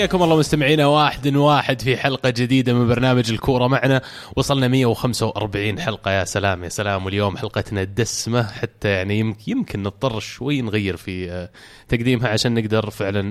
[0.00, 0.86] حياكم الله مستمعينا.
[0.86, 4.02] واحد واحد في حلقة جديدة من برنامج الكورة معنا.
[4.36, 6.10] وصلنا 145 حلقة.
[6.10, 7.04] يا سلام يا سلام.
[7.04, 8.42] واليوم حلقتنا دسمة.
[8.42, 11.50] حتى يعني يمكن, يمكن نضطر شوي نغير في آه،
[11.88, 13.22] تقديمها عشان نقدر فعلا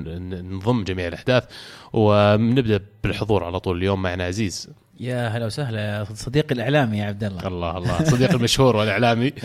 [0.42, 1.44] نضم جميع الأحداث.
[1.94, 3.78] ونبدأ بالحضور على طول.
[3.78, 4.70] اليوم معنا عزيز
[5.00, 7.48] يا هلا وسهلا يا صديقي الإعلامي يا عبد الله.
[7.48, 8.04] الله الله.
[8.04, 9.34] صديق المشهور والإعلامي.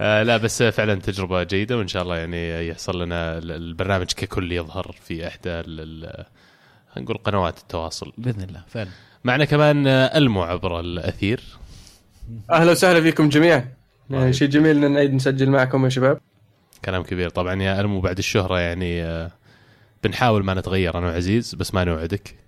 [0.00, 4.96] آه لا بس فعلا تجربة جيدة وإن شاء الله يعني يحصل لنا البرنامج ككل يظهر
[5.04, 5.62] في إحدى
[6.96, 8.12] نقول قنوات التواصل.
[8.18, 8.90] بإذن الله فعلا.
[9.24, 11.40] معنا كمان ألمو عبر الأثير.
[12.50, 13.68] أهلا وسهلا فيكم جميعا.
[14.10, 16.20] يعني شيء جميل إن نعيد نسجل معكم يا شباب.
[16.84, 17.28] كلام كبير.
[17.28, 19.30] طبعا يا ألمو بعد الشهرة يعني آه،
[20.04, 22.45] بنحاول ما نتغير أنا وعزيز بس ما نوعدك.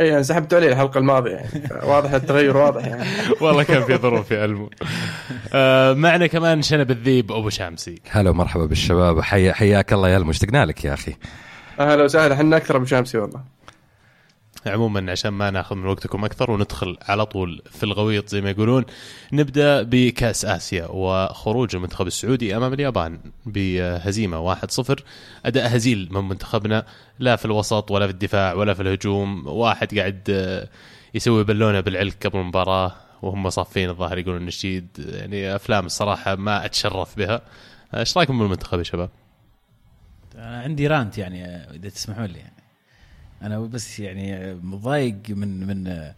[0.00, 1.48] اي يعني سحبت عليه الحلقة الماضية يعني.
[1.82, 3.04] واضح التغير واضح يعني.
[3.40, 4.70] والله كان في ظروف يا المو
[5.52, 7.94] آه معنا كمان شنب الذيب أبو شامسي.
[8.10, 9.52] هلا ومرحبا بالشباب حي...
[9.52, 11.14] حياك الله يا المو اشتقنا لك يا أخي.
[11.80, 13.53] أهلا وسهلا إحنا أكثر أبو شامسي والله.
[14.66, 18.84] عموما عشان ما ناخذ من وقتكم أكثر وندخل على طول في الغويط زي ما يقولون
[19.32, 24.94] نبدأ بكأس آسيا وخروج المنتخب السعودي أمام اليابان بهزيمة 1-0
[25.46, 26.86] أداء هزيل من منتخبنا
[27.18, 30.28] لا في الوسط ولا في الدفاع ولا في الهجوم واحد قاعد
[31.14, 32.92] يسوي بالونة بالعلك قبل المباراة
[33.22, 37.42] وهم صافين الظاهر يقولون النشيد يعني أفلام الصراحة ما أتشرف بها
[37.96, 39.10] إيش رأيكم بالمنتخب يا شباب؟
[40.34, 42.53] أنا عندي رانت يعني إذا تسمحون لي يعني.
[43.46, 46.12] أنا بس يعني مضايق من من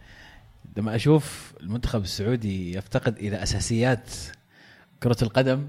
[0.77, 4.11] لما أشوف المنتخب السعودي يفتقد إلى أساسيات
[5.03, 5.69] كرة القدم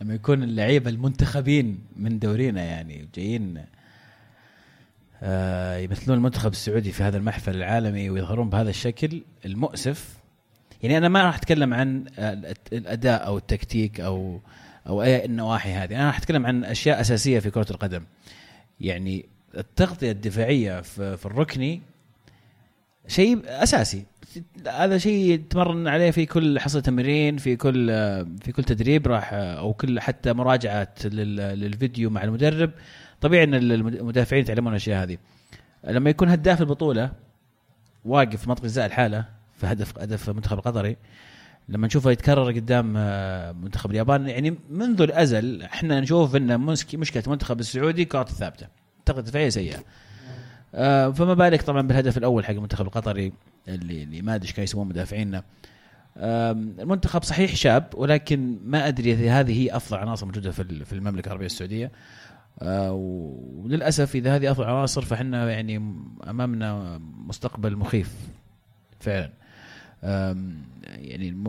[0.00, 3.64] لما يكون اللعيبة المنتخبين من دورينا يعني جايين
[5.22, 10.16] آه يمثلون المنتخب السعودي في هذا المحفل العالمي ويظهرون بهذا الشكل المؤسف.
[10.82, 12.04] يعني أنا ما راح أتكلم عن
[12.72, 14.40] الأداء أو التكتيك أو
[14.86, 18.02] أو أي النواحي هذه أنا راح أتكلم عن أشياء أساسية في كرة القدم.
[18.80, 19.26] يعني
[19.56, 21.82] التغطية الدفاعية في, في الركني
[23.08, 24.04] شيء أساسي.
[24.66, 27.86] هذا شيء يتمرن عليه في كل حصة تمرين في كل
[28.42, 32.70] في كل تدريب راح أو كل حتى مراجعات للفيديو مع المدرب.
[33.20, 35.18] طبيعي إن المدافعين يتعلمون الأشياء هذه.
[35.84, 37.12] لما يكون هداف البطولة
[38.04, 39.24] واقف في منطقة جزاء الحالة
[39.56, 40.96] في هدف هدف المنتخب القطري
[41.68, 46.60] لما نشوفه يتكرر قدام آه، منتخب اليابان يعني منذ الأزل إحنا نشوف إن
[46.94, 48.66] مشكلة المنتخب السعودي كرة الثابتة.
[49.10, 49.84] أعتقد دفاعية سيئة.
[50.74, 53.32] آه فما بالك طبعا بالهدف الأول حق المنتخب القطري
[53.68, 55.42] اللي اللي ما أدري إيش كانوا يسمون مدافعينا
[56.16, 60.92] آه المنتخب صحيح شاب ولكن ما أدري إذا هذه هي أفضل عناصر موجودة في في
[60.92, 61.90] المملكة العربية السعودية.
[62.62, 65.76] آه وللأسف إذا هذه أفضل عناصر فإحنا يعني
[66.28, 68.14] أمامنا مستقبل مخيف
[69.00, 69.30] فعلا.
[70.82, 71.44] يعني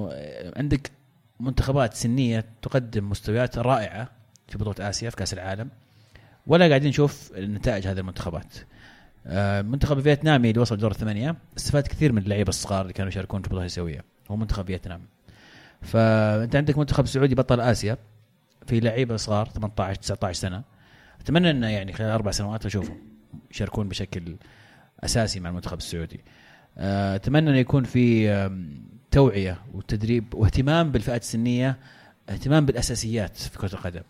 [0.55, 0.91] عندك
[1.39, 4.09] منتخبات سنية تقدم مستويات رائعة
[4.47, 5.69] في بطولة آسيا في كأس العالم.
[6.47, 8.53] ولا قاعدين نشوف نتائج هذه المنتخبات.
[9.25, 13.41] المنتخب آه، الفيتنامي اللي وصل دور الثمانية استفاد كثير من اللعيبة الصغار اللي كانوا يشاركون
[13.41, 15.01] في البطولة الآسيوية هو منتخب فيتنام.
[15.81, 17.97] فأنت عندك منتخب سعودي بطل آسيا
[18.67, 20.63] في لعيبة صغار 18 19 سنة.
[21.21, 22.97] أتمنى إنه يعني خلال أربع سنوات أشوفهم
[23.51, 24.35] يشاركون بشكل
[25.03, 26.19] أساسي مع المنتخب السعودي.
[26.77, 28.31] آه، أتمنى إنه يكون في
[29.11, 31.77] توعية وتدريب واهتمام بالفئات السنية
[32.29, 34.01] اهتمام بالأساسيات في كرة القدم.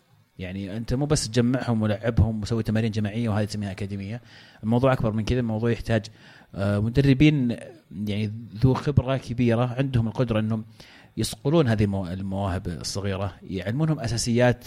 [0.42, 4.20] يعني أنت مو بس تجمعهم ولعبهم وسوي تمارين جماعية وهذه تسميها أكاديمية.
[4.62, 6.06] الموضوع أكبر من كذا الموضوع يحتاج
[6.54, 7.56] آه، مدربين
[8.06, 10.64] يعني ذو خبرة كبيرة عندهم القدرة إنهم
[11.16, 14.64] يصقلون هذه المواهب الصغيرة يعلمونهم أساسيات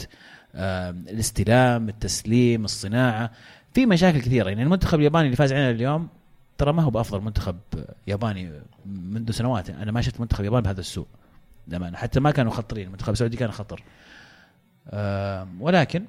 [0.55, 3.31] الاستلام التسليم الصناعة.
[3.73, 6.07] في مشاكل كثيرة يعني المنتخب الياباني اللي فاز علينا اليوم
[6.57, 7.57] ترى ما هو بأفضل منتخب
[8.07, 8.51] ياباني
[8.85, 9.69] منذ سنوات.
[9.69, 11.07] أنا ما شفت منتخب ياباني بهذا السوء
[11.67, 13.83] لما حتى ما كانوا خطرين المنتخب السعودي كان خطر.
[15.59, 16.05] ولكن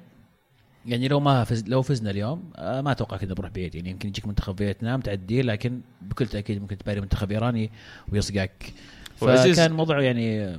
[0.85, 4.09] يعني لو ما فز لو فزنا اليوم آه، ما أتوقع كذا بروح بعيد يعني يمكن
[4.09, 7.71] يجيك منتخب فيتنام تعديه لكن بكل تأكيد ممكن تباري منتخب إيراني
[8.11, 8.73] ويصقعك.
[9.15, 10.57] فكان موضوع يعني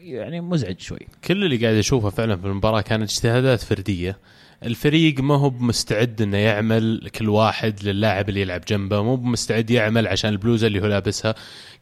[0.00, 1.06] يعني مزعج شوي.
[1.24, 4.18] كل اللي قاعد أشوفه فعلا في المباراة كانت اجتهادات فردية.
[4.62, 10.06] الفريق ما هو مستعد إنه يعمل كل واحد للاعب اللي يلعب جنبه مو مستعد يعمل
[10.06, 11.34] عشان البلوزه اللي هو لابسها.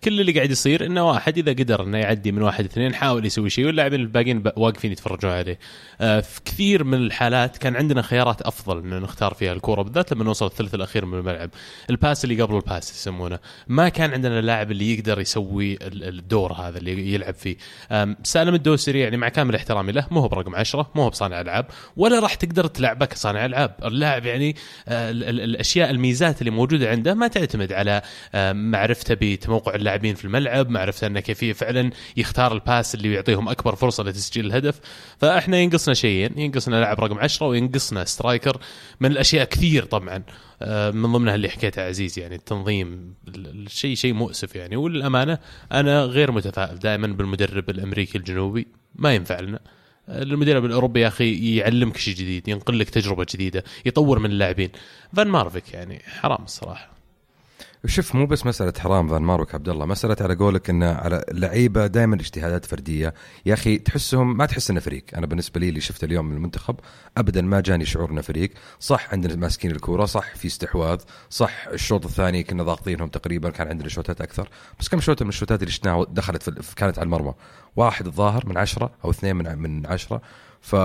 [0.04, 3.50] كل اللي قاعد يصير إنه واحد إذا قدر إنه يعدي من واحد اثنين حاول يسوي
[3.50, 5.58] شيء واللاعبين الباقيين واقفين يتفرجون عليه.
[6.00, 10.24] آه في كثير من الحالات كان عندنا خيارات أفضل إنه نختار فيها الكورة بالذات لما
[10.24, 11.50] نوصل الثلث الأخير من الملعب.
[11.90, 13.38] ال pass اللي قبل ال pass يسمونه.
[13.68, 17.56] ما كان عندنا اللاعب اللي يقدر يسوي الدور هذا اللي يلعب فيه.
[18.22, 21.66] سالم الدوسري يعني مع كامل احترامي له مو هو برقم 10 مو هو بصانع ألعاب
[21.96, 23.74] ولا راح تقدر ذكرت لعبه كصانع ألعاب.
[23.84, 24.56] اللاعب يعني
[24.88, 28.02] آه، ال- ال- الأشياء الميزات اللي موجودة عنده ما تعتمد على
[28.34, 33.48] آه، معرفته بتموقع اللاعبين في الملعب معرفته أنه كيف فعلا يختار ال pass اللي يعطيهم
[33.48, 34.80] أكبر فرصة لتسجيل الهدف.
[35.18, 38.60] فإحنا ينقصنا شيئين ينقصنا لاعب رقم 10 وينقصنا striker.
[39.00, 40.22] من الأشياء كثير طبعا
[40.62, 44.76] آه، من ضمنها اللي حكيته عزيز يعني التنظيم ال- الشيء شيء مؤسف يعني.
[44.76, 45.38] وللأمانة
[45.72, 49.60] أنا غير متفائل دائما بالمدرب الأمريكي الجنوبي ما ينفع لنا.
[50.08, 54.70] المدرب الأوروبي يا أخي يعلمك شيء جديد ينقل لك تجربة جديدة يطور من اللاعبين.
[55.16, 56.95] فان مارفيك يعني حرام الصراحة.
[57.86, 61.86] شوف مو بس مسألة حرام فان ماروك عبد الله مسألة على قولك انه على اللعيبه
[61.86, 63.14] دائما اجتهادات فردية.
[63.46, 65.04] يا أخي تحسهم ما تحس إنه فريق.
[65.16, 66.76] أنا بالنسبة لي اللي شفته اليوم من المنتخب
[67.16, 68.50] ابدا ما جاني شعور إنه فريق.
[68.80, 71.00] صح عندنا ماسكين الكورة صح في استحواذ
[71.30, 74.48] صح الشوط الثاني كنا ضاغطينهم تقريبا كان عندنا شوتات أكثر.
[74.80, 77.34] بس كم شوطه من الشوتات اللي شفناها دخلت في كانت على المرمى.
[77.76, 80.22] واحد الظاهر من عشرة أو اثنين من من عشرة.
[80.60, 80.76] ف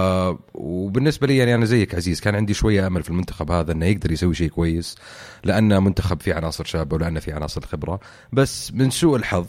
[0.54, 4.12] وبالنسبة لي يعني أنا زيك عزيز كان عندي شوية أمل في المنتخب هذا إنه يقدر
[4.12, 4.96] يسوي شيء كويس
[5.44, 8.00] لأنه منتخب فيه عناصر شابة ولأنه فيه عناصر خبرة.
[8.34, 9.48] بس من سوء الحظ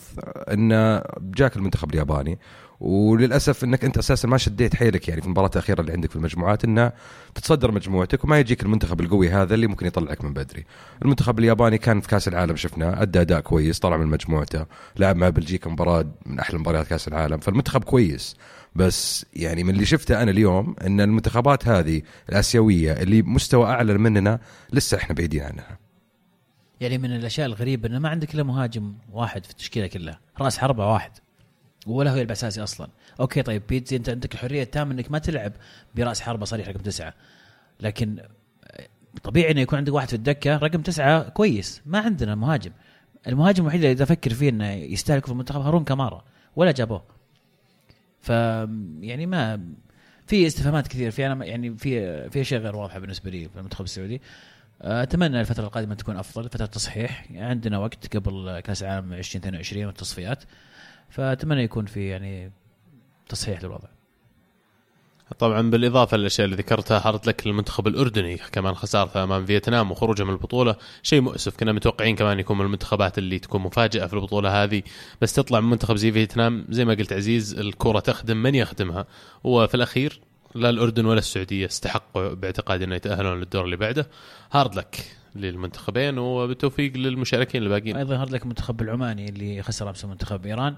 [0.53, 2.39] إنه جاك المنتخب الياباني
[2.82, 6.64] وللأسف إنك أنت أساسا ما شديت حيلك يعني في المباراة الأخيرة اللي عندك في المجموعات
[6.64, 6.93] إنه
[7.34, 10.64] تتصدر مجموعتك وما يجيك المنتخب القوي هذا اللي ممكن يطلعك من بدري.
[11.02, 15.29] المنتخب الياباني كان في كأس العالم شفناه أدى أداء كويس طلع من مجموعته، لعب مع
[15.29, 18.37] بلجيكا مباراة من أحلى مباريات كأس العالم، فالمنتخب كويس.
[18.75, 24.38] بس يعني من اللي شفته أنا اليوم إن المنتخبات هذه الآسيوية اللي مستوى أعلى مننا
[24.73, 25.78] لسه إحنا بعيدين عنها.
[26.81, 30.93] يعني من الأشياء الغريبة انه ما عندك إلا مهاجم واحد في التشكيلة كلها رأس حربة
[30.93, 31.12] واحد
[31.87, 32.88] ولا هو يلعب أساسي أصلا.
[33.20, 35.52] أوكي طيب بيتزي أنت عندك الحرية التامة إنك ما تلعب
[35.94, 37.14] برأس حربة صريح رقم تسعة.
[37.81, 38.19] لكن
[39.23, 41.82] طبيعي إنه يكون عندك واحد في الدكة رقم تسعة كويس.
[41.87, 42.73] ما عندنا مهاجم.
[43.29, 46.25] المهاجم الوحيد اللي أفكر فيه إنه يستهلك في المنتخب هارون كمارا
[46.56, 47.05] ولا جابوه.
[48.20, 48.28] ف
[49.00, 49.61] يعني ما
[50.26, 53.85] في استفهامات كثير في أنا يعني في في اشياء غير واضحة بالنسبة لي في المنتخب
[53.85, 54.20] السعودي.
[54.81, 57.26] أتمنى الفترة القادمة تكون أفضل فترة تصحيح.
[57.35, 60.44] عندنا وقت قبل كأس العالم 2022 والتصفيات.
[61.12, 62.53] فأتمنى يكون في يعني
[63.29, 63.88] تصحيح للوضع.
[65.38, 70.31] طبعا بالإضافة للأشياء اللي ذكرتها hard luck المنتخب الأردني كمان خسارته أمام فيتنام وخروجه من
[70.31, 70.76] البطولة.
[71.03, 74.82] شيء مؤسف كنا متوقعين كمان يكون من المنتخبات اللي تكون مفاجأة في البطولة هذه.
[75.20, 79.06] بس تطلع من منتخب زي فيتنام زي ما قلت عزيز الكرة تخدم من يخدمها.
[79.44, 80.20] وفي الأخير
[80.55, 84.09] لا الأردن ولا السعودية استحقوا باعتقادي أنه يتأهلون للدور اللي بعده.
[84.53, 87.96] hard luck للمنتخبين وبالتوفيق للمشاركين الباقيين.
[87.96, 90.76] أيضا هارد لك المنتخب العماني اللي خسر أمس منتخب إيران.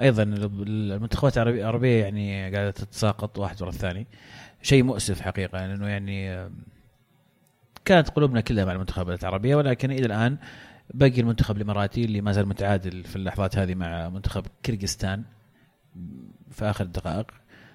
[0.00, 4.06] أيضا المنتخبات العربية يعني قاعدة تتساقط واحد ورا الثاني.
[4.62, 6.48] شيء مؤسف حقيقة لأنه يعني
[7.84, 10.36] كانت قلوبنا كلها مع المنتخبات العربية ولكن إلى الآن
[10.94, 15.18] باقي المنتخب الإماراتي اللي ما زال متعادل في اللحظات هذه مع منتخب كyrgyzstan
[16.50, 17.26] في آخر الدقائق.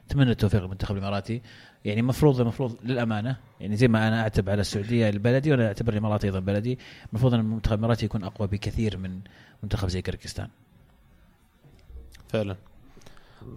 [0.08, 1.42] أتمنى التوفيق للمنتخب الإماراتي.
[1.90, 6.26] يعني المفروض المفروض للأمانة يعني زي ما أنا أعتب على السعودية البلدي وأنا أعتبر الامارات
[6.26, 9.20] أيضا بلدي المفروض إن المنتخب الاماراتي يكون أقوى بكثير من
[9.64, 10.48] منتخب زي كركستان
[12.28, 12.56] فعلا.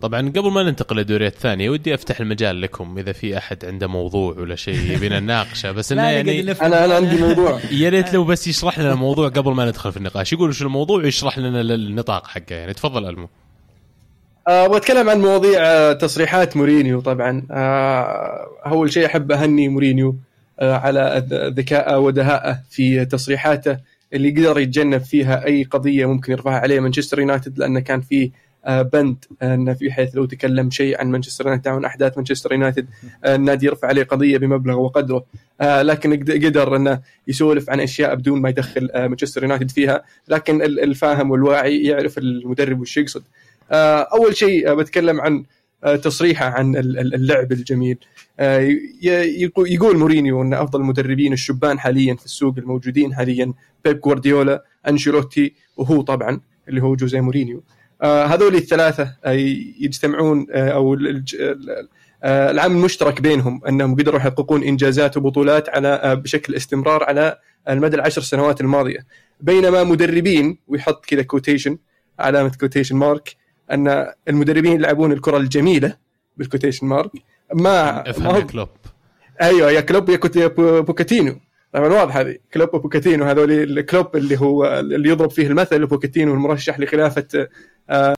[0.00, 4.34] طبعا قبل ما ننتقل للدوريات الثانية ودي أفتح المجال لكم إذا في أحد عنده موضوع
[4.38, 7.60] ولا شيء يبينا نناقشه بس إنه يعني أنا أنا عندي موضوع.
[7.82, 10.32] يا ريت لو بس يشرح لنا الموضوع قبل ما ندخل في النقاش.
[10.32, 12.54] يقول شو الموضوع ويشرح لنا النطاق حقه.
[12.54, 13.28] يعني تفضل ألمو.
[14.46, 17.46] أبغى اتكلم عن مواضيع تصريحات مورينيو طبعا.
[18.66, 20.16] أول شيء أحب أهني مورينيو
[20.60, 23.78] على ذكائه ودهائه في تصريحاته.
[24.12, 28.30] اللي قدر يتجنب فيها أي قضية ممكن يرفعها عليه مانشستر يونايتد لأنه كان في
[28.68, 32.86] بند إنه في حيث لو تكلم شيء عن مانشستر يونايتد عن أحداث مانشستر يونايتد
[33.26, 35.24] النادي يرفع عليه قضية بمبلغ وقدره.
[35.62, 40.02] لكن قدر إنه يسولف عن أشياء بدون ما يدخل مانشستر يونايتد فيها.
[40.28, 43.22] لكن الفاهم والواعي يعرف المدرب وش يقصد.
[43.70, 45.44] أول شيء بتكلم عن
[46.02, 47.98] تصريحه عن اللعب الجميل.
[49.56, 53.52] يقول مورينيو إن أفضل المدربين الشبان حاليا في السوق الموجودين حاليا
[53.84, 57.62] بيب جوارديولا أنشيلوتي وهو طبعا اللي هو جوزيه مورينيو.
[58.02, 59.16] هذول الثلاثة
[59.80, 60.94] يجتمعون أو
[62.24, 67.38] العامل المشترك بينهم أنهم قدروا يحققون إنجازات وبطولات على بشكل استمرار على
[67.68, 69.06] المدى العشر سنوات الماضية.
[69.40, 71.78] بينما مدربين ويحط كذا quotation
[72.18, 73.36] علامة quotation mark
[73.72, 75.96] أن المدربين يلعبون الكرة الجميلة
[76.36, 77.10] بال quotation mark
[77.54, 78.68] ما افهم يا كلوب.
[79.42, 80.46] أيوه يا كلوب يا
[80.80, 81.40] بوكاتينو.
[81.72, 82.36] طبعا واضح هذه.
[82.54, 87.48] كلوب وبوكاتينو هذول الكلوب اللي هو اللي يضرب فيه المثل بوكاتينو المرشح لخلافة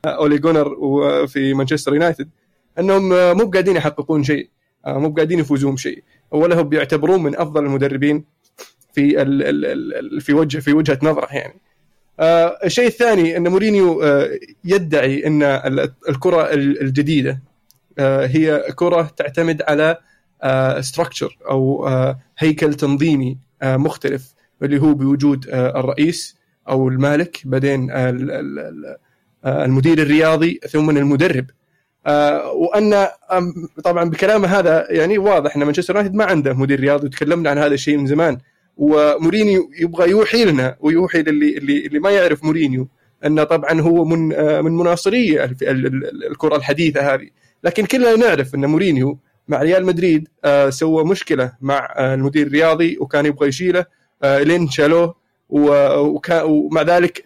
[0.06, 0.76] أولي جونر
[1.26, 2.28] في مانشستر يونايتد
[2.78, 4.48] أنهم مو قاعدين يحققون شيء
[4.86, 8.24] مو قاعدين يفوزون بشيء ولا هم بيعتبرون من أفضل المدربين
[8.92, 9.42] في ال
[9.94, 11.60] ال في وجه في وجهة نظره يعني.
[12.20, 14.30] آه الشيء الثاني إن مورينيو آه
[14.64, 15.42] يدعي إن
[16.08, 17.40] الكرة الجديدة
[17.98, 19.96] آه هي كرة تعتمد على
[20.80, 26.36] ستراكشر أو آه، هيكل تنظيمي آه، مختلف اللي هو بوجود آه، الرئيس
[26.68, 28.96] أو المالك بعدين آه، ال- ال- ال-
[29.44, 31.46] آه، المدير الرياضي ثم المدرب.
[32.06, 33.06] آه، وأن
[33.84, 37.74] طبعا بكلامه هذا يعني واضح إن مانشستر يونايتد ما عنده مدير رياضي وتكلمنا عن هذا
[37.74, 38.38] الشيء من زمان.
[38.76, 42.88] ومورينيو يبغى يوحي لنا ويوحي للي اللي, اللي ما يعرف مورينيو
[43.26, 45.44] أنه طبعا هو من آه، من مناصري
[46.30, 47.28] الكرة الحديثة هذه.
[47.64, 52.98] لكن كلنا نعرف أن مورينيو مع ريال مدريد آه، سوى مشكلة مع آه، المدير الرياضي
[53.00, 53.86] وكان يبغى يشيله
[54.24, 55.14] لين شالوه
[55.48, 57.22] ومع ذلك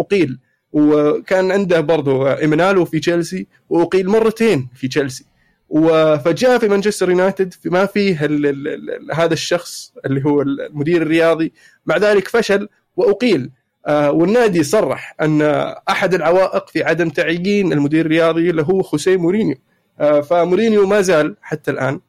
[0.00, 0.38] أقيل.
[0.72, 5.24] وكان عنده برضو ايمنالو في تشيلسي وأقيل مرتين في تشيلسي.
[5.68, 11.52] وفجاء في مانشستر يونايتد ما فيه ال ال ال هذا الشخص اللي هو المدير الرياضي.
[11.86, 13.50] مع ذلك فشل وأقيل.
[13.86, 15.42] آه، والنادي صرح أن
[15.88, 19.56] أحد العوائق في عدم تعيين المدير الرياضي اللي هو خوسيه مورينيو.
[20.00, 22.00] آه، فمورينيو ما زال حتى الآن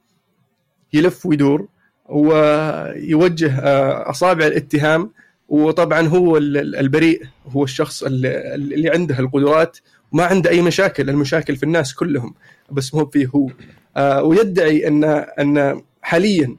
[0.94, 1.68] يلف ويدور
[2.10, 5.12] ويوجه آه، أصابع الاتهام.
[5.50, 9.78] وطبعا هو ال- ال- البريء هو الشخص اللي عنده القدرات
[10.12, 12.34] وما عنده أي مشاكل المشاكل في الناس كلهم
[12.72, 13.50] بس مو فيه هو.
[13.98, 15.04] آه، ويدعي ان
[15.40, 16.56] أن حاليا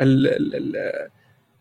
[0.00, 0.76] ال- ال- ال-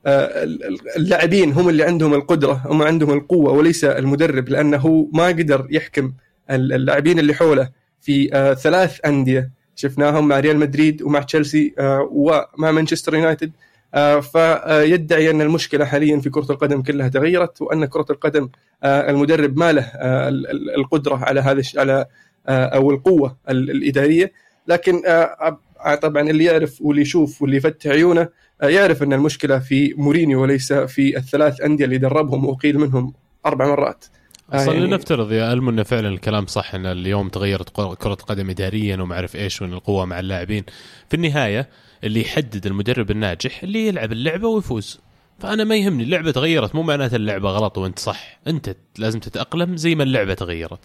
[0.06, 5.68] آه، ال- اللاعبين هم اللي عندهم القدرة هم عندهم القوة وليس المدرب لأنه ما قدر
[5.70, 6.14] يحكم
[6.52, 7.70] ال- اللاعبين اللي حوله
[8.02, 9.52] في آه، ثلاث أندية.
[9.78, 13.52] شفناهم مع ريال مدريد ومع تشيلسي آه، ومع مانشستر يونايتد.
[14.22, 18.50] فيدعي أن المشكلة حاليا في كرة القدم كلها تغيرت وأن كرة القدم
[18.84, 22.06] آه، المدرب ما له آه، ال- ال- القدرة على هذا على
[22.48, 24.32] آه، أو القوة ال- الإدارية.
[24.68, 28.30] لكن آه، آه، طبعا اللي يعرف واللي يشوف واللي يفتح عيونه
[28.62, 33.14] آه، يعرف أن المشكلة في مورينيو وليس في الثلاث أندية اللي دربهم واقيل منهم
[33.46, 34.06] أربع مرات.
[34.54, 38.50] آه، أصلا يعني- لنفترض يا ألمو انه فعلا الكلام صح أن اليوم تغيرت كرة قدم
[38.50, 40.64] اداريا وما أعرف إيش وأن القوة مع اللاعبين.
[41.10, 41.70] في النهاية
[42.04, 45.00] اللي يحدد المدرب الناجح اللي يلعب اللعبة ويفوز.
[45.40, 48.40] فأنا ما يهمني اللعبة تغيرت مو معناته اللعبة غلط وأنت صح.
[48.48, 50.80] أنت لازم تتأقلم زي ما اللعبة تغيرت.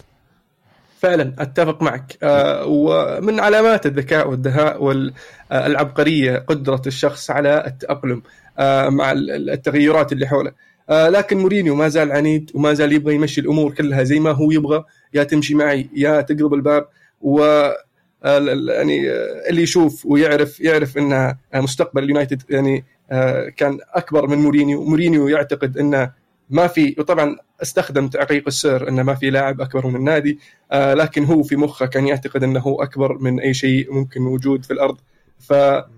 [0.99, 2.17] فعلا أتفق معك.
[2.23, 8.21] آه، ومن علامات الذكاء والدهاء والعبقريه قدرة الشخص على التأقلم
[8.59, 10.51] آه، مع ال- ال- التغيرات اللي حوله.
[10.89, 14.51] آه، لكن مورينيو ما زال عنيد وما زال يبغى يمشي الأمور كلها زي ما هو
[14.51, 14.83] يبغى.
[15.13, 16.87] يا تمشي معي يا تقلب الباب.
[17.21, 17.67] و
[18.23, 24.37] يعني آه، اللي يشوف ويعرف يعرف ان آه، مستقبل اليونايتد يعني آه، كان أكبر من
[24.37, 24.83] مورينيو.
[24.83, 26.11] مورينيو يعتقد إنه
[26.49, 30.39] ما في وطبعا استخدم تعليق السير إنه ما في لاعب أكبر من النادي
[30.71, 34.73] آه، لكن هو في مخه كان يعتقد إنه أكبر من أي شيء ممكن وجود في
[34.73, 34.97] الأرض.
[35.41, 35.53] ف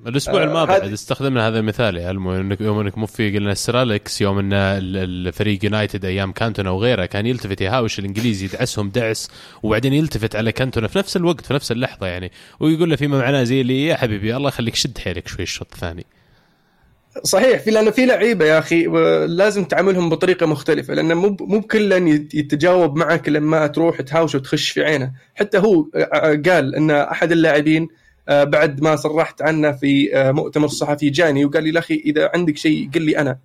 [0.08, 3.52] الأسبوع آه، الماضي بعد استخدمنا هذا المثال يا المو انك يوم إنك مو في قلنا
[3.52, 8.90] السير أليكس يوم إن ال- الفريق يونايتد أيام كانتونا وغيره كان يلتفت يهاوش الإنجليزي يدعسهم
[8.90, 9.30] دعس
[9.64, 12.32] وبعدين يلتفت على كانتونا في نفس الوقت في نفس اللحظة يعني.
[12.60, 16.06] ويقول له فيما معناه زي اللي يا حبيبي الله يخليك شد حيلك شوي الشوط الثاني.
[17.24, 18.86] صحيح في لأنه في لعيبة يا أخي
[19.28, 24.70] لازم تعاملهم بطريقة مختلفة لأنه مو مو بكلا يت- يتجاوب معك لما تروح تهاوش وتخش
[24.70, 25.12] في عينه.
[25.36, 27.88] حتى هو آه، قال إن أحد اللاعبين آه،
[28.28, 32.58] بعد ما صرحت عنه في آه، مؤتمر صحفي جاني وقال لي يا أخي إذا عندك
[32.58, 33.38] شيء قل لي أنا.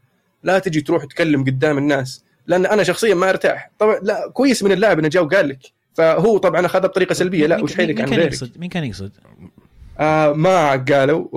[0.43, 3.71] لا تجي تروح تكلم قدام الناس لأن أنا شخصيا ما أرتاح.
[3.79, 5.59] طبعا لا كويس من اللاعب إنه جاء وقال لك.
[5.95, 7.47] فهو طبعا أخذها بطريقة سلبية.
[7.47, 9.13] لا وش حيلك عن غيرك؟ مين كان يقصد؟
[10.01, 11.29] آه ما قالوا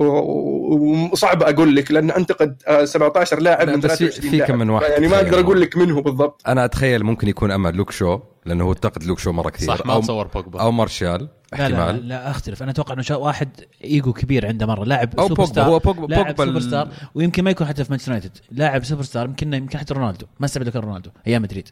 [1.12, 4.50] وصعب أقول لك لأن انتقد آه 17 لاعب لا، من بس في- 23 في لاعب.
[4.52, 5.60] كم من واحد يعني ما أقدر أقول.
[5.60, 6.42] لك من هو بالضبط.
[6.48, 9.68] أنا أتخيل ممكن يكون أما لوك شو لأنه هو انتقد لوك شو مرة كثير.
[9.76, 10.60] صح ما أو تصور بوجبا.
[10.60, 12.08] أو مارشال لا لا, احتمال.
[12.08, 12.62] لا أختلف.
[12.62, 13.48] أنا أتوقع إنه واحد
[13.84, 14.84] ايجو كبير عنده مرة.
[14.84, 17.90] لاعب أو سوبر بوجبا، star هو بوجبا- لاعب super star ويمكن ما يكون حتى في
[17.90, 18.38] مانشستر يونايتد.
[18.50, 20.26] لاعب super star يمكن يمكن حتى رونالدو.
[20.40, 21.68] ما استبعد كان رونالدو أيام مدريد.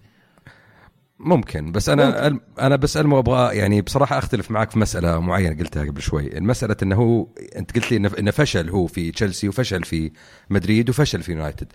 [1.25, 2.41] ممكن بس أنا ممكن.
[2.61, 6.39] أنا بس المو أبغى يعني بصراحة أختلف معك في مسألة معينة قلتها قبل شوي.
[6.39, 10.13] المسألة إنه هو أنت قلت لي إنه فشل هو في تشيلسي وفشل في
[10.51, 11.67] مدريد وفشل في يونايتد.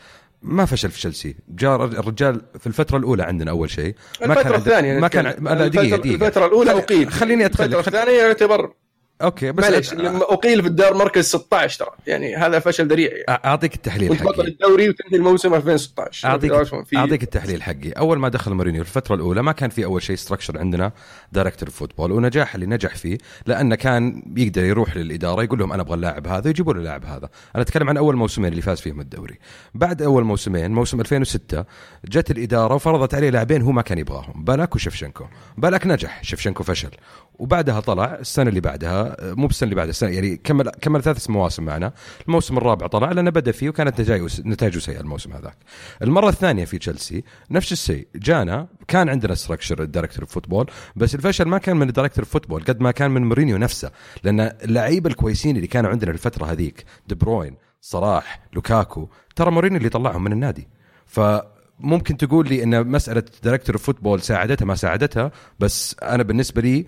[0.42, 1.36] ما فشل في تشيلسي.
[1.50, 3.96] جاء الرجال في الفترة الأولى عندنا أول شيء.
[4.22, 5.98] ما الفترة عنده- الثانية ما كان دقيقة
[6.32, 7.96] الفترة- الأولى خل- أقيل خليني أدخل الفترة خل...
[7.98, 8.74] الثانية يعتبر
[9.22, 11.90] okay بس معليش لما أقيل في الدار مركز 16 ترى.
[12.08, 13.42] يعني هذا فشل ذريع يعني.
[13.46, 17.92] أعطيك التحليل كنت بطل حقي الدوري وتنهي الموسم 2016 أعطيك في أعطيك التحليل حقي.
[17.92, 20.92] أول ما دخل مورينيو الفترة الأولى ما كان في أول شيء structure عندنا
[21.32, 25.96] director football ونجاح اللي نجح فيه لأنه كان يقدر يروح للإدارة يقول لهم أنا أبغى
[25.96, 27.30] اللاعب هذا يجيبوا له اللاعب هذا.
[27.56, 29.40] أنا أتكلم عن أول موسمين اللي فاز فيهم الدوري.
[29.74, 31.66] بعد أول موسمين موسم 2006
[32.06, 35.26] جت الإدارة وفرضت عليه لاعبين هو ما كان يبغاهم بالاك وشفشنكو.
[35.58, 36.92] بالاك نجح شفشنكو فشل.
[37.34, 41.64] وبعدها طلع السنة اللي بعدها مو بالسنه اللي بعدها السنة يعني كمل كمل ثلاث مواسم
[41.64, 41.94] معنا.
[42.28, 44.02] الموسم الرابع طلع لأنه بدأ فيه وكانت
[44.46, 45.58] نتائجه سيئة الموسم هذاك.
[46.02, 48.08] المرة الثانية في تشيلسي نفس الشيء.
[48.16, 52.64] جانا كان عندنا structure ال director football بس الفشل ما كان من ال director football
[52.64, 53.92] قد ما كان من مورينيو نفسه.
[54.24, 59.90] لأن اللعيبة الكويسين اللي كانوا عندنا الفترة هذيك دي بروين صلاح لوكاكو ترى مورينيو اللي
[59.90, 60.68] طلعهم من النادي.
[61.06, 61.20] ف
[61.80, 66.86] ممكن تقول لي إن مسألة director football ساعدتها ما ساعدتها بس أنا بالنسبة لي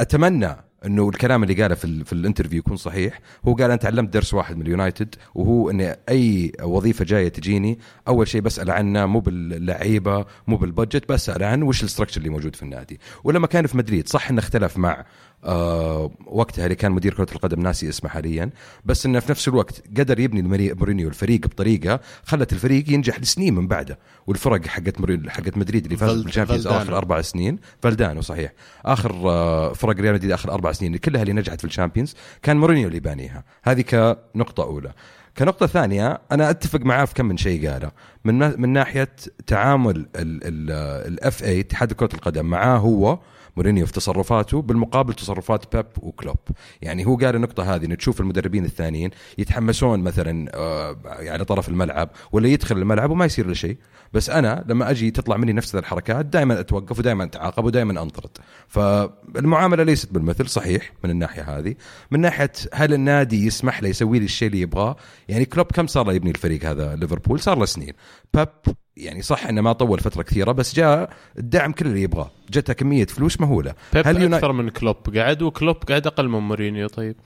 [0.00, 3.20] أتمنى إنه الكلام اللي قاله في, في ال interview يكون صحيح.
[3.44, 8.28] هو قال أنا تعلمت درس واحد من اليونايتد وهو إن أي وظيفة جاية تجيني أول
[8.28, 12.56] شيء بسأل عنه مو باللعيبة مو بال budget بسأل عن وش ال structure اللي موجود
[12.56, 13.00] في النادي.
[13.24, 15.04] ولما كان في مدريد صح إنه اختلف مع
[15.44, 18.50] آه وقتها اللي كان مدير كرة القدم ناسي اسمه حاليا
[18.84, 20.42] بس إنه في نفس الوقت قدر يبني
[20.74, 23.98] مورينيو الفريق بطريقة خلت الفريق ينجح لسنين من بعده.
[24.26, 27.58] والفرق حقت حقت مدريد اللي فازت بال Champions آخر أربع سنين.
[27.82, 28.52] فالدانو صحيح.
[28.84, 32.56] آخر آه فرق ريال مدريد آخر أربع سنين كلها اللي نجحت في ال Champions كان
[32.56, 33.44] مورينيو اللي بانيها.
[33.62, 34.92] هذه كنقطة أولى.
[35.38, 37.90] كنقطة ثانية أنا أتفق معاه في كم من شيء قاله.
[38.24, 39.08] من من ناحية
[39.46, 43.18] تعامل ال FA اتحاد كرة القدم معاه هو
[43.56, 46.36] مورينيو في تصرفاته بالمقابل تصرفات بيب وكلوب.
[46.82, 50.50] يعني هو قال النقطة هذه إنه تشوف المدربين الثانيين يتحمسون مثلا
[51.20, 53.76] يعني طرف الملعب ولا يدخل الملعب وما يصير له شيء.
[54.12, 58.30] بس أنا لما أجي تطلع مني نفس الحركات دائما أتوقف ودائما أتعاقب ودائما أنطرد.
[58.68, 61.74] فالمعاملة ليست بالمثل صحيح من الناحية هذه.
[62.10, 64.96] من ناحية هل النادي يسمح له يسوي لي الشيء اللي يبغاه؟
[65.28, 67.92] يعني كلوب كم صار له يبني الفريق هذا؟ ليفربول صار له سنين.
[68.34, 68.48] بيب
[68.96, 72.30] يعني صح إنه ما طول فترة كثيرة بس جاء الدعم كل اللي يبغاه.
[72.50, 73.74] جته كمية فلوس مهولة.
[73.92, 74.36] بيب هل يونا...
[74.36, 77.16] أكثر من كلوب قعد وكلوب قاعد أقل من مورينيو طيب.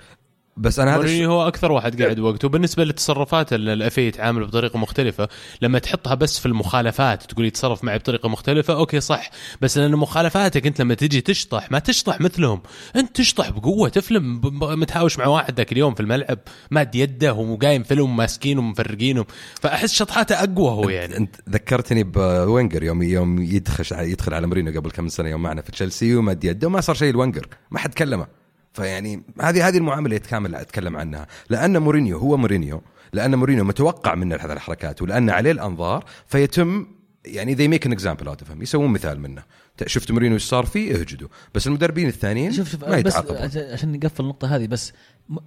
[0.57, 5.29] بس أنا هذا هو أكثر واحد قاعد وقت وبالنسبة للتصرفات ال FA يتعامل بطريقة مختلفة
[5.63, 9.31] لما تحطها بس في المخالفات تقول يتصرف معي بطريقة مختلفة okay صح.
[9.61, 12.63] بس لأن مخالفاتك أنت لما تجي تشطح ما تشطح مثلهم.
[12.97, 16.39] أنت تشطح بقوة فيلم متهاوش مع واحد ذاك اليوم في الملعب
[16.71, 19.25] ماد يده وقايم فيلم ماسكينه ومفرقينه
[19.61, 21.17] فأحس شطحاته أقوى هو يعني.
[21.17, 25.73] أنت ذكرتني بفينجر يوم يوم يدخل يدخل على مورينيو قبل كم سنة يوم معنا في
[25.73, 28.46] تشيلسي ومد يده وما صار شيء الفينجر ما حد كلمه.
[28.77, 31.27] فيعني هذه هذه المعاملة يتكامل أتكلم عنها.
[31.51, 32.83] لأن مورينيو هو مورينيو.
[33.13, 36.87] لأن مورينيو متوقع من هذه الحركات ولأن عليه الأنظار فيتم
[37.25, 39.43] يعني they make an example out of يسوون مثال منه.
[39.87, 41.29] شفت مورينيو إيش صار فيه؟ اهجدوا.
[41.55, 44.93] بس المدربين الثانيين شوف شوف ما يتعاقبوا عشان نقفل النقطة هذه بس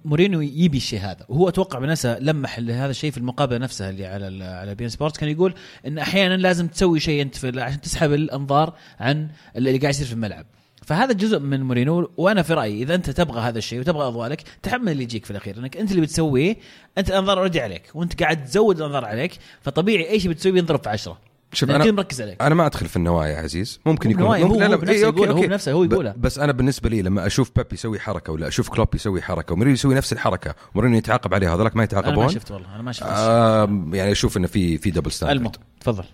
[0.04, 1.26] مورينيو يبي الشيء هذا.
[1.28, 5.18] وهو أتوقع بنفسه لمح هذا الشيء في المقابلة نفسها اللي على على بين سبورتس.
[5.18, 5.54] كان يقول
[5.86, 10.46] إن أحيانا لازم تسوي شيء أنت عشان تسحب الأنظار عن اللي قاعد يصير في الملعب.
[10.86, 14.42] فهذا جزء من مورينيو وأنا في رأيي إذا أنت تبغى هذا الشيء وتبغى أضواء لك
[14.62, 16.56] تحمل اللي يجيك في الأخير انك أنت اللي بتسويه
[16.98, 20.88] أنت الأنظار already عليك وأنت قاعد تزود الأنظار عليك فطبيعي أي شيء بتسويه ينضرب في
[20.88, 21.18] عشرة.
[21.52, 22.42] شوف أنا مركز عليك.
[22.42, 23.80] أنا ما أدخل في النوايا يا عزيز.
[23.86, 26.88] ممكن يكون ممكن هو, هو بنفسه إيه يقول هو بنفسه هو يقولها بس أنا بالنسبة
[26.88, 30.54] لي لما أشوف بيب يسوي حركة ولا أشوف كلوب يسوي حركة ومورينيو يسوي نفس الحركة
[30.74, 34.12] مورينيو يتعاقب عليها هذولك ما يتعاقبون؟ أنا ما شفت والله أنا ما شفت آه يعني
[34.12, 36.04] أشوف إنه في في double standard تفضل.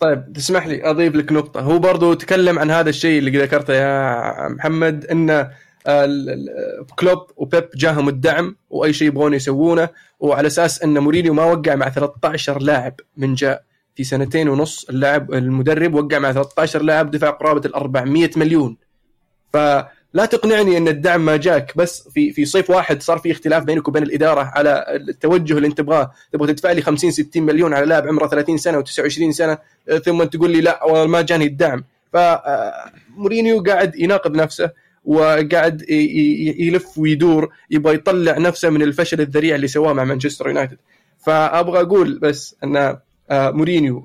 [0.00, 1.60] طيب تسمح لي أضيف لك نقطة.
[1.60, 5.50] هو برضو تكلم عن هذا الشيء اللي ذكرته يا محمد إن
[6.98, 9.88] كلوب وبيب جاهم الدعم وأي شيء يبغون يسوونه
[10.20, 13.62] وعلى أساس إن مورينيو ما وقع مع 13 لاعب من جاء
[13.94, 18.76] في سنتين ونص اللاعب المدرب وقع مع 13 لاعب دفع قرابة ال 400 مليون.
[19.52, 19.56] ف
[20.12, 23.88] لا تقنعني أن الدعم ما جاك بس في في صيف واحد صار في اختلاف بينك
[23.88, 26.12] وبين الإدارة على التوجه اللي أنت تبغاه.
[26.32, 29.58] تبغى تدفع لي 50 60 مليون على لاعب عمره 30 سنة و29 سنة
[30.04, 31.84] ثم تقول لي لا ما جاني الدعم.
[32.12, 34.70] فمورينيو قاعد يناقض نفسه
[35.04, 35.84] وقاعد
[36.58, 40.78] يلف ويدور يبغى يطلع نفسه من الفشل الذريع اللي سواه مع مانشستر يونايتد.
[41.18, 42.98] فابغى أقول بس أن
[43.30, 44.04] مورينيو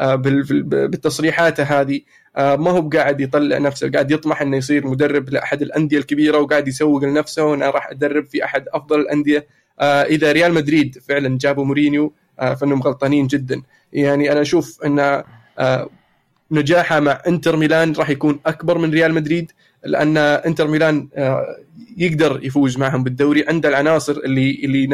[0.00, 2.00] بالتصريحات هذه آه،
[2.38, 7.04] ما هو قاعد يطلع نفسه قاعد يطمح إنه يصير مدرب لأحد الأندية الكبيرة وقاعد يسوق
[7.04, 9.46] لنفسه أنا راح أدرب في أحد أفضل الأندية.
[9.80, 13.62] آه، إذا ريال مدريد فعلا جابوا مورينيو آه، فإنهم غلطانين جدا.
[13.92, 15.22] يعني أنا أشوف إن
[16.50, 19.52] نجاحه مع إنتر ميلان راح يكون أكبر من ريال مدريد
[19.84, 21.08] لأن إنتر ميلان
[21.96, 23.44] يقدر يفوز معهم بالدوري.
[23.48, 24.86] عنده العناصر اللي اللي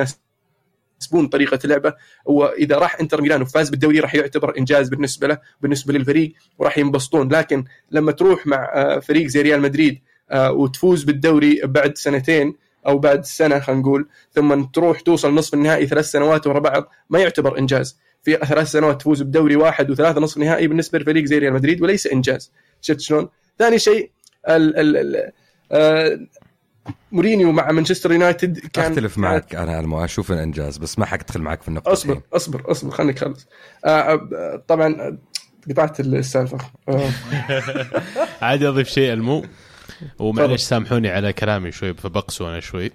[1.01, 5.93] يحسبون طريقة اللعبه واذا راح إنتر ميلان وفاز بالدوري راح يعتبر إنجاز بالنسبة له بالنسبة
[5.93, 7.33] للفريق وراح ينبسطون.
[7.33, 12.55] لكن لما تروح مع آه، فريق زي ريال مدريد آه، وتفوز بالدوري بعد سنتين
[12.87, 17.19] أو بعد سنة خلينا نقول ثم تروح توصل نصف النهائي ثلاث سنوات ورا بعض ما
[17.19, 17.99] يعتبر إنجاز.
[18.23, 22.07] في ثلاث سنوات تفوز بدوري واحد وثلاثة نصف نهائي بالنسبة لفريق زي ريال مدريد وليس
[22.07, 22.53] إنجاز.
[22.81, 23.29] شفت شلون؟
[23.59, 24.11] ثاني شيء
[24.49, 25.33] ال ال ال
[25.73, 26.19] آه
[27.13, 31.63] مورينيو مع مانشستر يونايتد كان أختلف معك أنا أنا أشوف الانجاز بس ما حقدخل معك
[31.63, 33.47] في النقطة أصبر أصبر أصبر خليني أخلص.
[33.85, 35.19] آه, آه، طبعا
[35.71, 36.59] قطعت السالفة.
[36.89, 37.11] آه.
[38.45, 39.45] عادي أضيف شيء المو.
[40.19, 42.91] ومعلش سامحوني على كلامي شوي فبقسو أنا شوي.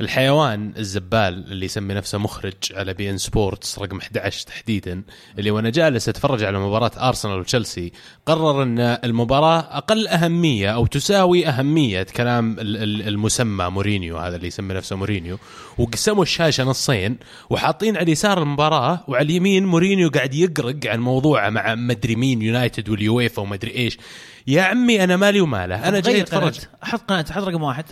[0.00, 5.02] الحيوان الزبال اللي يسمي نفسه مخرج على بي ان سبورتس رقم 11 تحديدا
[5.38, 7.92] اللي وأنا جالس أتفرج على مباراة أرسنال وتشيلسي
[8.26, 14.46] قرر إن المباراة أقل أهمية أو تساوي أهمية كلام ال- ال- المسمى مورينيو هذا اللي
[14.46, 15.38] يسمي نفسه مورينيو.
[15.78, 17.16] وقسموا الشاشة نصين
[17.50, 22.88] وحاطين على يسار المباراة وعلى اليمين مورينيو قاعد يقرق عن موضوع مع مدري مين يونايتد
[22.88, 23.98] واليويفا ومدري إيش.
[24.46, 26.60] يا عمي أنا مالي وماله أنا جاي أتفرج.
[26.82, 27.84] أحط قناة حط رقم واحد.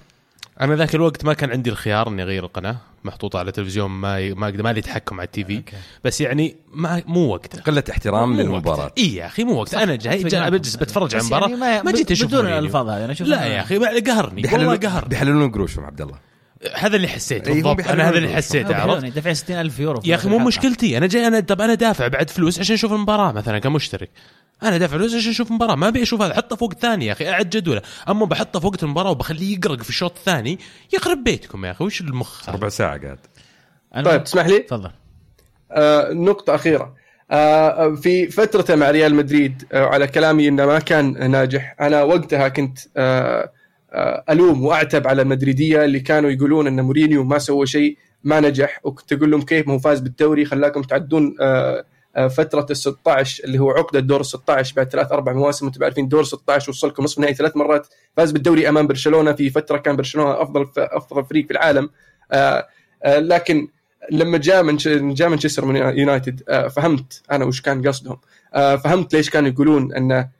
[0.60, 4.34] أنا ذاك الوقت ما كان عندي الخيار إني أغير القناة محطوطة على التلفزيون ما ي...
[4.34, 5.56] ما أقدر ما لي تحكم على ال TV.
[5.56, 5.76] okay.
[6.04, 8.84] بس يعني ما مو وقته قلة احترام للمباراة.
[8.84, 9.02] وقته.
[9.02, 10.50] إي يا أخي مو وقت صح، أنا جاي, جاي.
[10.50, 11.48] بجلس بتفرج على المباراة.
[11.48, 12.46] يعني ما, ما جيت أشوف بدون.
[12.46, 14.42] الألفاظ هذه أنا أشوف لا يا أخي قهرني.
[14.52, 15.08] والله قهرني.
[15.08, 16.31] بيحللون قروشهم عبد الله.
[16.74, 17.88] هذا اللي حسيته إيه، بالضبط.
[17.88, 18.34] أنا هذا اللي.
[18.34, 20.38] حسيته عرفت؟ دفع 60000 يورو يا أخي مو.
[20.38, 20.96] مشكلتي.
[20.98, 24.10] أنا جاي أنا طب أنا دافع بعد فلوس عشان أشوف المباراة مثلا كمشترك.
[24.62, 25.74] أنا دافع فلوس عشان أشوف المباراة.
[25.74, 26.34] ما أبي أشوف هذا.
[26.34, 27.82] حطه في وقت ثاني يا أخي أعد جدوله.
[28.08, 30.58] أما بحطه في وقت المباراة وبخليه يقرق في الشوط الثاني
[30.92, 31.84] يخرب بيتكم يا أخي.
[31.84, 33.18] وش المخ؟ ربع ساعة قاعد.
[33.94, 34.90] أنا- طيب تسمح لي؟ تفضل.
[35.72, 36.94] آه نقطة أخيرة.
[37.30, 41.76] آه في فترته مع ريال مدريد آه على كلامي إنه ما كان ناجح.
[41.80, 43.52] أنا وقتها كنت آه
[44.30, 48.80] ألوم وأعتب على المدريديه اللي كانوا يقولون إن مورينيو ما سوى شيء ما نجح.
[48.84, 51.84] وكنت أقول لهم كيف؟ ما هو فاز بالدوري خلاكم تعدون آه
[52.16, 55.66] آه فترة ال 16 اللي هو عقدة دور ال 16 بعد ثلاث أربع مواسم.
[55.66, 57.86] أنتم عارفين دور 16 وصلكم نصف نهائي ثلاث مرات.
[58.16, 61.90] فاز بالدوري أمام برشلونة في فترة كان برشلونة أفضل أفضل فريق في العالم.
[62.32, 62.66] آه
[63.04, 63.68] آه لكن
[64.10, 64.76] لما جاء من
[65.14, 68.18] جاء مانشستر يونايتد آه، فهمت أنا وش كان قصدهم.
[68.54, 70.30] آه، فهمت ليش كانوا يقولون إنه آه،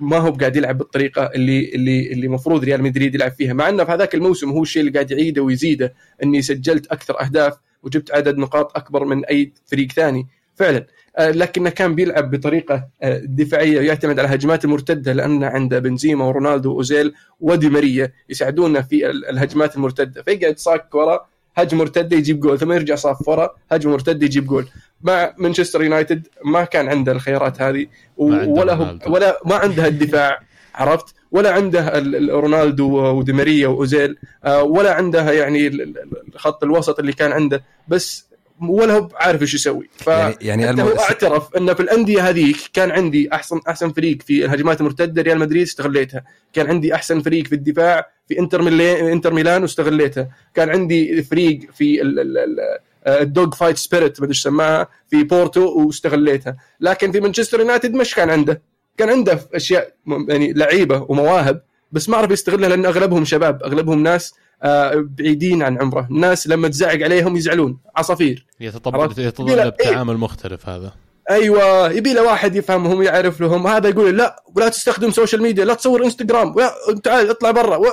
[0.00, 3.84] ما هو قاعد يلعب بالطريقة اللي اللي اللي المفروض ريال مدريد يلعب فيها مع إنه
[3.84, 8.38] في هذاك الموسم هو الشيء اللي قاعد يعيده ويزيده إني سجلت أكثر أهداف وجبت عدد
[8.38, 10.26] نقاط أكبر من أي فريق ثاني.
[10.54, 10.86] فعلا.
[11.18, 16.72] آه، لكنه كان بيلعب بطريقة آه، دفاعية ويعتمد على الهجمات المرتدة لأن عنده بنزيما ورونالدو
[16.72, 20.22] وأوزيل ودي ماريا يساعدونا في ال- الهجمات المرتدة.
[20.22, 24.66] فيقعد صاك ورا هجمه مرتدة يجيب جول ثم يرجع صاف ورا هجمه مرتدة يجيب جول.
[25.06, 28.98] مع مانشستر يونايتد ما كان عنده الخيارات هذه ولا هو.
[29.06, 30.40] ولا ما عنده الدفاع
[30.74, 35.98] عرفت؟ ولا عنده ال- ال- رونالدو ودي ماريا وأوزيل آه، ولا عنده يعني ال- ال-
[35.98, 38.26] ال- خط الوسط اللي كان عنده بس
[38.60, 39.88] ولا هو عارف إيش يسوي.
[39.96, 40.88] ف يعني يعني حتى الم...
[40.88, 45.38] هو اعترف إنه في الأندية هذيك كان عندي احسن أحسن فريق في الهجمات المرتدة ريال
[45.38, 50.68] مدريد استغليتها، كان عندي أحسن فريق في الدفاع في إنتر ميلان إنتر ميلان واستغليتها، كان
[50.70, 55.24] عندي فريق في ال- ال- ال- ال dog fight spirit ما أدري إيش سماها في
[55.24, 58.62] بورتو واستغليتها، لكن في مانشستر يونايتد مش كان عنده،
[58.96, 59.94] كان عنده أشياء
[60.28, 65.78] يعني لعيبة ومواهب بس ما عرف يستغلها لأن أغلبهم شباب، أغلبهم ناس آه، بعيدين عن
[65.78, 68.46] عمره، الناس لما تزعق عليهم يزعلون، عصافير.
[68.60, 70.92] يتطلب؟ يتطلب تعامل مختلف هذا.
[71.30, 73.66] أيوه يبي له واحد يفهمهم يعرف لهم.
[73.66, 76.54] هذا يقول لا ولا تستخدم social media لا تصور انستغرام
[77.02, 77.76] تعال اطلع برا.
[77.76, 77.84] و...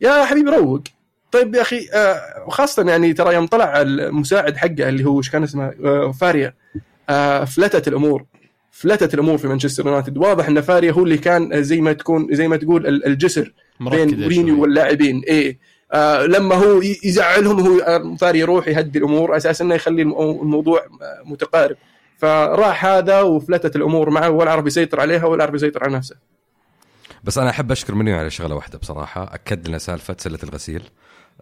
[0.00, 0.82] يا حبيبي روق.
[1.32, 5.42] طيب يا أخي آه وخاصة يعني ترى يوم طلع المساعد حقه اللي هو إيش كان
[5.42, 6.54] اسمه آه فاريا
[7.10, 8.24] آه فلتت الأمور
[8.70, 10.18] فلتت الأمور في مانشستر يونايتد.
[10.18, 14.20] واضح إن فاريا هو اللي كان زي ما تكون زي ما تقول ال- الجسر بين
[14.20, 15.22] مورينيو واللاعبين.
[15.28, 15.58] إيه.
[15.92, 20.86] آه لما هو يزعلهم هو آه، فاري يروح يهدي الأمور أساس إنه يخلي المو- الموضوع
[21.24, 21.76] متقارب.
[22.18, 26.16] فراح هذا وفلتت الأمور معه ولا عرف يسيطر عليها ولا عرف يسيطر على نفسه.
[27.24, 29.34] بس أنا أحب أشكر منيو على شغلة واحدة بصراحة.
[29.34, 30.82] أكد لنا سالفة سلة الغسيل.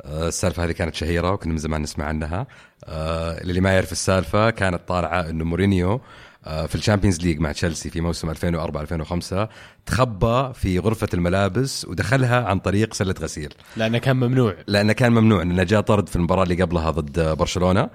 [0.04, 2.46] السالفة هذه كانت شهيرة وكنا من زمان نسمع عنها.
[2.84, 6.00] آه، اللي ما يعرف السالفة كانت طالعة إنه مورينيو
[6.46, 9.48] آه، في ال Champions League مع تشيلسي في موسم 2004 2005
[9.86, 13.54] تخبى في غرفة الملابس ودخلها عن طريق سلة غسيل.
[13.76, 14.54] لأنه كان ممنوع.
[14.66, 17.80] لأنه كان ممنوع انه جاء طرد في المباراة اللي قبلها ضد برشلونة.
[17.80, 17.90] آه،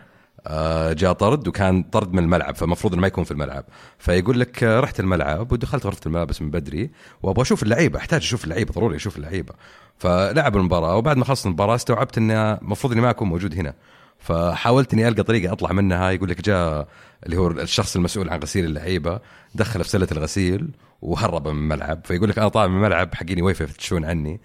[0.93, 3.65] جاء طرد وكان طرد من الملعب فمفروض إنه ما يكون في الملعب.
[3.97, 6.91] فيقول لك آه، رحت الملعب ودخلت غرفة الملابس من بدري
[7.23, 9.53] وأبغى أشوف اللعيبة أحتاج أشوف اللعيبة ضروري أشوف اللعيبة.
[9.97, 13.73] فلعب المباراة وبعد ما خلصت المباراة استوعبت إنه المفروض إني ما أكون موجود هنا.
[14.19, 16.87] فحاولت إني ألقى طريقة أطلع منها يقول لك جاء
[17.25, 19.19] اللي هو الشخص المسؤول عن غسيل اللعيبة
[19.55, 20.69] دخل في سلة الغسيل
[21.01, 22.01] وهرب من الملعب.
[22.05, 24.41] فيقول لك أنا طالع من الملعب حقيني ويفا يفتشون عني.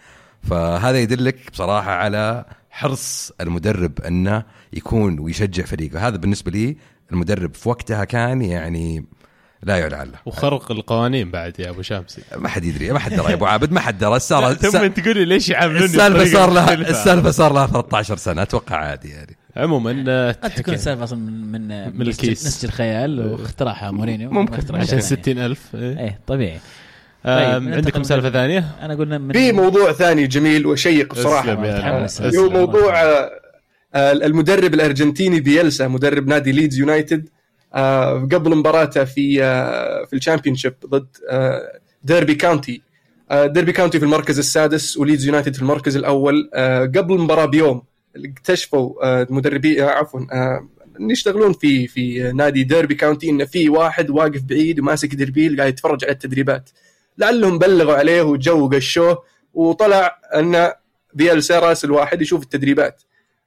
[0.51, 6.77] فهذا يدلك بصراحة على حرص المدرب أنه يكون ويشجع فريقه هذا بالنسبة لي
[7.13, 9.05] المدرب في وقتها كان يعني
[9.63, 13.29] لا يعلى عنه وخرق القوانين بعد يا أبو شامسي ما حد يدري ما حد درى
[13.29, 16.75] يا أبو عابد ما حد درى صار ثم تقول لي ليش يعاملوني السالفة صار لها؟
[16.75, 21.53] السالفة صار لها 13 سنة أتوقع عادي يعني عموما آه، قد تكون السالفة أصلا من
[21.53, 22.47] من من الكيس.
[22.47, 24.55] نسج الخيال واخترعها مورينيو ممكن.
[24.55, 25.01] عشان ثانية.
[25.01, 25.99] 60000 إيه.
[25.99, 26.61] إيه طبيعي آه،
[27.27, 31.53] طيب، عندكم سالفة ثانية؟ أنا قلنا من في موضوع ثاني جميل وشيق بصراحة.
[32.21, 33.31] اللي هو موضوع آه،
[33.95, 37.29] آه، المدرب الأرجنتيني بيلسا مدرب نادي ليدز يونايتد.
[37.75, 39.39] آه، قبل مباراته في
[40.07, 41.07] في ال Championship ضد
[42.05, 42.83] ديربي كاونتي.
[43.33, 46.51] ديربي كاونتي في المركز السادس وليدز يونايتد في المركز الأول.
[46.97, 47.83] قبل المباراة بيوم
[48.17, 50.21] اكتشفوا مدربين عفوا
[51.01, 55.69] اللي يشتغلون في في نادي ديربي كاونتي انه في واحد واقف بعيد وماسك دربيل قاعد
[55.69, 56.71] يتفرج على التدريبات.
[57.19, 59.23] لعلهم بلغوا عليه وجو قشوه
[59.55, 60.73] وطلع أن
[61.15, 63.03] بيلسا راسل واحد يشوف التدريبات.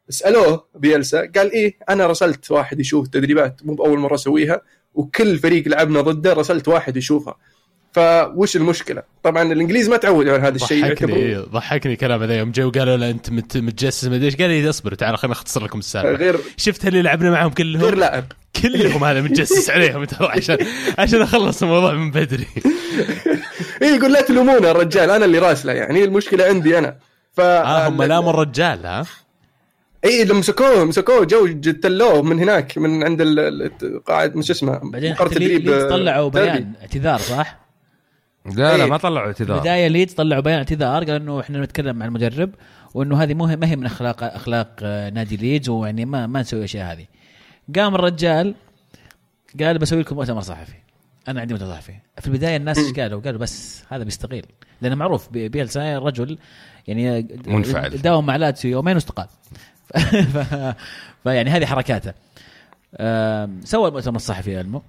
[0.09, 4.61] سألوه بيلسا قال إيه أنا رسلت واحد يشوف التدريبات مو بأول مرة أسويها
[4.93, 7.35] وكل فريق لعبنا ضده رسلت واحد يشوفها.
[7.93, 12.71] فوش المشكلة؟ طبعا الإنجليز ما تعودوا على هذا الشيء ضحكني ضحكني كلام هذا يوم جو
[12.71, 14.35] قالوا له أنت مت- متجسس ما أدري إيش.
[14.35, 16.11] قال لي أصبر تعال خليني أختصر لكم السالفة.
[16.11, 18.25] غير شفت اللي لعبنا معهم غير كلهم لاعب.
[18.55, 20.57] كلهم هذا متجسس عليهم ترى عشان
[20.97, 22.47] عشان أخلص الموضوع من بدري
[23.81, 26.97] إيه يقول لا تلومونه الرجال أنا اللي راسلة يعني المشكلة عندي أنا
[27.33, 29.05] ف آه هم لاموا الرجال ها
[30.05, 34.79] اي لما مسكوه مسكوه جو تلوه من هناك من عند ال- ال- قاعد مش اسمه
[34.83, 35.11] بعدين
[35.69, 36.29] آه، طلعوا.
[36.29, 37.59] بيان اعتذار صح؟
[38.45, 38.89] لا لا إيه.
[38.89, 42.51] ما طلعوا اعتذار البدايه ليدز طلعوا بيان اعتذار قالوا إنه إحنا نتكلم مع المدرب
[42.93, 46.59] وإنه هذه مو ما هي من اخلاق أخلاق آه، نادي ليدز ويعني ما ما نسوي
[46.59, 47.05] الاشياء هذه
[47.75, 48.55] قام الرجال
[49.59, 50.73] قال بسوي لكم مؤتمر صحفي.
[51.27, 51.93] أنا عندي مؤتمر صحفي.
[52.21, 54.45] في البداية الناس إيش قالوا؟ قالوا بس هذا بيستقيل
[54.81, 56.37] لأنه معروف بي- بيلسا رجل
[56.87, 57.89] يعني منفعل.
[58.01, 59.27] داوم مع لاتسيو يومين واستقال
[60.33, 60.75] ف-
[61.23, 62.13] فيعني هذه حركاته.
[63.63, 64.81] سوى المؤتمر الصحفي المو.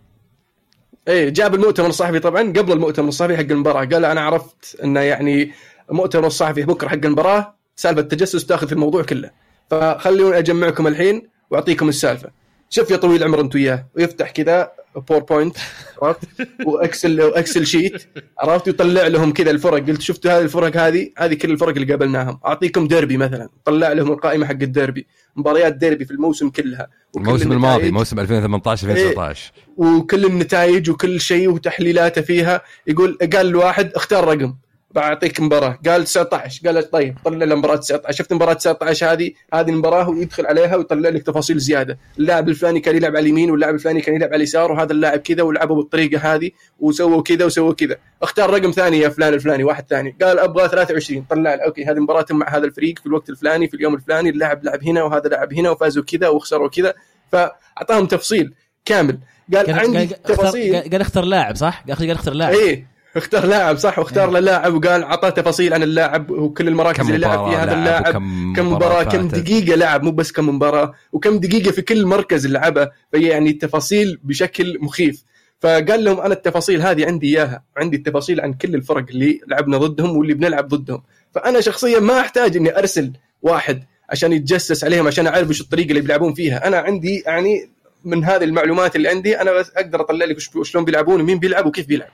[1.09, 2.43] إيه جاب المؤتمر الصحفي طبعا.
[2.43, 5.53] قبل المؤتمر الصحفي حق المباراة قال أنا عرفت إنه يعني
[5.91, 7.55] المؤتمر الصحفي بكرة حق المباراة.
[7.77, 9.31] سالفة تجسس تأخذ في الموضوع كله.
[9.71, 12.31] فخلوني أجمعكم الحين وأعطيكم السالفة.
[12.73, 14.73] شوف يا طويل العمر انت وياه ويفتح كذا
[15.09, 15.57] PowerPoint
[16.03, 16.29] عرفت؟
[16.67, 18.03] و Excel و Excel sheet
[18.39, 22.41] عرفت؟ يطلع لهم كذا الفرق قلت شفتوا هذه الفرق هذه هذه كل الفرق اللي قابلناهم.
[22.47, 25.07] أعطيكم ديربي مثلا طلع لهم القائمة حق الديربي.
[25.37, 27.91] مباريات ديربي في الموسم كلها وكل الموسم الماضي.
[27.91, 32.63] موسم 2018 2019 وكل النتائج وكل شيء وتحليلاته فيها.
[32.87, 34.55] يقول قال الواحد اختار رقم.
[34.91, 35.79] بعطيك مباراة.
[35.87, 40.47] قال 19 قال طيب طلع له مباراة 19 شفت مباراة 19 هذه؟ هذه المباراة ويدخل
[40.47, 41.99] عليها ويطلع لك تفاصيل زيادة.
[42.19, 45.43] اللاعب الفلاني كان يلعب على اليمين واللاعب الفلاني كان يلعب على اليسار وهذا اللاعب كذا
[45.43, 47.97] ولعبوا بالطريقة هذه وسووا كذا وسووا كذا.
[48.23, 50.17] اختار رقم ثاني يا فلان الفلاني واحد ثاني.
[50.23, 53.75] قال أبغى 23 طلع له أوكي هذه مباراه مع هذا الفريق في الوقت الفلاني في
[53.75, 56.95] اليوم الفلاني اللاعب لعب هنا وهذا لعب هنا وفازوا كذا وخسروا كذا.
[57.33, 59.19] فأعطاهم تفصيل كامل.
[59.55, 60.77] قال عندي تفاصيل.
[60.77, 62.55] قال اختار لاعب صح؟ قال اختار لاعب.
[62.55, 63.00] إيه.
[63.17, 64.35] اختار لاعب صح؟ واختار إيه.
[64.35, 68.13] له لاعب وقال اعطاه تفاصيل عن اللاعب وكل المراكز اللي لعب فيها هذا اللاعب
[68.57, 69.29] كم مباراة كم.
[69.29, 74.19] دقيقة لعب مو بس كم مباراة وكم دقيقة في كل مركز لعبه فهي يعني تفاصيل
[74.25, 75.25] بشكل مخيف.
[75.61, 80.17] فقال لهم أنا التفاصيل هذه عندي إياها عندي التفاصيل عن كل الفرق اللي لعبنا ضدهم
[80.17, 81.03] واللي بنلعب ضدهم.
[81.35, 86.01] فأنا شخصيا ما أحتاج إني أرسل واحد عشان يتجسس عليهم عشان أعرف وش الطريقة اللي
[86.01, 86.67] بيلعبون فيها.
[86.67, 87.71] أنا عندي يعني
[88.05, 91.87] من هذه المعلومات اللي عندي أنا بس أقدر أطلع لك شلون بيلعبون ومين بيلعب وكيف
[91.87, 92.11] بيلعب.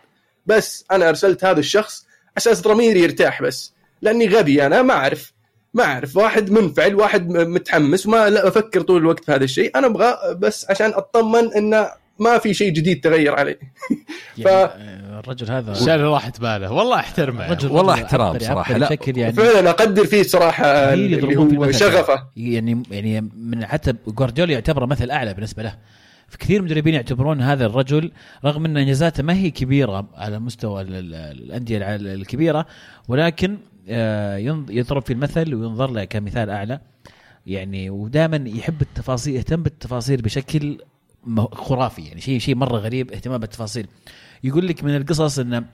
[0.47, 2.07] بس أنا أرسلت هذا الشخص
[2.39, 5.33] أساس ضميري يرتاح بس لأني غبي أنا ما أعرف
[5.75, 9.87] ما أعرف واحد منفعل واحد متحمس وما لا أفكر طول الوقت في هذا الشيء أنا
[9.87, 13.59] أبغى بس عشان أطمن انه ما في شيء جديد تغير علي.
[14.39, 17.47] يعني آه، الرجل هذا شال راحت باله والله احترمه.
[17.47, 18.39] الرجل والله رجل احترام.
[18.45, 21.73] عبقري لا، يعني فعلا أقدر فيه صراحة اللي هو.
[21.73, 22.27] شغفة.
[22.37, 25.75] يعني يعني من حتى جوارديولا يعتبره مثل أعلى بالنسبة له.
[26.29, 28.13] في كثير مدربين يعتبرون هذا الرجل
[28.45, 32.67] رغم أن أنجازاته ما هي كبيرة على مستوى ال- ال- الأندية الكبيرة
[33.09, 33.59] ولكن
[33.89, 34.37] آه،
[34.71, 36.81] يضرب في المثل وينظر له كمثال أعلى.
[37.47, 40.79] يعني ودائما يحب التفاصيل يهتم بالتفاصيل بشكل
[41.53, 42.03] خرافي.
[42.03, 43.87] يعني شيء شيء مرة غريب اهتمام بالتفاصيل.
[44.45, 45.65] يقول لك من القصص انه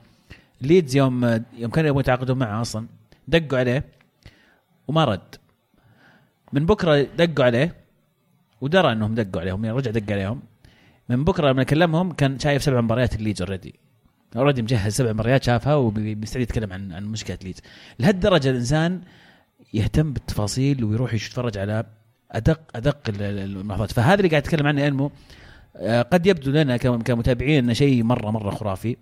[0.61, 1.25] ليدز يوم
[1.57, 2.87] يوم كانوا يبغون يتعاقدون معه أصلا
[3.27, 3.85] دقوا عليه
[4.87, 5.35] وما رد.
[6.53, 7.75] من بكرة دقوا عليه
[8.63, 10.39] ودرى انهم دقوا عليهم يعني رجع دق عليهم.
[11.09, 13.73] من بكره لما كلمهم كان شايف سبع مباريات الليدز already
[14.35, 17.59] already مجهز سبع مباريات شافها وبيستعد يتكلم عن عن مشكلة ليدز
[17.99, 19.01] لهالدرجة الإنسان
[19.73, 21.83] يهتم بالتفاصيل ويروح يتفرج على
[22.31, 25.11] ادق أدق ال- ال- الملاحظات فهذا اللي قاعد اتكلم عنه انمو
[25.75, 28.97] آه، قد يبدو لنا كم- كمتابعين إنه شيء مره مرة خرافي.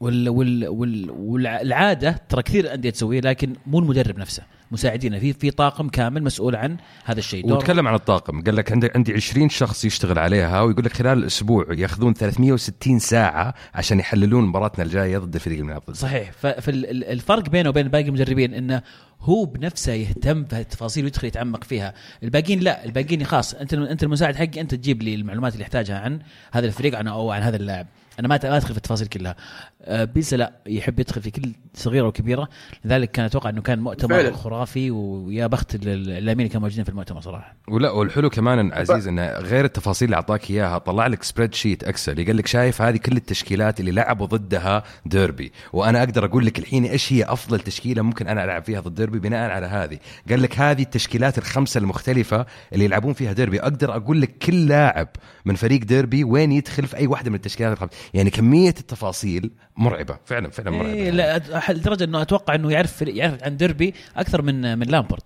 [0.00, 4.42] وال وال وال والعاده ترى كثير انديه تسويه لكن مو المدرب نفسه.
[4.74, 5.18] مساعدينه.
[5.18, 7.52] في في طاقم كامل مسؤول عن هذا الشيء.
[7.52, 8.42] وتكلم عن الطاقم.
[8.42, 13.54] قال لك عندي عندي 20 شخص يشتغل عليها ويقول لك خلال الأسبوع يأخذون 360 ساعة
[13.74, 16.32] عشان يحللون مباراتنا الجاية ضد الفريق ضده صحيح.
[16.32, 18.82] فالفرق بينه وبين باقي المدربين إنه
[19.20, 21.94] هو بنفسه يهتم بهالتفاصيل ويدخل يتعمق فيها.
[22.22, 22.84] الباقيين لا.
[22.84, 26.20] الباقيين خلاص أنت أنت المساعد حقي أنت تجيب لي المعلومات اللي احتاجها عن
[26.52, 27.86] هذا الفريق عن أو عن هذا اللاعب.
[28.20, 29.36] أنا ما أدخل في التفاصيل كلها.
[29.84, 32.48] آه، بيلسا لا يحب يدخل في كل صغيرة وكبيرة.
[32.84, 34.32] لذلك كان أتوقع إنه كان مؤتمر فعلا.
[34.32, 37.56] خرافي ويا بخت الاعلاميين اللي كانوا موجودين في المؤتمر صراحة.
[37.68, 42.26] ولا والحلو كمان إن عزيز إنه غير التفاصيل اللي أعطاك إياها طلع لك spreadsheet Excel
[42.26, 46.84] قال لك شايف هذه كل التشكيلات اللي لعبوا ضدها ديربي وأنا أقدر أقول لك الحين
[46.84, 49.98] إيش هي أفضل تشكيلة ممكن أنا ألعب فيها ضد ديربي بناء على هذه.
[50.30, 55.08] قال لك هذه التشكيلات الخمسة المختلفة اللي يلعبون فيها ديربي أقدر أقول لك كل لاعب
[55.44, 57.96] من فريق ديربي وين يدخل في أي واحدة من التشكيلات الخمسة.
[58.14, 60.92] يعني كمية التفاصيل مرعبة فعلا فعلا مرعبة.
[60.94, 65.22] إيه لا لدرجة إنه أتوقع إنه يعرف يعرف عن ديربي أكثر من من لامبرد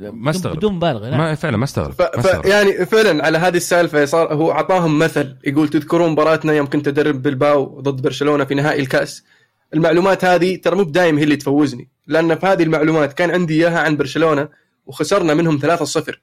[0.00, 0.56] ما استغرب.
[0.56, 1.10] بدون مبالغه.
[1.16, 2.46] ما فعلا ما استغرب ف...
[2.46, 7.22] يعني فعلا على هذه السالفة صار هو أعطاهم مثل يقول تذكرون مباراتنا يوم كنت أدرب
[7.22, 9.24] بلباو ضد برشلونة في نهائي الكأس.
[9.74, 13.78] المعلومات هذه ترى مو بدايم هي اللي تفوزني لأن في هذه المعلومات كان عندي إياها
[13.80, 14.48] عن برشلونة
[14.86, 16.14] وخسرنا منهم 3-0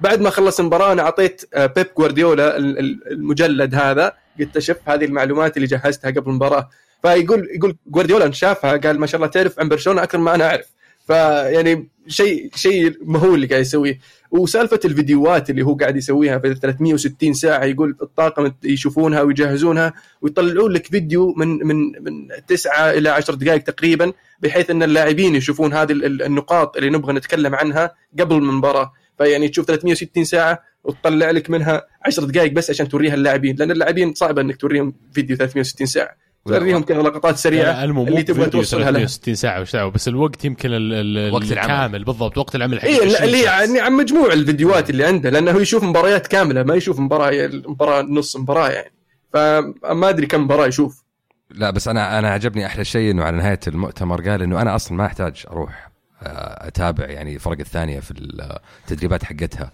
[0.00, 4.76] بعد ما خلص المباراة أنا أعطيت آه، بيب جوارديولا ال- ال- المجلد هذا قلت شوف
[4.86, 6.68] هذه المعلومات اللي جهزتها قبل المباراة.
[7.02, 10.66] فيقول يقول جوارديولا شافها قال ما شاء الله تعرف عن برشلونة أكثر ما أنا أعرف.
[11.06, 13.98] فيعني شيء شيء مهول اللي قاعد يسويه.
[14.30, 20.86] وسالفة الفيديوهات اللي هو قاعد يسويها في 360 ساعة يقول الطاقم يشوفونها ويجهزونها ويطلعون لك
[20.86, 26.04] فيديو من من من 9 إلى 10 دقائق تقريبا بحيث إن اللاعبين يشوفون هذه ال-
[26.04, 28.92] ال- النقاط اللي نبغى نتكلم عنها قبل المباراة.
[29.18, 34.14] فيعني تشوف 360 ساعة وتطلع لك منها 10 دقائق بس عشان توريها اللاعبين لأن اللاعبين
[34.14, 36.27] صعب إنك توريهم فيديو 360 ساعة.
[36.54, 40.08] توريهم كذا لقطات سريعة المو مو اللي تبغى توصلها لها 360 ساعة وش دعوة؟ بس
[40.08, 41.70] الوقت يمكن ال- ال- وقت العمل.
[41.70, 43.40] الكامل بالضبط وقت العمل حق اي 20 اللي.
[43.42, 48.02] يعني عن مجموع الفيديوهات اللي عنده لأنه هو يشوف مباريات كاملة ما يشوف مباراة مباراة
[48.02, 48.92] نص مباراة يعني.
[49.32, 51.04] فما أدري كم مباراة يشوف.
[51.50, 54.96] لا بس أنا أنا عجبني أحلى شيء إنه على نهاية المؤتمر قال إنه أنا أصلا
[54.98, 55.88] ما أحتاج أروح
[56.22, 58.10] آه، أتابع يعني الفرق الثانية في
[58.86, 59.72] التدريبات حقتها.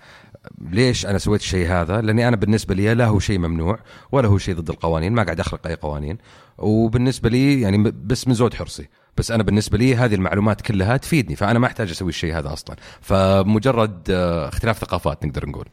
[0.71, 3.79] ليش أنا سويت الشيء هذا؟ لأني أنا بالنسبة لي لا هو شيء ممنوع
[4.13, 6.19] ولا هو شيء ضد القوانين ما قاعد أخلق أي قوانين.
[6.59, 8.89] وبالنسبة لي يعني بس من زود حرصي.
[9.17, 12.77] بس أنا بالنسبة لي هذه المعلومات كلها تفيدني فأنا ما أحتاج أسوي الشيء هذا أصلا.
[13.01, 15.69] فمجرد آه، اختلاف ثقافات نقدر نقول.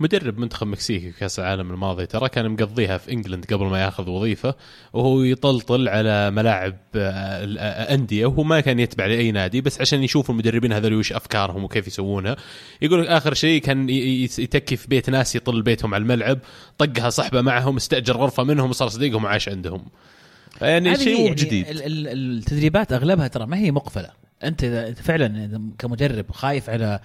[0.00, 4.10] مدرب منتخب مكسيكي في كأس العالم الماضي ترى كان مقضيها في إنجلند قبل ما ياخذ
[4.10, 4.54] وظيفة
[4.92, 10.30] وهو يطلطل على ملاعب آه، الأندية وهو ما كان يتبع لأي نادي بس عشان يشوف
[10.30, 12.36] المدربين هذول وش أفكارهم وكيف يسوونها.
[12.82, 16.38] يقول لك آخر شيء كان يتكي في بيت ناس يطل بيتهم على الملعب
[16.78, 19.84] طقها صحبه معهم استأجر غرفة منهم وصار صديقهم وعاش عندهم.
[20.60, 21.68] يعني شيء يعني جديد.
[21.68, 24.10] ال- ال- التدريبات أغلبها ترى ما هي مقفلة.
[24.44, 27.00] أنت اذا فعلا كمدرب خايف على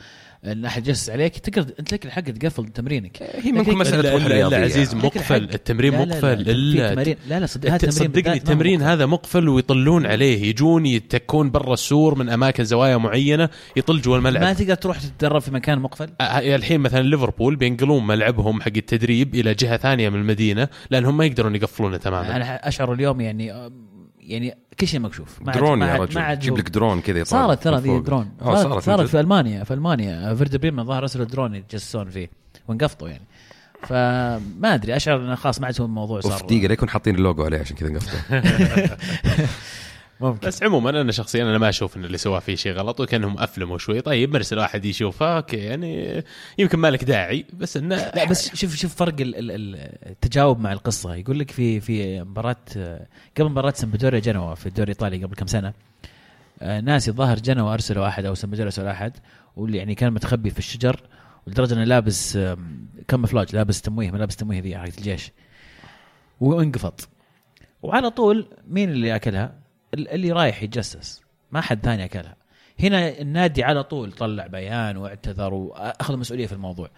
[0.45, 4.12] إن أحد يجلس عليك تقدر أنت لك الحق تقفل تمرينك هي ممكن لكن- مسألة لا-
[4.13, 4.58] روح لا- لا رياضية.
[4.58, 5.43] عزيز مقفل.
[5.43, 8.82] التمرين لا- لا- مقفل لا, إلا تمارين لا لا صدق هذا صدقني ما التمرين.
[8.82, 14.30] هذا مقفل ويطلون عليه يجون يتكون برا السور من أماكن زوايا معينة يطل جوا ما
[14.30, 19.36] الملعب تقدر تروح تتدرب في مكان مقفل آه، الحين مثلا ليفربول بينقلون ملعبهم حق التدريب
[19.36, 23.69] إلى جهة ثانية من المدينة لأنهم ما يقدرون يقفلونه تماما أنا أشعر اليوم يعني
[24.19, 25.41] يعني كل شيء مكشوف.
[25.41, 26.39] ما درون يا رجل.
[26.39, 28.01] جيب لك درون كذا صارت ترى ذي فوق.
[28.01, 28.31] درون.
[28.41, 29.19] آه صارت, صارت في.
[29.19, 30.35] ألمانيا في ألمانيا.
[30.35, 32.29] فيردر بريمن ظهر ارسلوا درون يتجسسون فيه
[32.67, 33.23] وانقفطوا يعني.
[33.87, 37.43] فما أدري أشعر إنه خلاص ما عاد هو الموضوع صار دقيقة لا يكون حاطين اللوجو
[37.43, 38.97] عليه عشان كذا نقفله
[40.21, 40.47] ممكن.
[40.47, 43.77] بس عموما أنا شخصيا أنا ما أشوف إن اللي سواه فيه شيء غلط وكأنهم أفلموا
[43.77, 44.01] شوي.
[44.01, 46.23] طيب مرسل واحد يشوفه okay يعني
[46.58, 49.75] يمكن ما لك داعي بس إنه لا بس شوف شوف فرق ال- ال- ال-
[50.10, 51.15] التجاوب مع القصة.
[51.15, 52.55] يقول لك في في مباراة
[53.38, 55.73] قبل مباراة سمبدوريا جنوا في الدوري الإيطالي قبل كم سنة
[56.62, 59.17] آه، ناس الظاهر جنوا أرسلوا أحد أو سمبدوريا أرسلوا أحد
[59.55, 61.01] واللي يعني كان متخبي في الشجر
[61.47, 62.39] لدرجة إنه لابس
[63.08, 65.32] كاموفلاج لابس تمويه ملابس تمويه ذي حقت الجيش
[66.41, 66.93] وانقفض
[67.84, 69.60] وعلى طول مين اللي اكلها؟
[69.93, 71.21] ال- اللي رايح يتجسس.
[71.52, 72.36] ما حد ثاني أكلها.
[72.80, 76.89] هنا النادي على طول طلع بيان واعتذر وأخذ مسؤولية في الموضوع.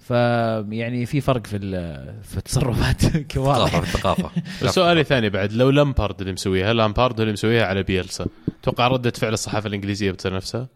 [0.00, 3.00] فيعني في فرق في ال- في التصرفات.
[3.32, 4.30] ثقافة الثقافه
[4.70, 8.26] سؤالي ثاني بعد لو لامبارد اللي مسويها لامبارد اللي مسويها على بيلسا
[8.62, 10.68] توقع ردة فعل الصحافة الإنجليزية بتصير نفسها؟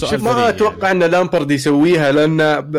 [0.00, 2.76] شوف ما أتوقع إن لامبارد يسويها لأن ب-.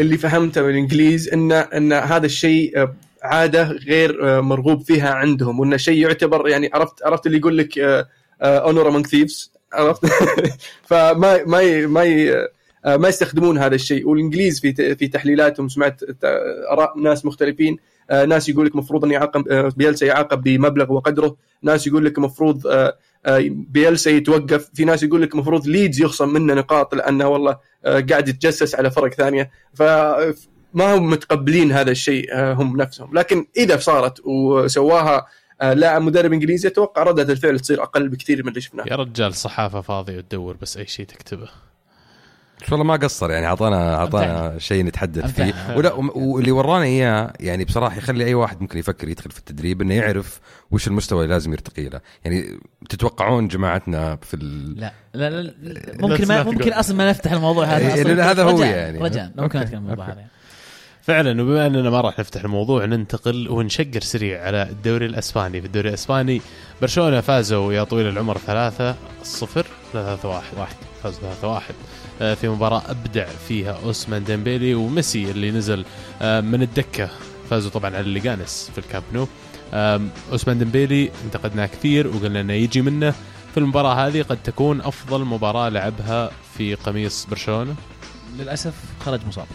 [0.00, 2.88] اللي فهمته من الإنجليز ان إن هذا الشيء
[3.24, 7.78] عادة غير آه، مرغوب فيها عندهم وانه شيء يعتبر يعني عرفت عرفت اللي يقول لك
[8.42, 10.06] honor among thieves عرفت؟
[10.88, 12.02] فما ما ما
[12.84, 14.08] آه، ما يستخدمون هذا الشيء.
[14.08, 16.24] والإنجليز في في تحليلاتهم سمعت ت-
[16.70, 17.76] آراء ناس مختلفين.
[18.10, 21.36] آه، ناس يقول لك المفروض إن يعاقب آه، بيلسا يعاقب بمبلغ وقدره.
[21.62, 24.70] ناس يقول لك المفروض آه، آه، بيلسا يتوقف.
[24.74, 28.90] في ناس يقول لك المفروض ليدز يخصم منه نقاط لأنه والله آه، قاعد يتجسس على
[28.90, 29.50] فرق ثانية.
[30.74, 35.26] فما هم متقبلين هذا الشيء آه، هم نفسهم لكن إذا صارت وسواها
[35.60, 39.34] آه، لاعب مدرب إنجليزي أتوقع ردة الفعل تصير أقل بكثير من اللي شفناه يا رجال
[39.34, 41.48] صحافة فاضية وتدور بس أي شيء تكتبه
[42.62, 45.76] بس والله ما قصر يعني أعطانا أعطانا شيء نتحدث فيه.
[45.76, 49.94] ولا واللي ورانا إياه يعني بصراحة يخلي أي واحد ممكن يفكر يدخل في التدريب إنه
[49.94, 54.80] يعرف وش المستوى اللي لازم يرتقي له يعني تتوقعون جماعتنا في ال...
[54.80, 56.42] لا لا لا, لا ممكن ما.
[56.42, 58.98] ممكن أصلا ما نفتح الموضوع هذا إيه، أصلا لأن هذا هو يعني.
[58.98, 59.60] رجاء ممكن.
[59.60, 60.06] نتكلم الموضوع.
[60.06, 60.24] هذا
[61.06, 65.60] فعلا وبما أننا ما راح نفتح الموضوع ننتقل ونشقر سريع على الدوري الأسباني.
[65.60, 66.40] في الدوري الأسباني
[66.82, 71.74] برشلونة فازوا يا طويل العمر ثلاثة صفر ثلاثة واحد واحد فازوا ثلاثة واحد
[72.22, 75.84] آه، في مباراة أبدع فيها أوسمان ديمبيلي وميسي اللي نزل
[76.22, 77.08] آه، من الدكة.
[77.50, 79.28] فازوا طبعا على ليغانيس في الكامب نو.
[80.32, 83.14] أوسمان ديمبيلي انتقدناه كثير وقلنا إنه يجي منه.
[83.54, 87.74] في المباراة هذه قد تكون أفضل مباراة لعبها في قميص برشلونة؟
[88.38, 89.46] للأسف خرج مصاب.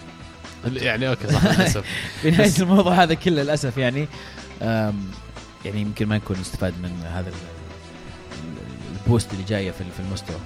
[0.66, 1.84] يعني okay صح للأسف.
[2.22, 4.08] في نهاية الموضوع هذا كله للأسف يعني
[5.66, 10.00] يعني يمكن ما نكون نستفاد من هذا ال- ال- ال boost اللي جاية في في
[10.00, 10.38] المستوى.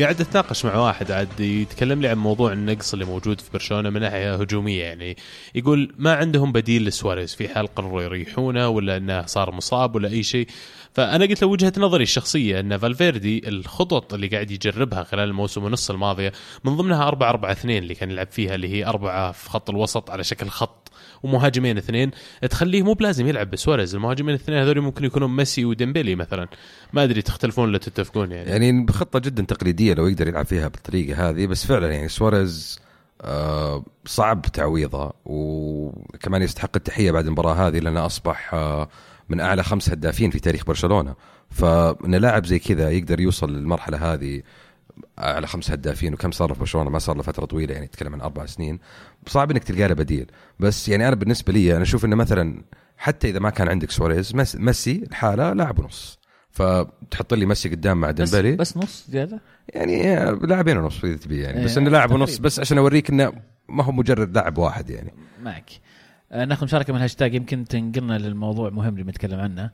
[0.00, 4.00] قاعد أتناقش مع واحد عاد يتكلم لي عن موضوع النقص اللي موجود في برشلونة من
[4.00, 5.16] ناحية هجومية يعني
[5.54, 10.22] يقول ما عندهم بديل لسواريز في حال قرروا يريحونه ولا إنه صار مصاب ولا أي
[10.22, 10.46] شيء.
[10.94, 15.90] فأنا قلت له وجهة نظري الشخصية أن فالفيردي الخطط اللي قاعد يجربها خلال الموسم ونص
[15.90, 16.32] الماضيه
[16.64, 20.10] من ضمنها 4 4 2 اللي كان يلعب فيها اللي هي أربعة في خط الوسط
[20.10, 22.10] على شكل خط ومهاجمين اثنين
[22.50, 26.48] تخليه مو بلازم يلعب بسواريز المهاجمين الاثنين هذول ممكن يكونون ميسي وديمبيلي مثلا.
[26.92, 31.30] ما أدري تختلفون ولا تتفقون يعني, يعني بخطة جدا تقليدية لو يقدر يلعب فيها بالطريقة
[31.30, 32.80] هذه بس فعلا يعني سواريز
[33.22, 38.88] آه صعب تعويضه وكمان يستحق التحية بعد المباراة هذه لأنه أصبح آه
[39.30, 41.14] من أعلى خمس هدافين في تاريخ برشلونة.
[41.50, 44.42] فان لاعب زي كذا يقدر يوصل للمرحلة هذه
[45.18, 48.20] أعلى خمس هدافين وكم صار في برشلونة؟ ما صار له فترة طويلة يعني تتكلم عن
[48.20, 48.78] أربع سنين.
[49.26, 50.30] صعب إنك تلقى له بديل.
[50.60, 52.64] بس يعني أنا بالنسبة لي أنا أشوف إنه مثلا
[52.98, 56.18] حتى إذا ما كان عندك سواريز ميسي لحاله لاعب ونص.
[56.50, 58.56] فتحط لي ميسي قدام مع بس, ديمبلي.
[58.56, 61.64] بس نص زيادة؟ يعني لاعبين ونص إذا تبي يعني.
[61.64, 62.38] بس إيه، انه لاعب ونص.
[62.38, 63.32] بس عشان أوريك إنه
[63.68, 65.14] ما هو مجرد لاعب واحد يعني.
[65.42, 65.70] معك.
[66.32, 69.70] ناخذ مشاركة من الهاشتاج يمكن تنقلنا للموضوع مهم اللي بنتكلم عنه.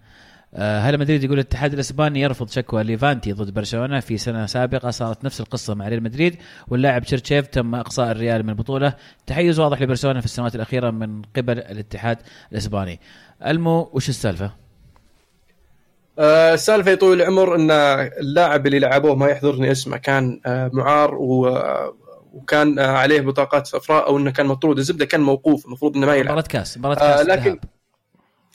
[0.55, 5.25] آه، هلا مدريد يقول الاتحاد الإسباني يرفض شكوى ليفانتي ضد برشلونة في سنة سابقة صارت
[5.25, 6.37] نفس القصة مع ريال مدريد
[6.69, 8.95] واللاعب تشيريشيف تم إقصاء الريال من البطولة.
[9.27, 12.19] تحيز واضح لبرشلونة في السنوات الأخيرة من قبل الاتحاد
[12.53, 13.01] الإسباني.
[13.47, 14.51] ألمو وش السالفة؟
[16.19, 17.71] آه، السالفة يا طويل العمر إن
[18.21, 21.49] اللاعب اللي لعبوه ما يحضرني اسمه كان آه، معار و
[22.37, 24.79] وكان آه، عليه بطاقات صفراء أو إنه كان مطرود.
[24.79, 26.33] الزبدة كان موقوف المفروض إنه ما يلعب.
[26.33, 27.59] مباراه كاس مباراه آه، كاس لكن ذهاب.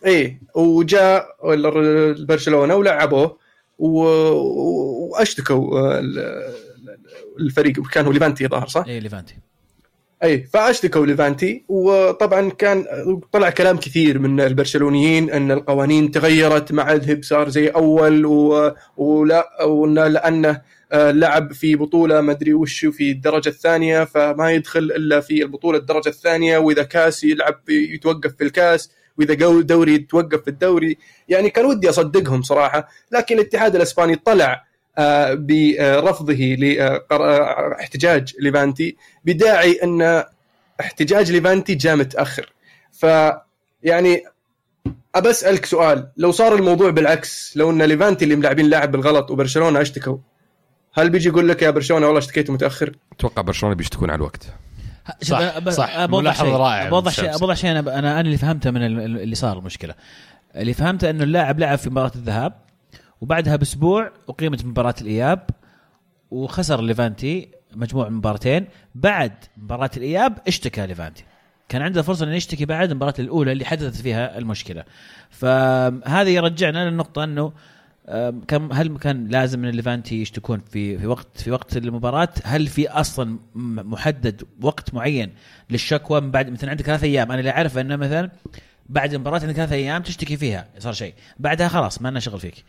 [0.06, 1.28] إيه وجاء
[2.26, 3.38] برشلونة ولعبوه
[3.80, 4.02] و-
[5.10, 6.54] وأشتكوا آه، ال-
[7.40, 7.88] الفريق.
[7.88, 9.36] كان هو ليفانتي ظهر صح؟ اي ليفانتي.
[10.24, 11.64] اي فأشتكوا ليفانتي.
[11.70, 12.86] وطبعا كان
[13.32, 18.72] طلع كلام كثير من البرشلونيين إن القوانين تغيرت ما عاد صار زي أول و...
[18.98, 20.62] ولا وان لأنه آه،
[20.94, 26.10] لعب في بطولة ما أدري وش في الدرجة الثانية فما يدخل إلا في البطولة الدرجة
[26.10, 26.58] الثانية.
[26.58, 30.98] وإذا كاس يلعب يتوقف في الكاس وإذا دوري يتوقف في الدوري.
[31.30, 32.88] يعني كان ودي أصدقهم صراحة.
[33.12, 34.66] لكن الاتحاد الإسباني طلع
[34.98, 38.96] آه، برفضه لاحتجاج ليفانتي.
[39.26, 40.24] بداعي أن
[40.80, 42.54] احتجاج ليفانتي جاء متأخر.
[42.92, 43.06] ف
[43.84, 44.24] يعني
[45.16, 46.12] أبى أسألك سؤال.
[46.18, 50.18] لو صار الموضوع بالعكس لو أن ليفانتي اللي ملاعبين لاعب بالغلط وبرشلونة اشتكوا
[50.94, 54.54] هل بيجي يقول لك يا برشلونة والله اشتكيتوا متأخر؟ أتوقع برشلونة بيشتكون على الوقت
[55.22, 55.86] صح، أنا ب- صح.
[56.34, 57.38] شيء رائعة بوضح شيء.
[57.38, 59.94] بوضح شيء أنا أنا أنا اللي فهمته من ال- ال- اللي صار المشكلة
[60.56, 62.54] اللي فهمته إنه اللاعب لعب في مباراة الذهاب
[63.22, 65.50] وبعدها بأسبوع أقيمت مباراة الإياب
[66.32, 71.24] وخسر ليفانتي مجموع مباراتين بعد مباراة الإياب اشتكى ليفانتي
[71.70, 74.84] كان عنده فرصة إنه يشتكي بعد المباراة الأولى اللي حدثت فيها المشكلة
[75.30, 77.52] فهذا يرجعنا للنقطة إنه
[78.48, 82.90] كم هل كان لازم ان ليفانتي يشتكون في في وقت في وقت المباراة؟ هل في
[82.90, 85.34] أصلا محدد وقت معين
[85.70, 87.32] للشكوى من بعد مثلا عندك ثلاث أيام.
[87.32, 88.32] أنا اللي أعرف انه مثلا
[88.90, 91.14] بعد المباراة عندك ثلاث أيام تشتكي فيها صار شيء.
[91.40, 92.64] بعدها خلاص ما لنا شغل فيك.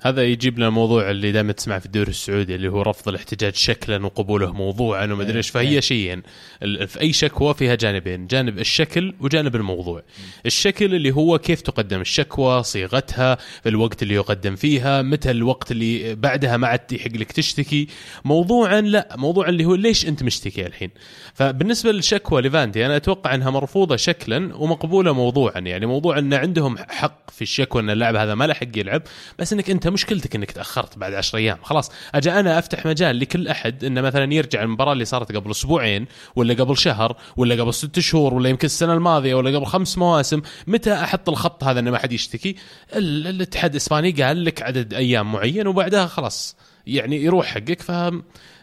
[0.00, 4.06] هذا يجيب لنا الموضوع اللي دائما تسمع في الدوري السعودي اللي هو رفض الاحتجاج شكلا
[4.06, 5.50] وقبوله موضوعا وما أدري إيش.
[5.50, 6.22] فهي شيئين
[6.62, 10.02] ال- في أي شكوى فيها جانبين جانب الشكل وجانب الموضوع.
[10.46, 16.14] الشكل اللي هو كيف تقدم الشكوى صيغتها في الوقت اللي يقدم فيها متى الوقت اللي
[16.14, 17.86] بعدها ما عاد يحق لك تشتكي.
[18.24, 20.90] موضوعا لا موضوع اللي هو ليش أنت مشتكي الحين؟
[21.34, 25.58] فبالنسبة للشكوى ليفانتي أنا أتوقع أنها مرفوضة شكلا ومقبولة موضوعا.
[25.60, 29.02] يعني موضوع أن عندهم حق في الشكوى أن اللاعب هذا ما له حق يلعب
[29.38, 31.58] بس أنك أنت مشكلتك انك تاخرت بعد 10 أيام.
[31.62, 36.06] خلاص أجي أنا افتح مجال لكل احد انه مثلا يرجع المباراة اللي صارت قبل أسبوعين
[36.36, 40.42] ولا قبل شهر ولا قبل ست شهور ولا يمكن السنة الماضية ولا قبل خمس مواسم
[40.66, 42.56] متى أحط الخط هذا انه ما حد يشتكي؟
[42.96, 47.82] ال- الاتحاد الاسباني قال لك عدد أيام معين وبعدها خلاص يعني يروح حقك.
[47.82, 47.92] ف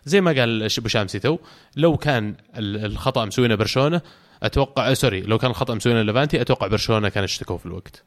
[0.06, 1.38] زي ما قال أبو شامسي تو
[1.76, 4.02] لو كان ال- الخطأ مسوينه برشلونة
[4.44, 8.04] أتوقع آه، sorry لو كان الخطأ مسوينه ليفانتي أتوقع برشلونة كان اشتكوا في الوقت.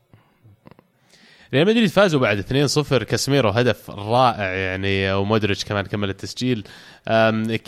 [1.55, 2.41] ريال مدريد فازوا بعد
[3.01, 6.65] 2-0 كاسميرو هدف رائع يعني ومودريتش كمان كمل التسجيل.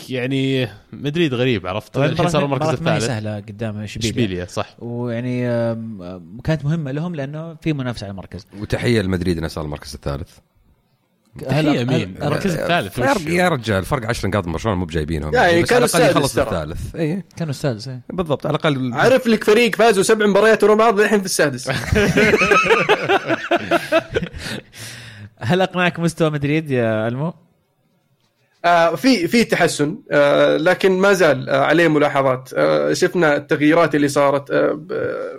[0.09, 3.11] يعني مدريد غريب عرفت؟ الحين صار المركز المباراة ما هي الثالث.
[3.11, 4.75] سهلة قدام اشبيليا إشبيليا صح.
[4.79, 5.41] ويعني
[6.43, 8.45] كانت مهمة لهم لأنه في منافسة على المركز.
[8.59, 10.29] وتحية لمدريد إنه صار المركز الثالث.
[11.47, 15.33] تحية مين؟ المركز الثالث؟ يا رجال فرق 10 نقاط من برشلونه مو بجايبينهم.
[15.33, 16.37] يعني بس كانوا على الأقل يخلص.
[16.37, 16.95] الثالث.
[16.95, 18.01] اي كانوا السادس إيه.
[18.09, 21.69] بالضبط على الأقل عارف لك فريق فازوا سبع مباريات ورا بعض الحين في السادس.
[25.39, 27.33] هل اقنعك مستوى مدريد يا ألمو؟
[28.65, 32.49] آه في في تحسن آه لكن ما زال آه عليه ملاحظات.
[32.53, 34.79] آه شفنا التغييرات اللي صارت آه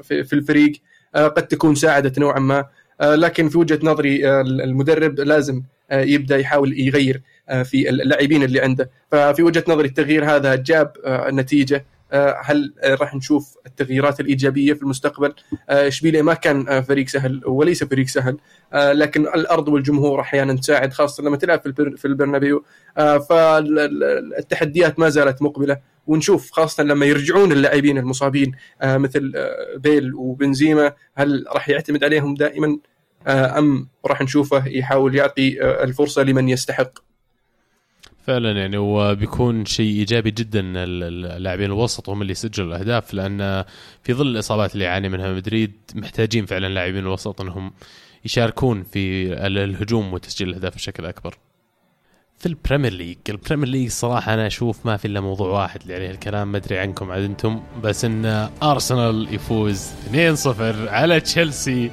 [0.02, 0.72] في, في الفريق
[1.14, 2.64] آه قد تكون ساعدت نوعا ما.
[3.00, 5.62] لكن في وجهة نظري المدرب لازم
[5.92, 7.22] يبدأ يحاول يغير
[7.64, 8.90] في اللاعبين اللي عنده.
[9.10, 11.84] ففي وجهة نظري التغيير هذا جاب النتيجه
[12.44, 15.34] هل آه راح نشوف التغييرات الإيجابية في المستقبل؟
[15.70, 18.36] آه اشبيليا ما كان آه فريق سهل وليس فريق سهل.
[18.72, 22.64] آه لكن الأرض والجمهور أحيانا تساعد خاصة لما تلعب في في البرنابيو.
[22.98, 25.92] آه، فالتحديات ما زالت مقبلة.
[26.06, 28.52] ونشوف خاصة لما يرجعون اللاعبين المصابين
[28.82, 32.78] آه، مثل آه، بيل وبنزيما هل راح يعتمد عليهم دائما
[33.26, 37.11] آه، أم راح نشوفه يحاول يعطي آه، الفرصة لمن يستحق؟
[38.26, 43.64] فعلا يعني وبيكون شيء إيجابي جدا ال- ال- اللاعبين الوسط هم اللي يسجلوا الأهداف لأن
[44.02, 47.72] في ظل الإصابات اللي يعاني منها مدريد محتاجين فعلا لاعبين الوسط إنهم
[48.24, 51.34] يشاركون في ال- الهجوم وتسجيل الأهداف بشكل أكبر.
[52.43, 56.11] في البريمير ليج، البريمير ليج صراحة أنا أشوف ما في إلا موضوع واحد اللي عليه
[56.11, 60.49] الكلام ما أدري عنكم عاد أنتم بس إن أرسنال يفوز 2-0
[60.88, 61.90] على تشيلسي.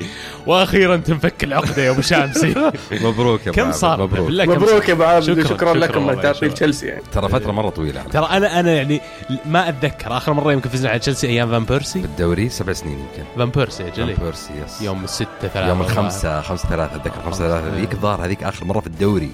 [0.47, 2.71] وأخيرا تنفك العقده يا أبو شامسي.
[3.03, 4.29] مبروك يا أبو كم صار؟ مبروك.
[4.31, 5.73] مبروك؟ يا أبو عابد شكراً، شكرا, شكراً.
[5.73, 6.53] لكم على تعطيل.
[6.53, 7.01] تشيلسي يعني.
[7.11, 7.99] ترى فترة مرة طويلة.
[7.99, 9.01] على ترى أنا أنا يعني
[9.45, 11.99] ما أتذكر آخر مرة يمكن فزنا على تشيلسي أيام فان بيرسي.
[12.01, 13.23] بالدوري سبع سنين يمكن.
[13.37, 15.67] فان بيرسي أجل فان بيرسي yes يوم الستة ثلاثة.
[15.67, 15.81] يوم.
[15.81, 17.75] الخمسة خمسة ثلاثة أتذكر خمسة ثلاثة.
[17.75, 19.31] ذيك الظاهر هذيك آخر مرة في الدوري.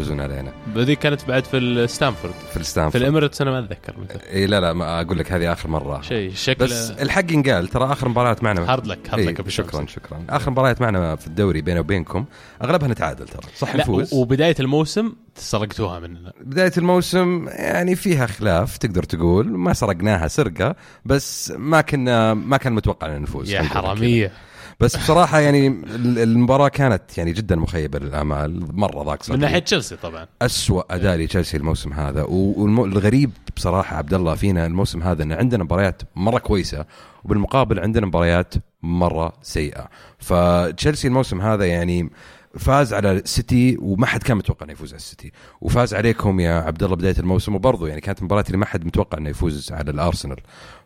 [0.00, 0.52] تفوزون علينا.
[0.76, 2.32] هذيك كانت بعد في الستانفورد.
[2.32, 4.18] في في الستانفورد الاميريتس أنا ما أتذكر متى.
[4.32, 6.00] إي لا لا ما أقول لك هذه آخر مرة.
[6.00, 8.72] شيء شكله بس الحق ينقال ترى آخر مباريات معنا.
[8.72, 9.86] hard luck hard luck شكرا.
[9.86, 10.24] شكرا.
[10.30, 12.24] آخر مباريات معنا في الدوري بيني وبينكم
[12.64, 13.42] أغلبها نتعادل ترى.
[13.56, 16.32] صح نفوز؟ وبداية الموسم سرقتوها مننا.
[16.40, 19.48] بداية الموسم يعني فيها خلاف تقدر تقول.
[19.48, 23.50] ما سرقناها سرقة بس ما كنا ما كان متوقع ان نفوز.
[23.50, 23.62] يا.
[23.62, 24.32] حرامية.
[24.80, 29.96] بس بصراحة يعني ال- المباراة كانت يعني جدا مخيبة للآمال مرة ضاق من ناحية تشيلسي
[29.96, 30.26] طبعا.
[30.42, 32.22] أسوأ أداء لتشيلسي الموسم هذا.
[32.22, 36.84] والغريب بصراحة عبد الله فينا الموسم هذا أن عندنا مباريات مرة كويسة
[37.24, 39.88] وبالمقابل عندنا مباريات مرة سيئة.
[40.18, 42.10] فتشيلسي الموسم هذا يعني
[42.58, 45.32] فاز على السيتي وما حد كان متوقع إنه يفوز على السيتي.
[45.60, 49.18] وفاز عليكم يا عبد الله بداية الموسم وبرضه يعني كانت مباراة اللي ما حد متوقع
[49.18, 50.36] إنه يفوز على الأرسنال.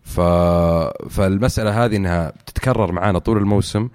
[0.05, 0.20] ف...
[1.11, 3.88] فالمسألة هذه إنها تتكرر معانا طول الموسم.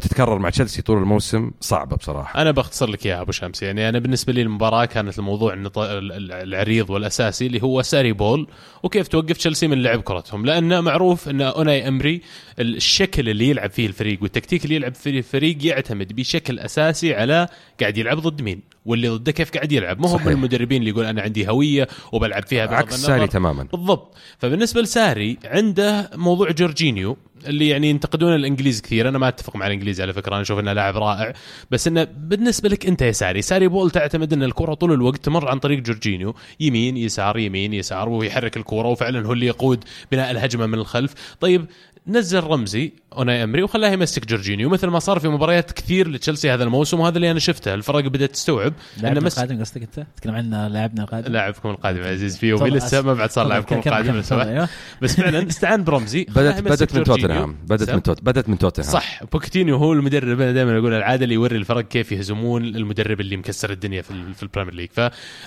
[0.00, 2.42] تتكرر مع تشيلسي طول الموسم صعبة بصراحة.
[2.42, 3.62] أنا بختصر لك إياها أبو شمس.
[3.62, 8.46] يعني أنا بالنسبة لي المباراة كانت الموضوع العريض والأساسي اللي هو ساري بول
[8.82, 10.46] وكيف توقف تشيلسي من لعب كرتهم.
[10.46, 12.20] لأنه معروف أن أوناي أمري
[12.58, 17.48] الشكل اللي يلعب فيه الفريق والتكتيك اللي يلعب فيه الفريق يعتمد بشكل أساسي على
[17.80, 20.00] قاعد يلعب ضد مين واللي ضده كيف قاعد يلعب.
[20.00, 20.18] ما هو.
[20.18, 23.08] من المدربين اللي يقول أنا عندي هوية وبلعب فيها بغض عكس النظر.
[23.08, 23.62] ساري تماما.
[23.62, 24.14] بالضبط.
[24.38, 27.16] فبالنسبة لساري عنده موضوع جورجينيو
[27.46, 29.08] اللي يعني ينتقدون الإنجليز كثير.
[29.08, 31.32] أنا ما أتفق مع الإنجليز على فكرة أنا أشوف إنه لاعب رائع.
[31.70, 35.48] بس إنه بالنسبة لك أنت يا ساري ساري بول تعتمد إن الكرة طول الوقت تمر
[35.48, 40.66] عن طريق جورجينيو يمين يسار يمين يسار ويحرك الكرة وفعلا هو اللي يقود بناء الهجمة
[40.66, 41.14] من الخلف.
[41.40, 41.66] طيب
[42.06, 46.64] نزل رمزي اوناي إيمري وخلاه يمسك جورجينيو مثل ما صار في مباريات كثير لتشيلسي هذا
[46.64, 48.72] الموسم وهذا اللي أنا شفته الفرق بدأت تستوعب
[49.02, 53.02] لاعبنا مس القادم قصدك أنت؟ تتكلم عن لاعبنا القادم؟ لاعبكم القادم عزيز فيه تفضل، لسه.
[53.02, 54.68] ما بعد صار لاعبكم القادم أيوه.
[55.02, 57.04] بس فعلا استعان برمزي بدت بدت من.
[57.04, 57.90] توتنهام بدت.
[57.90, 61.56] من توت بدت من توتنهام صح بوكيتينو هو المدرب أنا دائما أقول العادة اللي يوري
[61.56, 64.88] الفرق كيف يهزمون المدرب اللي مكسر الدنيا في ال- في البريمير ليج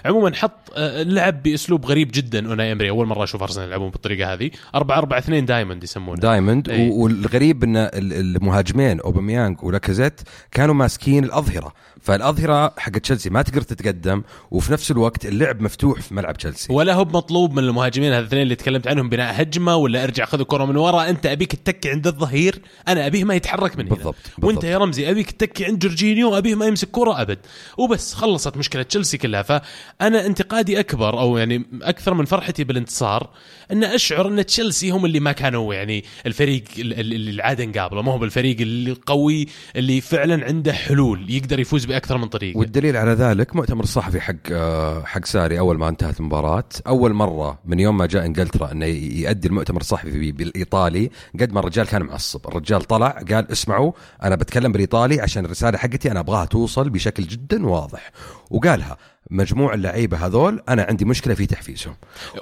[0.03, 4.33] فعموما حط آه، لعب بأسلوب غريب جدا اوناي إيمري أول مرة أشوف أرسنال يلعبون بالطريقة
[4.33, 6.89] هذه 4 4 2 diamond يسمونه diamond diamond أي.
[6.89, 10.21] والغريب إن ال- المهاجمين اوباميانج ولاكازيت
[10.51, 11.73] كانوا ماسكين الأظهرة
[12.05, 16.73] فالأظهرة حق تشيلسي ما تقدر تتقدم وفي نفس الوقت اللعب مفتوح في ملعب تشيلسي.
[16.73, 20.65] ولا هو مطلوب من المهاجمين الاثنين اللي تكلمت عنهم بناء هجمة ولا ارجع خذ الكرة
[20.65, 23.95] من ورا انت أبيك تتكي عند الظهير أنا أبيه ما يتحرك من هنا.
[23.95, 24.63] بالضبط، وانت بالضبط.
[24.63, 27.39] يا رمزي أبيك تتكي عند جورجينيو أبيه ما يمسك كرة أبد.
[27.77, 29.41] وبس خلصت مشكلة تشيلسي كلها.
[29.41, 33.29] فأنا انتقادي أكبر أو يعني أكثر من فرحتي بالانتصار
[33.71, 38.01] أن أشعر أن تشيلسي هم اللي ما كانوا يعني الفريق ال- ال- اللي العادة نقابله
[38.01, 42.97] ما هو بالفريق اللي قوي اللي فعلا عنده حلول يقدر يفوز باكثر من طريقه والدليل
[42.97, 46.63] على ذلك مؤتمر الصحفي حق آه، حق ساري أول ما انتهت المباراة.
[46.87, 51.87] أول مرة من يوم ما جاء إنجلترا إنه يؤدي المؤتمر الصحفي بالإيطالي قد ما الرجال
[51.87, 52.47] كان معصب.
[52.47, 53.91] الرجال طلع قال اسمعوا
[54.23, 58.11] أنا بتكلم بالإيطالي عشان الرسالة حقتي أنا أبغاها توصل بشكل جدا واضح.
[58.51, 58.97] وقالها
[59.31, 61.95] مجموع اللعيبة هذول أنا عندي مشكلة في تحفيزهم.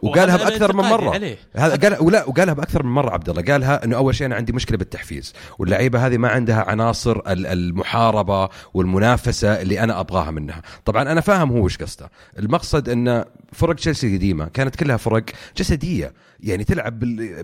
[0.03, 1.35] وقالها بأكثر من مرة.
[1.55, 4.53] هذا قال ولا وقالها بأكثر من مرة عبد الله قالها إنه أول شيء أنا عندي
[4.53, 10.61] مشكلة بالتحفيز واللعيبة هذه ما عندها عناصر ال- المحاربة والمنافسة اللي أنا أبغاها منها.
[10.85, 12.09] طبعا أنا فاهم هو إيش قصده.
[12.39, 15.23] المقصد إن فرق تشيلسي القديمه كانت كلها فرق
[15.57, 16.13] جسدية.
[16.39, 16.99] يعني تلعب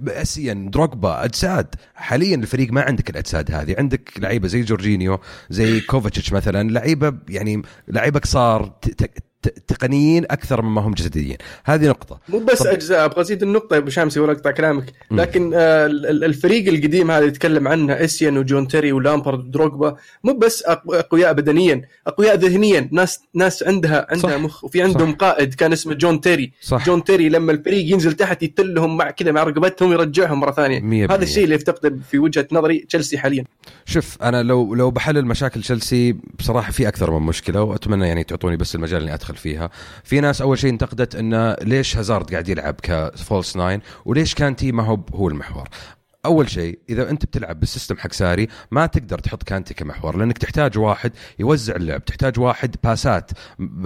[0.05, 1.75] باسيان، دروجبا أجساد.
[1.95, 3.75] حاليا الفريق ما عندك الأجساد هذه.
[3.77, 5.19] عندك لعيبة زي جورجينيو
[5.49, 8.71] زي كوفاتشيتش مثلا لعيبة يعني لعيبة قصار
[9.67, 11.37] تقنيين أكثر مما هم جسديين.
[11.65, 12.19] هذه نقطة.
[12.29, 15.85] مو بس طب- أجزاء أبغى أزيد النقطة يا أبو شامسي ولا اقطع كلامك لكن آه
[15.85, 19.95] ال- ال- الفريق القديم هذا يتكلم عنه اسيان وجون تيري ولامبارد ودروجبا.
[20.23, 22.89] مو بس أقوياء بدنيا أقوياء ذهنيا.
[22.91, 24.37] ناس ناس عندها عندها صح.
[24.43, 25.17] مخ وفي عندهم صح.
[25.17, 26.51] قائد كان اسمه جون تيري.
[26.61, 26.85] صح.
[26.85, 30.79] جون تيري لما الفريق ينزل تحت يتلهم مع كذا مع رقبتهم يرجعهم مرة ثانية.
[30.79, 31.23] مية هذا.
[31.23, 33.43] الشيء اللي يفتقده في وجهة نظري تشيلسي حاليا.
[33.85, 38.57] شوف أنا لو لو بحلل مشاكل تشيلسي بصراحة في أكثر من مشكلة وأتمنى يعني تعطوني
[38.57, 39.28] بس المجال إني أدخل.
[39.35, 39.69] فيها.
[40.03, 44.71] في ناس أول شيء انتقدت انه ليش هازارد قاعد يلعب ك false nine وليش كانتي
[44.71, 45.67] ما هو هو المحور.
[46.25, 50.37] أول شيء إذا أنت بتلعب بال system حق ساري ما تقدر تحط كانتي كمحور لأنك
[50.37, 53.31] تحتاج واحد يوزع اللعب تحتاج واحد باسات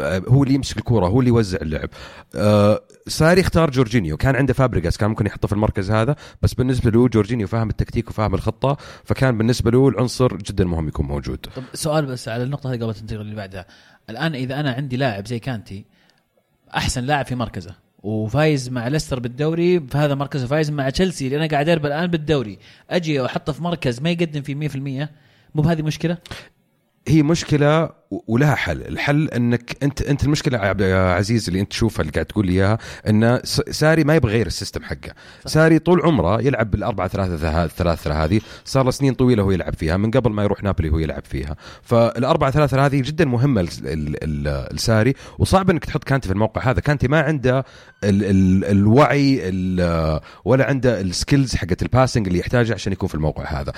[0.05, 1.89] هو اللي يمسك الكورة هو اللي يوزع اللعب.
[2.35, 4.17] آه ساري اختار جورجينيو.
[4.17, 8.09] كان عنده فابريجاس كان ممكن يحطه في المركز هذا بس بالنسبة له جورجينيو فاهم التكتيك
[8.09, 11.45] وفاهم الخطة فكان بالنسبة له العنصر جدا مهم يكون موجود.
[11.55, 13.65] طب سؤال بس على النقطة هذه قبل تنتقل اللي بعدها.
[14.09, 15.85] الآن إذا أنا عندي لاعب زي كانتي
[16.75, 21.37] أحسن لاعب في مركزه وفايز مع ليستر بالدوري في هذا مركزه فايز مع تشيلسي اللي
[21.37, 22.59] أنا قاعد اربى الآن بالدوري.
[22.89, 25.09] أجي وأحطه في مركز ما يقدم فيه 100%
[25.55, 26.17] مو بهذه مشكلة؟
[27.07, 27.89] هي مشكلة
[28.27, 28.81] ولها حل.
[28.81, 32.77] الحل إنك انت أنت المشكلة يا عزيز اللي أنت تشوفها اللي قاعد تقول لي إياها
[33.09, 33.39] إن
[33.71, 35.13] ساري ما يبغى يغير ال system حقه.
[35.45, 38.41] ساري طول عمره يلعب بالأربعة ثلاثة ثلاثة هذه.
[38.65, 39.97] صار له سنين طويلة هو يلعب فيها.
[39.97, 41.55] من قبل ما يروح نابولي هو يلعب فيها.
[41.81, 43.25] فالأربعة ثلاثة هذه جدا
[44.23, 46.79] ال- الساري وصعب إنك تحط كانتي في الموقع هذا.
[46.81, 47.59] كانتي ما عنده
[48.03, 53.09] ال ال الوعي ال ولا عنده ال skills حقت ال passing اللي يحتاجها عشان يكون
[53.09, 53.73] في الموقع هذا.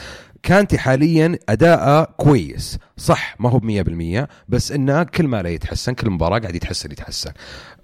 [0.46, 2.78] كانتي حاليا اداءه كويس.
[2.98, 6.92] صح ما هو ب 100% بس إنه كل ما لا يتحسن كل مباراة قاعد يتحسن
[6.92, 7.32] يتحسن.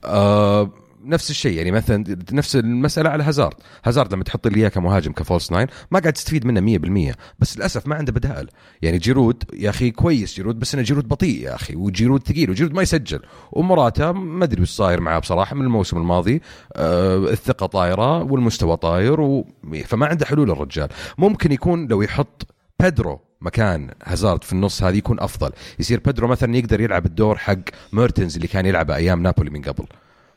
[0.04, 0.70] آه
[1.06, 3.56] نفس الشيء يعني مثلا نفس المسألة على هازارد.
[3.86, 7.58] هازارد لما تحط لي إياه كمهاجم ك false nine ما قاعد تستفيد منه 100% بس
[7.58, 8.50] للأسف ما عنده بدائل.
[8.82, 12.74] يعني جيرود يا أخي كويس جيرود بس إنه جيرود بطيء يا أخي وجيرود ثقيل وجيرود
[12.74, 13.20] ما يسجل.
[13.52, 16.42] ومراته ما أدري وش صاير معاه بصراحة من الموسم الماضي.
[16.76, 19.48] آه الثقة طايرة والمستوى طاير و...
[19.86, 20.90] فما عنده حلول الرجال.
[21.18, 22.48] ممكن يكون لو يحط
[22.80, 25.52] بيدرو مكان هازارد في النص هذه يكون أفضل.
[25.80, 27.58] يصير بيدرو مثلا يقدر يلعب الدور حق
[27.94, 29.86] ميرتنز اللي كان يلعبه أيام نابولي من قبل.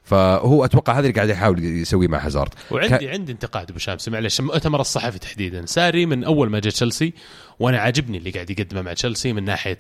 [0.04, 2.54] فهو أتوقع هذا اللي قاعد يحاول يسويه مع هازارد.
[2.70, 5.66] وعندي عندي انتقاد أبو شامس معلش المؤتمر الصحفي تحديدا.
[5.66, 7.12] ساري من أول ما جاء تشيلسي
[7.58, 9.76] وأنا عاجبني اللي قاعد يقدمه مع تشيلسي من ناحية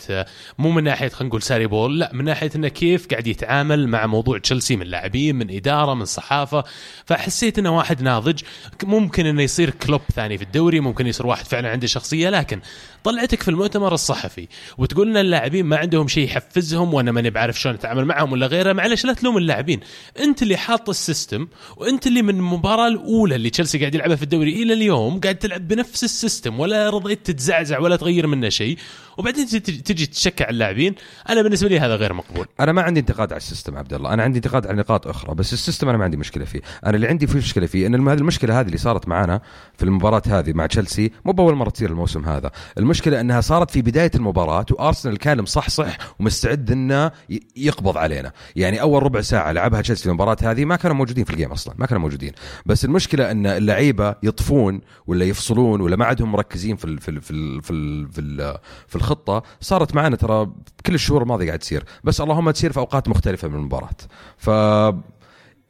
[0.58, 4.06] مو من ناحية خلينا نقول ساري بول لا من ناحية إنه كيف قاعد يتعامل مع
[4.06, 6.64] موضوع تشيلسي من لاعبين من إدارة من صحافة.
[7.06, 8.42] فحسيت إنه واحد ناضج.
[8.82, 12.60] ممكن إنه يصير كلوب ثاني في الدوري ممكن يصير واحد فعلا عنده شخصية لكن
[13.04, 14.48] طلعتك في المؤتمر الصحفي
[14.78, 18.72] وتقول إن اللاعبين ما عندهم شيء يحفزهم وأنا ماني بعرف شلون أتعامل معهم ولا غيره
[18.72, 19.80] معلش لا تلوم اللاعبين.
[20.18, 24.22] أنت اللي حاط ال system وأنت اللي من المباراة الأولى اللي تشيلسي قاعد يلعبها في
[24.22, 27.30] الدوري إلى اليوم قاعد تلعب بنفس ال system ولا رضيت
[27.72, 28.78] ولا تغير منه شيء.
[29.18, 30.10] وبعدين تجي-
[30.40, 30.94] على اللاعبين
[31.28, 32.46] أنا بالنسبة لي هذا غير مقبول.
[32.60, 34.14] أنا ما عندي انتقاد على ال system عبد الله.
[34.14, 36.60] أنا عندي انتقاد على نقاط أخرى بس ال system أنا ما عندي مشكلة فيه.
[36.86, 39.40] أنا اللي عندي فيه مشكلة فيه إن المشكلة هذه اللي صارت معنا
[39.76, 42.50] في المباراة هذه مع تشيلسي مو بأول مرة تصير الموسم هذا.
[42.78, 47.10] المشكلة إنها صارت في بداية المباراة وأرسنال كان مصحصح ومستعد إنه
[47.56, 48.32] يقبض علينا.
[48.56, 51.74] يعني أول ربع ساعة لعبها تشيلسي في المباراة هذه ما كانوا موجودين في الجيم أصلا
[51.78, 52.32] ما كانوا موجودين.
[52.66, 57.20] بس المشكلة إن اللعيبة يطفون ولا يفصلون ولا ما عندهم مركزين في ال في ال
[57.22, 58.56] في ال في ال في, ال
[58.88, 60.52] في الخطة صارت معنا ترى
[60.86, 61.84] كل الشهور الماضية قاعد تصير.
[62.04, 63.96] بس اللهم تصير في أوقات مختلفة من المباراة.
[64.36, 64.50] ف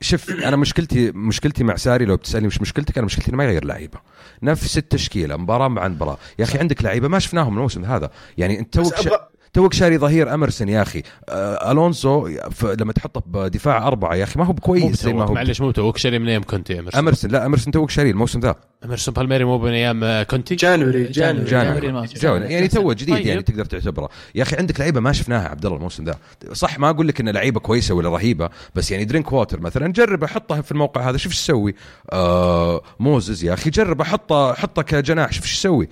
[0.01, 3.65] شوف أنا مشكلتي مشكلتي مع ساري لو بتسألني مش مشكلتك أنا مشكلتي إنه ما يغير
[3.65, 3.99] لعيبة.
[4.43, 6.19] نفس التشكيلة مباراة مع مباراة.
[6.39, 8.11] يا أخي عندك لعيبة ما شفناهم الموسم هذا.
[8.39, 8.95] يعني أنت توك
[9.55, 11.03] توك شاري ظهير امرسون يا أخي.
[11.29, 12.29] آه ألونسو.
[12.79, 15.35] لما تحطه بدفاع أربعة يا أخي ما هو كويس زي ما هو.
[15.35, 18.55] معلش مو توك شاري من أيام كونتي امرسون امرسون لا امرسون توك شاري الموسم ذا.
[18.85, 21.51] امرسون بالميري مو من أيام آه، كونتي؟ جانوري جانوري.
[21.51, 21.81] جانوري.
[21.81, 22.07] جانوري.
[22.07, 23.27] جانوري يعني تو جديد طيب.
[23.27, 24.09] يعني تقدر تعتبره.
[24.35, 26.17] يا أخي عندك لعيبة ما شفناها عبد الله الموسم ذا.
[26.53, 30.25] صح ما أقول لك إن لعيبة كويسة ولا رهيبة بس يعني درينك ووتر مثلا جرب
[30.25, 31.75] احطه في الموقع هذا شوف إيش يسوي.
[32.13, 35.89] آه موسز يا أخي جرب أحطه حطه كجناح شوف إيش يسوي.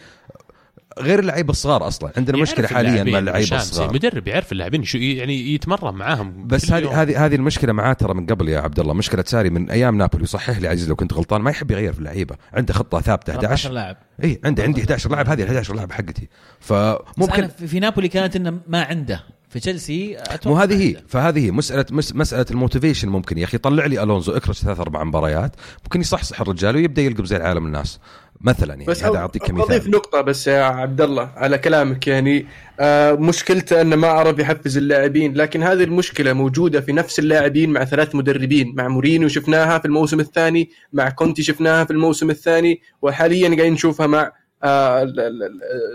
[0.99, 2.13] غير اللعيبة الصغار أصلا.
[2.17, 3.57] عندنا مشكلة حاليا مع اللعيبة.
[3.57, 3.91] الصغار.
[3.91, 7.03] المدرب يعرف اللاعبين شو يعني يتمرن معاهم بس هذه.
[7.03, 8.95] هذه هذه المشكلة معاه ترى من قبل يا عبد الله.
[8.95, 10.27] مشكلة ساري من أيام نابولي.
[10.27, 12.37] صحح لي عزيز لو كنت غلطان ما يحب يغير في اللعيبة.
[12.53, 13.97] عنده خطة ثابتة 13 11 لاعب.
[14.25, 16.29] اي عندي عندي 11 لاعب هذه ال 11 لاعب حقتي.
[16.61, 19.25] فممكن في في نابولي كانت إنه ما عنده.
[19.53, 20.97] في تشيلسي أتوقع مو هذه هي.
[21.09, 21.51] فهذه هي.
[21.51, 23.59] مساله مس مسألة ال motivation ممكن يا أخي.
[23.59, 28.01] طلع لي ألونسو اكرش ثلاث أربع مباريات ممكن يصحصح الرجال ويبدأ يلعب زي العالم الناس
[28.41, 28.85] مثلا يعني.
[28.85, 32.47] بس هذا أعطيك أضيف كمثال نقطة بس يا عبد الله على كلامك يعني.
[32.81, 37.85] آه مشكلته أنه ما عرف يحفز اللاعبين لكن هذه المشكلة موجودة في نفس اللاعبين مع
[37.85, 43.49] ثلاث مدربين مع مورينيو شفناها في الموسم الثاني مع كونتي شفناها في الموسم الثاني وحاليا
[43.49, 44.33] قاعدين نشوفها مع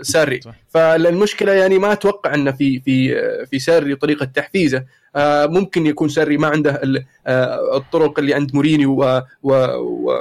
[0.02, 0.40] ساري.
[0.40, 0.54] صح.
[0.68, 3.14] فالمشكلة يعني ما أتوقع إنه في في
[3.46, 4.84] في ساري طريقة تحفيزه.
[5.16, 6.80] آه ممكن يكون ساري ما عنده
[7.26, 10.12] آه الطرق اللي عند مورينيو و, و, و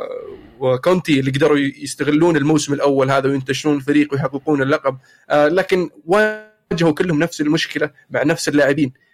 [0.60, 4.98] وكونتي اللي قدروا يستغلون الموسم الأول هذا وينتشرون الفريق ويحققون اللقب.
[5.30, 8.94] آه لكن واجهوا كلهم نفس المشكلة مع نفس اللاعبين.
[8.94, 9.07] آه ال- ال-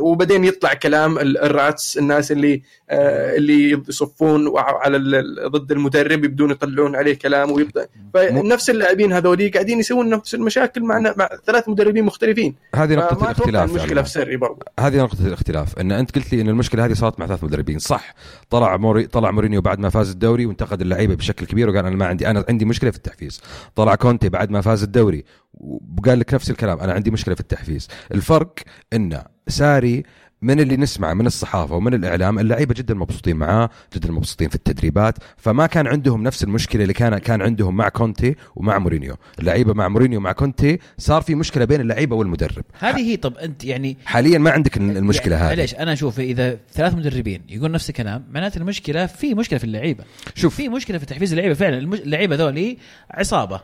[0.00, 4.98] وبعدين يطلع كلام ال- الراتس الناس اللي آه اللي يصفون على
[5.46, 7.88] ضد المدرب يبدون يطلعون عليه كلام ويبدأ.
[8.14, 12.54] فنفس اللاعبين هذولي قاعدين يسوون نفس المشاكل مع مع ثلاث مدربين مختلفين.
[12.74, 14.04] هذه أتوقع الاختلاف المشكلة يعني.
[14.04, 15.78] في ساري برضه هذه نقطة الاختلاف.
[15.78, 17.78] إن أنت قلت لي إن المشكلة هذه صارت مع ثلاث مدربين.
[17.78, 18.14] صح
[18.50, 22.06] طلع موري طلع مورينيو بعد ما فاز الدوري وانتقد اللعيبة بشكل كبير وقال أنا ما
[22.06, 23.40] عندي أنا عندي مشكلة في التحفيز.
[23.74, 25.24] طلع كونتي بعد ما فاز الدوري
[25.54, 27.88] وقال لك نفس الكلام أنا عندي مشكلة في التحفيز.
[28.14, 28.54] الفرق
[28.92, 30.02] إن ساري
[30.42, 35.14] من اللي نسمع من الصحافة ومن الإعلام اللعيبة جدا مبسوطين معاه جدا مبسوطين في التدريبات
[35.36, 39.16] فما كان عندهم نفس المشكلة اللي كان كان عندهم مع كونتي ومع مورينيو.
[39.38, 42.64] اللعيبة مع مورينيو ومع كونتي صار في مشكلة بين اللعيبة والمدرب.
[42.78, 45.56] هذه هي طب أنت يعني حاليا ما عندك المشكلة يعني هذه.
[45.56, 50.04] معليش أنا أشوف إذا ثلاث مدربين يقول نفس الكلام معناته المشكلة في مشكلة في اللعيبة.
[50.34, 50.54] شوف.
[50.54, 51.78] في مشكلة في تحفيز اللعيبة فعلا.
[51.78, 52.78] اللعيبة ذولي
[53.10, 53.60] عصابة.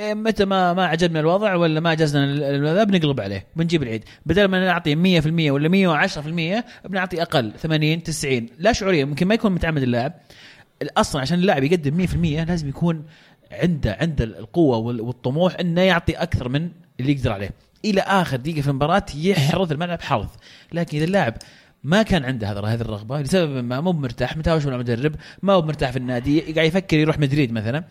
[0.00, 3.46] متى ما ما عجبنا الوضع ولا ما ال- الوضع بنقلب عليه.
[3.56, 4.04] بنجيب العيد.
[4.26, 9.52] بدل ما نعطي 100% ولا 110% بنعطي أقل 80 90 لا شعوريا ممكن ما يكون
[9.52, 10.12] متعمد اللاعب.
[10.96, 13.04] أصلا عشان اللاعب يقدم 100% لازم يكون
[13.52, 16.68] عنده عنده القوة وال- والطموح إنه يعطي أكثر من
[17.00, 17.50] اللي يقدر عليه.
[17.84, 20.28] إلى آخر دقيقة في المباراة يحرث الملعب حرث
[20.72, 21.34] لكن إذا اللاعب
[21.84, 25.62] ما كان عنده هذا هذه الرغبة لسبب ما مو مرتاح متهاوش مع المدرب ما هو
[25.62, 27.84] مرتاح في النادي قاعد يفكر يروح مدريد مثلا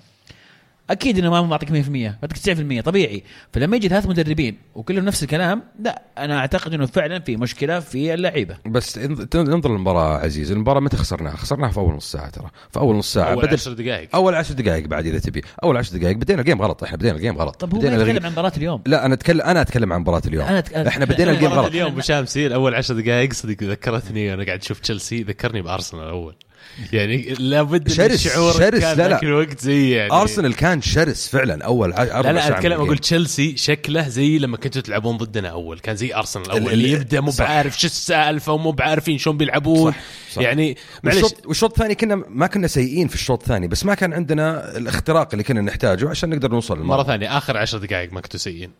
[0.89, 1.73] أكيد إنه ما معطيك 100%
[2.21, 3.23] بعطيك 90% طبيعي.
[3.53, 8.13] فلما يجي ثلاث مدربين وكلهم نفس الكلام لا أنا أعتقد إنه فعلا في مشكلة في
[8.13, 8.55] اللعيبة.
[8.65, 12.49] بس انظ- انظر المباراه عزيز المباراة متى خسرناها؟ خسرناها في أول نص ساعة ترى.
[12.71, 14.09] في أول نص ساعة أول بدل 10 دقائق.
[14.15, 15.41] أول عشر دقائق بعد إذا تبي.
[15.63, 17.55] أول عشر دقائق بدينا ال game غلط إحنا بدينا ال game غلط.
[17.55, 20.45] طب هو بدينا يتكلم عن مباراة اليوم؟ لا أنا اتكلم أنا أتكلم عن مباراة اليوم.
[20.45, 21.65] أنا أتك- إحنا بدينا ال game غلط.
[21.67, 26.35] اليوم ابو شامسي الأول 10 دقائق صدق ذكرتني وأنا قاعد أشوف تشيلسي ذكرني بأرسنال الأول
[26.93, 29.09] يعني لابد شرس- الشعور شرس، كان لا، لا.
[29.09, 32.97] ذاك الوقت زي يعني أرسنال كان شرس فعلا أول لا لا أتكلم أقول.
[32.97, 36.91] تشيلسي شكله زي لما كنتوا تلعبون ضدنا أول كان زي أرسنال الأول ال- اللي ال-
[36.93, 37.31] يبدأ مو.
[37.39, 39.97] بعارف شو السالفة ومو بعارفين شلون بيلعبون صح،
[40.35, 40.41] صح.
[40.41, 44.77] يعني معلش والشوط الثاني كنا ما كنا سيئين في الشوط الثاني بس ما كان عندنا
[44.77, 48.39] الاختراق اللي كنا نحتاجه عشان نقدر نوصل مرة للمرمى ثانية آخر 10 دقائق ما كنتوا
[48.39, 48.71] سيئين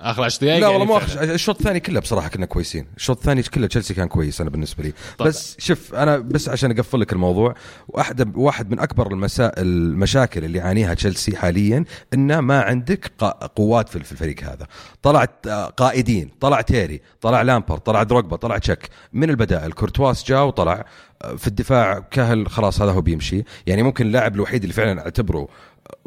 [0.00, 1.00] آخر 10 دقائق لا يعني والله مو.
[1.00, 2.86] آخر- الشوط الثاني كله بصراحة كنا كويسين.
[2.96, 4.92] الشوط الثاني كله تشيلسي كان كويس أنا بالنسبة لي.
[5.18, 5.28] طبعاً.
[5.30, 7.54] بس شوف أنا بس عشان أقفل لك الموضوع
[7.88, 9.52] واحدة واحد من أكبر المسا...
[9.58, 11.84] المشاكل اللي يعانيها تشيلسي حاليا
[12.14, 13.12] إنه ما عندك
[13.56, 14.66] قادة في الفريق هذا.
[15.02, 20.44] طلعت آه، قائدين طلع تيري طلع لامبارد طلع دروجبا طلع تشيك من البدائل؟ كورتواس جاء
[20.46, 20.84] وطلع.
[21.22, 23.44] آه، في الدفاع كيهل خلاص هذا هو بيمشي.
[23.66, 25.48] يعني ممكن اللاعب الوحيد اللي فعلا أعتبره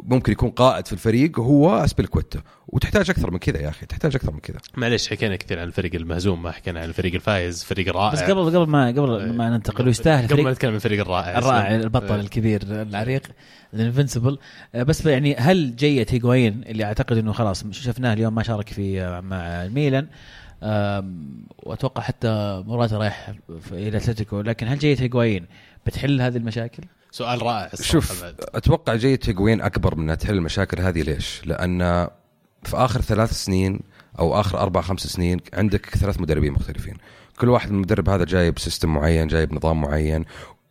[0.02, 4.32] ممكن يكون قائد في الفريق هو ازبيليكويتا وتحتاج أكثر من كذا يا أخي تحتاج أكثر
[4.32, 8.12] من كذا معلش حكينا كثير عن الفريق المهزوم ما حكينا عن الفريق الفايز الفريق الرائع
[8.12, 11.38] بس قبل قبل ما قبل ما ننتقل ويستاهل قبل ما فريق نتكلم عن الفريق الرائع
[11.38, 11.80] الرائع اسلم.
[11.82, 12.20] البطل إيه.
[12.20, 13.22] الكبير العريق
[13.74, 14.38] ال invincible
[14.74, 19.36] بس يعني هل جية هيغوين اللي أعتقد إنه خلاص شفناه اليوم ما شارك في مع
[19.64, 20.06] الميلان
[21.62, 25.46] وأتوقع حتى مراته رايح في- إلى أتلتيكو لكن هل جية هيغوين
[25.86, 28.34] بتحل هذه المشاكل؟ سؤال رائع شوف بعد.
[28.40, 32.08] أتوقع جية هيغوين أكبر من انها تحل المشاكل هذه ليش؟ لأن
[32.62, 33.80] في آخر ثلاث سنين
[34.18, 36.94] أو آخر أربع خمس سنين عندك ثلاث مدربين مختلفين
[37.38, 40.24] كل واحد من المدرب هذا جايب system معين جايب نظام معين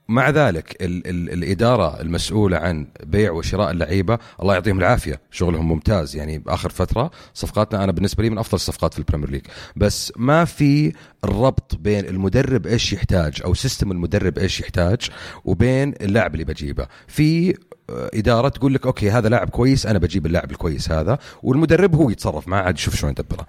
[0.10, 5.22] مع ذلك ال ال الإدارة المسؤولة عن بيع وشراء اللعيبة الله يعطيهم العافية.
[5.32, 6.16] شغلهم ممتاز.
[6.16, 9.46] يعني باخر فترة صفقاتنا أنا بالنسبة لي من أفضل الصفقات في البريمير ليج.
[9.76, 10.94] بس ما في
[11.24, 15.10] الربط بين المدرب إيش يحتاج أو system المدرب إيش يحتاج
[15.46, 16.88] وبين اللاعب اللي بجيبه.
[17.08, 17.54] في
[17.90, 22.48] إدارة تقول لك okay هذا لاعب كويس أنا بجيب اللاعب الكويس هذا والمدرب هو يتصرف
[22.48, 23.46] معه عاد يشوف شلون يدبره.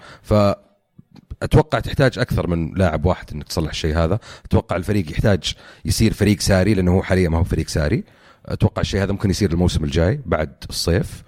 [1.42, 4.18] أتوقع تحتاج أكثر من لاعب واحد انك تصلح الشيء هذا.
[4.44, 8.04] أتوقع الفريق يحتاج يصير فريق ساري لأنه هو حاليا ما هو فريق ساري.
[8.46, 11.22] أتوقع الشيء هذا ممكن يصير الموسم الجاي بعد الصيف.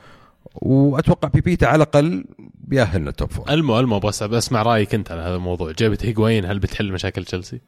[0.54, 5.20] وأتوقع بيبيتا على الأقل بيأهلنا ال top four المو المو بس بسمع رأيك أنت على
[5.20, 5.72] هذا الموضوع.
[5.72, 7.60] جابت هيغوين هل بتحل مشاكل تشيلسي؟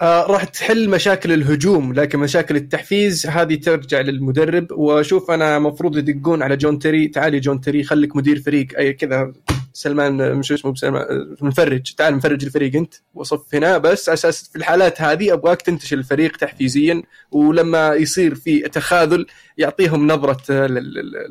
[0.00, 4.66] آه راح تحل مشاكل الهجوم لكن مشاكل التحفيز هذه ترجع للمدرب.
[4.70, 8.78] وأشوف أنا مفروض يدقون على جون تري تعالي جون تري خليك مدير فريق.
[8.78, 9.32] أي كذا.
[9.72, 14.56] سلمان مش اسمه سلمان مفرج تعال مفرج الفريق انت وصف هنا بس على أساس في
[14.56, 19.26] الحالات هذه أبغاك تنتشل الفريق تحفيزيا ولما يصير في تخاذل
[19.58, 20.42] يعطيهم نظرة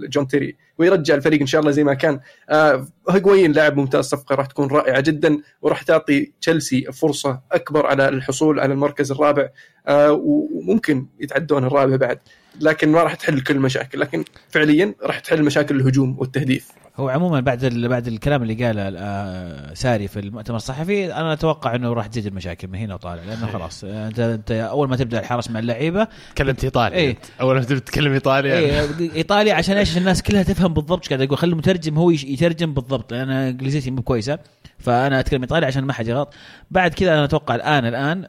[0.08, 2.20] جون تيري ويرجع الفريق إن شاء الله زي ما كان.
[2.50, 8.08] آه هيغوين لاعب ممتاز صفقة راح تكون رائعة جدا وراح تعطي تشيلسي فرصة أكبر على
[8.10, 9.50] الحصول على المركز الرابع
[9.88, 12.20] آه وممكن يتعدون الرابع بعد.
[12.60, 17.39] لكن ما راح تحل كل المشاكل لكن فعليا راح تحل مشاكل الهجوم والتهديف هو عموما
[17.39, 22.26] بعد بعد الكلام اللي قاله آه، ساري في المؤتمر الصحفي أنا أتوقع إنه راح تزيد
[22.26, 23.54] المشاكل من هنا وطالع لأنه إيه.
[23.54, 27.18] خلاص آه، انت أنت أول ما تبدأ الحرس مع اللعيبة تكلمت ايطالي إيه.
[27.41, 31.22] أول ما تبدأ تتكلم ايطالي إيه إيطاليا عشان إيش؟ الناس كلها تفهم بالضبط إيش قاعد
[31.22, 31.38] أقول.
[31.38, 34.39] خلي المترجم هو يترجم بالضبط لأن إنجليزيتي مو كويسه
[34.80, 36.34] فأنا أتكلم ايطالي عشان ما حد يغلط.
[36.72, 38.28] بعد كذا أنا أتوقع الان الآن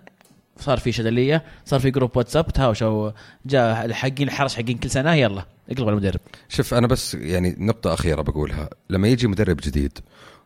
[0.63, 3.11] صار في شدلية صار في جروب واتساب تهاوشوا
[3.47, 6.21] جاء حقين الحرس حقين كل سنة يلا اقلب على المدرب.
[6.49, 8.71] شوف أنا بس يعني نقطة أخيرة بقولها.
[8.91, 9.99] لما يجي مدرب جديد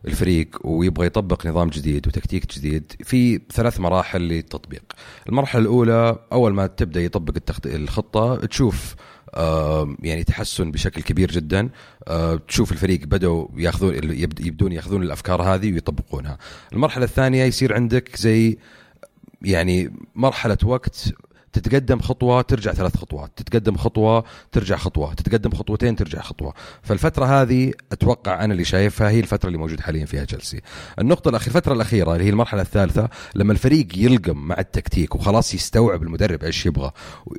[0.07, 4.83] الفريق ويبغى يطبق نظام جديد وتكتيك جديد في ثلاث مراحل للتطبيق.
[5.29, 7.67] المرحلة الأولى أول ما تبدأ يطبق التخط...
[7.67, 8.95] الخطة تشوف
[10.03, 11.69] يعني تحسن بشكل كبير جدا.
[12.07, 13.93] آه تشوف الفريق بدأوا ياخذون
[14.39, 16.37] يبدون ياخذون الأفكار هذه ويطبقونها.
[16.73, 18.57] المرحلة الثانية يصير عندك زي
[19.41, 21.13] يعني مرحلة وقت
[21.57, 23.31] تتقدم خطوة ترجع ثلاث خطوات.
[23.35, 25.13] تتقدم خطوة ترجع خطوة.
[25.13, 26.53] تتقدم خطوتين ترجع خطوة.
[26.81, 30.61] فالفترة هذه أتوقع أنا اللي شايفها هي الفترة اللي موجود حاليا فيها تشيلسي.
[30.99, 36.03] النقطة الأخيرة الفترة الأخيرة اللي هي المرحلة الثالثة لما الفريق يلقم مع التكتيك وخلاص يستوعب
[36.03, 36.91] المدرب إيش يبغى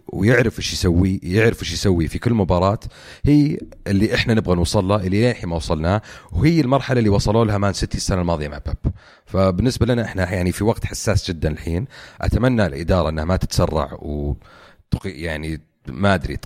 [0.07, 2.81] ويعرف إيش يسوي يعرف إيش يسوي في كل مباراة
[3.25, 6.03] هي اللي إحنا نبغى نوصل لها اللي الحين ما وصلناه
[6.33, 8.77] وهي المرحلة اللي وصلوا لها مان سيتي السنة الماضية مع باب
[9.27, 11.87] فبالنسبة لنا إحنا يعني في وقت حساس جدا الحين.
[12.21, 14.35] أتمنى الإدارة إنها ما تتسرع و
[15.05, 16.37] يعني ما أدري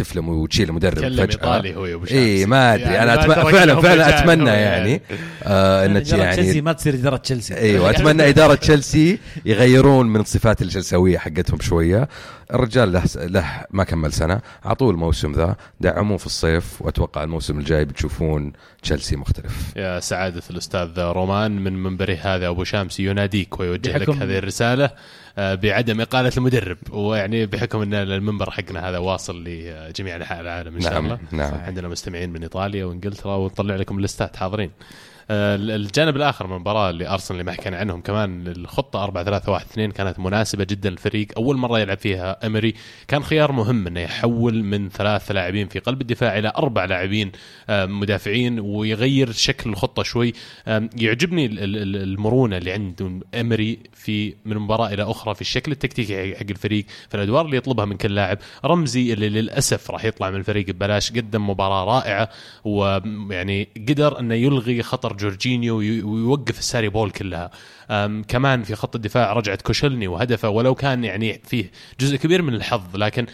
[0.00, 1.22] تفلم وتشيل المدرب فجأة.
[1.22, 2.84] إيطالي هو أبو إي ما أدري.
[2.84, 3.50] يعني أنا أتم...
[3.50, 5.02] فعلا فعلا أتمنى يعني, يعني.
[5.42, 7.56] آه ان يعني تشيلسي ما تصير إدارة تشيلسي.
[7.56, 12.08] أيوه اتمنى إدارة تشيلسي يغيرون من الصفات التشيلساويه حقتهم شوية.
[12.54, 14.40] الرجال له له ما كمل سنة.
[14.66, 19.72] اعطوه الموسم ذا دعموه في الصيف وأتوقع الموسم الجاي بتشوفون تشيلسي مختلف.
[19.76, 24.90] يا سعادة الأستاذ رومان من منبره هذا أبو شامسي يناديك ويوجه لك هذه الرسالة
[25.38, 26.78] آه، بعدم إقالة المدرب.
[26.90, 29.44] ويعني بحكم إن المنبر حقنا هذا واصل
[29.90, 31.18] لجميع أنحاء العالم إن شاء نعم الله.
[31.32, 31.54] نعم.
[31.54, 34.70] عندنا مستمعين من إيطاليا وإنجلترا ونطلع لكم الليستات حاضرين.
[35.30, 39.66] الجانب الآخر من المباراة اللي أرسنال اللي ما حكينا عنهم كمان الخطة 4 3 1
[39.66, 41.28] 2 كانت مناسبة جدا للفريق.
[41.36, 42.74] أول مرة يلعب فيها امري
[43.08, 47.32] كان خيار مهم إنه يحول من ثلاث لاعبين في قلب الدفاع إلى أربع لاعبين
[47.70, 50.32] آه، مدافعين ويغير شكل الخطة شوي.
[50.96, 56.84] يعجبني المرونة اللي عند امري في من مباراة إلى أخرى في الشكل التكتيكي حق الفريق
[57.08, 58.38] في الأدوار اللي يطلبها من كل لاعب.
[58.64, 62.28] رمزي اللي للأسف راح يطلع من الفريق ببلاش قدم مباراة رائعة
[62.64, 67.50] ويعني قدر إنه يلغي خطر جورجينيو ويوقف الساري بول كلها.
[68.28, 72.96] كمان في خط الدفاع رجعت كوشلني وهدفه ولو كان يعني فيه جزء كبير من الحظ
[72.96, 73.26] لكن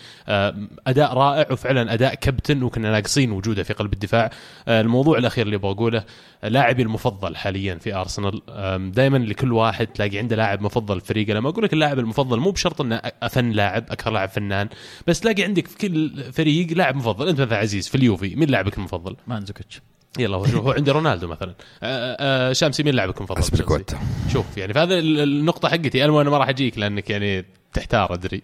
[0.87, 4.31] أداء رائع وفعلا أداء كابتن وكنا ناقصين وجوده في قلب الدفاع.
[4.69, 6.05] الموضوع الأخير اللي بقوله
[6.43, 8.43] لاعبي المفضل حاليا في أرسنال.
[8.93, 11.33] دائما لكل واحد تلاقي عنده لاعب مفضل في فريقه.
[11.35, 14.69] لما أقول لك اللاعب المفضل مو بشرط إنه أفن لاعب أكثر لاعب فنان
[15.07, 17.29] بس تلاقي عندك في كل فريق لاعب مفضل.
[17.29, 19.81] أنت مثلا عزيز في اليوفي مين لاعبك المفضل؟ مانزوكيتش
[20.19, 21.55] يلا هو هو عندي رونالدو مثلا.
[22.53, 23.43] شامسي مين لاعبك المفضل؟
[24.33, 26.05] شوف يعني فهذا النقطة حقتي.
[26.05, 28.43] أنا ما راح أجيك لأنك يعني تحتار أدري.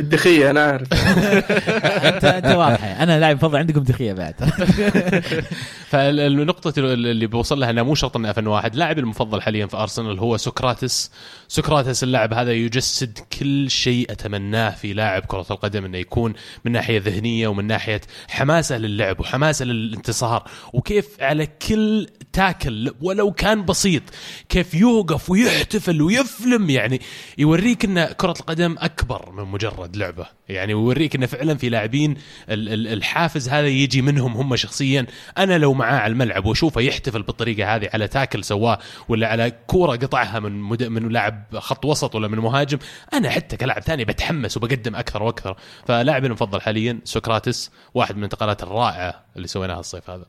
[0.00, 0.88] الدخية أنا عارف
[2.14, 4.34] انت أنت واضحه أنا لاعب مفضل عندكم دخية بعد.
[5.90, 10.36] فالنقطة اللي بوصل لها إنه مو شرط إنه 2001 لاعبي المفضل حاليا في أرسنال هو
[10.36, 11.10] سقراطس.
[11.48, 16.32] سقراطس اللاعب هذا يجسد كل شيء أتمناه في لاعب كرة القدم إنه يكون
[16.64, 20.44] من ناحية ذهنية ومن ناحية حماسة للعب وحماسة للانتصار.
[20.72, 24.02] وكيف على كل تاكل ولو كان بسيط
[24.48, 27.00] كيف يوقف ويحتفل ويفلم يعني
[27.38, 30.26] يوريك إن كرة القدم أكبر من مجرد لعبة.
[30.48, 32.16] يعني ويوريك إنه فعلا في لاعبين
[32.48, 35.06] الحافز هذا يجي منهم هم شخصيا.
[35.38, 38.78] أنا لو معاه على الملعب وأشوفه يحتفل بالطريقة هذه على تاكل سواه
[39.08, 40.82] ولا على كورة قطعها من مد...
[40.82, 42.78] من لاعب خط وسط ولا من مهاجم
[43.12, 45.56] أنا حتى كلاعب ثاني بتحمس وبقدم أكثر وأكثر.
[45.86, 50.26] فلاعبي المفضل حاليا سقراطس واحد من الانتقالات الرائعة اللي سويناها الصيف هذا.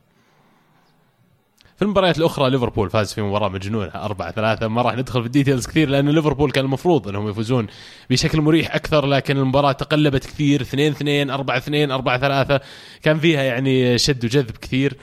[1.82, 5.66] في المباريات الأخرى ليفربول فاز في مباراة مجنونة 4 3 ما راح ندخل في الديتيلز
[5.66, 7.66] كثير لأن ليفربول كان المفروض إنهم يفوزون
[8.10, 12.60] بشكل مريح أكثر لكن المباراة تقلبت كثير 2 2 4 2 4 3
[13.02, 14.96] كان فيها يعني شد وجذب كثير.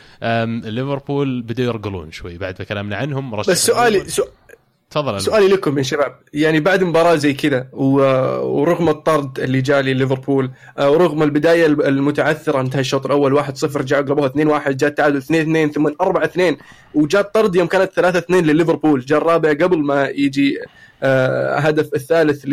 [0.63, 4.03] ليفربول بدأوا يرقلون شوي بعد ما كلامنا عنهم بس سؤالي
[4.89, 6.15] تفضل سؤالي لكم يا شباب.
[6.33, 12.79] يعني بعد مباراة زي كذا ورغم الطرد اللي جاء لليفربول آه، ورغم البداية المتعثرة انتهى
[12.79, 16.57] الشوط الأول 1-0 جاء قلبوها 2-1 جاء التعادل 2-2 ثم 4-2
[16.95, 17.91] وجاء الطرد يوم كانت
[18.29, 18.99] 3-2 لليفربول.
[19.05, 20.59] جاء الرابع قبل ما يجي
[21.03, 22.45] آه، هدف الثالث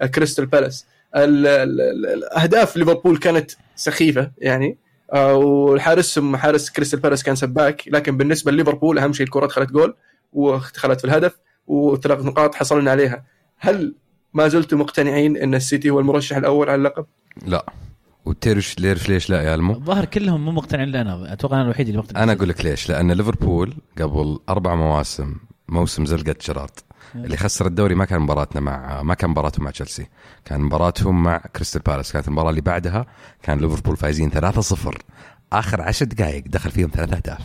[0.00, 0.86] لكريستال بالاس.
[1.14, 4.76] الأهداف ليفربول كانت سخيفة يعني
[5.12, 7.82] آه، والحارسهم حارس كريستال بالاس كان سباك.
[7.86, 9.94] لكن بالنسبة لليفربول أهم شيء الكرة دخلت جول
[10.32, 11.49] ودخلت في الهدف.
[11.70, 13.24] وثلاث نقاط حصلنا عليها.
[13.58, 13.94] هل
[14.34, 17.06] ما زلتم مقتنعين إن السيتي هو المرشح الأول على اللقب؟
[17.46, 17.66] لا.
[18.24, 21.00] وتيرش ليش ليش لا يا المو؟ الظاهر كلهم مو مقتنعين لنا.
[21.00, 22.22] أنا أتوقع أنا الوحيد اللي مقتنع.
[22.22, 22.88] أنا أقول لك ليش.
[22.88, 25.36] لأن ليفربول قبل أربع مواسم
[25.68, 26.70] موسم زلقة جيرارد
[27.14, 27.24] إيه.
[27.24, 30.06] اللي خسر الدوري ما كان مباراتنا مع ما كان مباراتهم مع تشيلسي.
[30.44, 32.12] كان مباراتهم مع كريستال بالاس.
[32.12, 33.06] كانت المباراة اللي بعدها
[33.42, 34.98] كان ليفربول فايزين 3-0
[35.52, 37.40] آخر 10 دقائق دخل فيهم 3000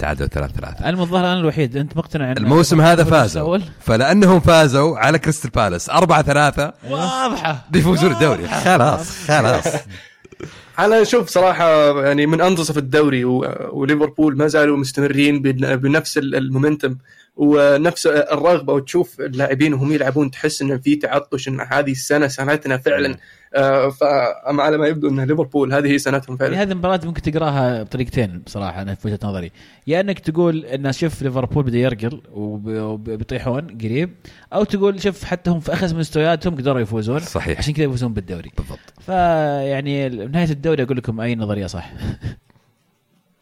[0.00, 1.76] تعادل ثلاث ثلاث الم الظاهر أنا الوحيد.
[1.76, 3.58] أنت مقتنع أن الموسم هذا فازوا.
[3.80, 5.90] فلأنهم فازوا على كريستال بالاس.
[5.90, 6.72] أربعة ثلاثة.
[6.90, 7.66] واضحة.
[7.70, 8.48] بيفوزون الدوري.
[8.48, 9.66] خلاص خلاص.
[10.78, 16.96] أنا شوف صراحة يعني من انتصف الدوري وليفربول ما زالوا مستمرين بنفس ال momentum.
[17.36, 23.16] ونفس الرغبة وتشوف اللاعبين وهم يلعبون تحس ان في تعطش إن هذه السنة سنتنا فعلا
[23.54, 26.62] آه، فاما على ما يبدو ان ليفربول هذه هي سنتهم فعلا.
[26.62, 29.50] هذه المباراة ممكن تقراها بطريقتين بصراحة أنا في وجهة نظري.
[29.86, 34.10] يا إنك تقول إن شوف ليفربول بدا يرقل وبيطيحون قريب
[34.52, 37.58] أو تقول شوف حتى هم في أخذ مستوياتهم قدروا يفوزون صحيح.
[37.58, 38.50] عشان كذا يفوزون بالدوري.
[38.58, 38.78] بالضبط.
[39.00, 41.92] فيعني نهاية الدوري أقول لكم أي نظرية صح.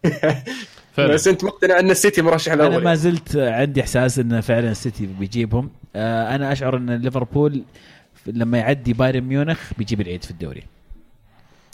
[0.99, 5.07] بس أنت مقتنع إن السيتي مرشح الأول أنا ما زلت عندي إحساس إن فعلا السيتي
[5.07, 5.71] بيجيبهم.
[5.97, 7.63] آه، أنا أشعر إن ليفربول
[8.27, 10.63] لما يعدي بايرن ميونخ بيجيب العيد في الدوري.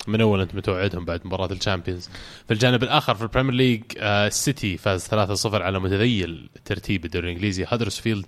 [0.07, 2.09] من أول أنت متوعدهم بعد مباراة ال Champions.
[2.47, 7.65] في الجانب الآخر في البريمير ليج آه السيتي فاز 3-0 على متذيل ترتيب الدوري الإنجليزي.
[7.69, 8.27] هدرسفيلد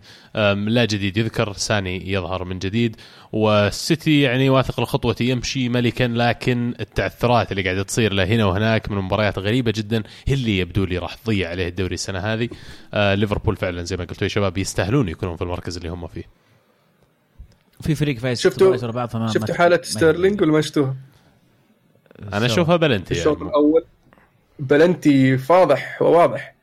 [0.54, 2.96] لا جديد يذكر ساني يظهر من جديد.
[3.32, 8.98] والسيتي يعني واثق الخطوة يمشي ملكا لكن التعثرات اللي قاعدة تصير له هنا وهناك من
[8.98, 12.48] مباريات غريبة جدا هي اللي يبدو لي راح تضيع عليه الدوري السنة هذه.
[12.94, 16.45] آه ليفربول فعلا زي ما قلتوا يا شباب يستاهلون يكونون في المركز اللي هم فيه.
[17.80, 18.76] في فريق فايز شفتوا
[19.26, 20.96] شفتوا حالة ستيرلينج ولا ما شفتوها؟
[22.32, 23.48] أنا أشوفها بلنتي الشوط يعني.
[23.48, 23.84] الأول
[24.58, 26.54] بلنتي فاضح وواضح.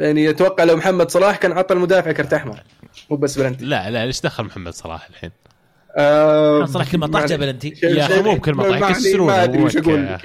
[0.00, 2.62] يعني أتوقع لو محمد صلاح كان عطى المدافع كرت أحمر.
[3.10, 3.64] مو بس بلنتي.
[3.64, 5.30] لا لا ليش دخل محمد صلاح الحين؟
[5.96, 7.74] آه صلاح كل ما طاح بلنتي.
[7.82, 10.08] يا أخي مو بكل ما طاح يكسرونه ما أدري وش أقول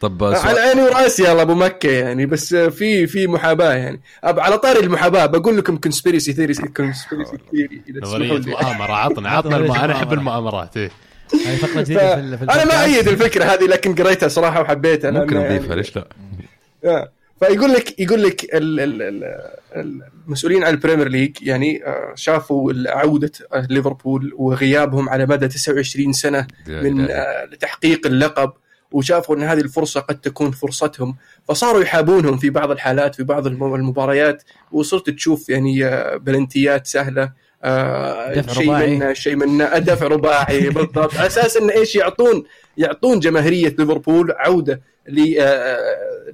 [0.00, 4.00] طب على عيني وراسي يلا أبو مكة يعني بس في في محاباة يعني.
[4.22, 10.12] على طاري المحاباة بقول لكم conspiracy theory conspiracy theory نظرية مؤامرة عطنا عطنا أنا احب
[10.12, 10.90] المؤامرات إيه.
[11.28, 11.94] فقرة
[12.54, 15.96] أنا ما ايد الفكرة هذه لكن قريتها صراحة وحبيتها ممكن نضيفها يعني ليش
[16.82, 18.46] لا؟ فيقول لك يقول لك
[20.26, 23.30] المسؤولين عن البريمير ليج يعني آه، شافوا عودة
[23.70, 28.52] ليفربول وغيابهم على مدى 29 سنة من آه، تحقيق اللقب.
[28.92, 31.16] وشافوا إن هذه الفرصة قد تكون فرصتهم
[31.48, 37.32] فصاروا يحابونهم في بعض الحالات في بعض المباريات وصرت تشوف يعني آه، بلنتيات سهلة
[37.64, 41.14] آه شيء من شيء من دفع رباعي بالضبط.
[41.14, 42.44] أساس إن إيش يعطون
[42.76, 44.80] يعطون جماهيرية ليفربول عودة
[45.40, 45.78] آه،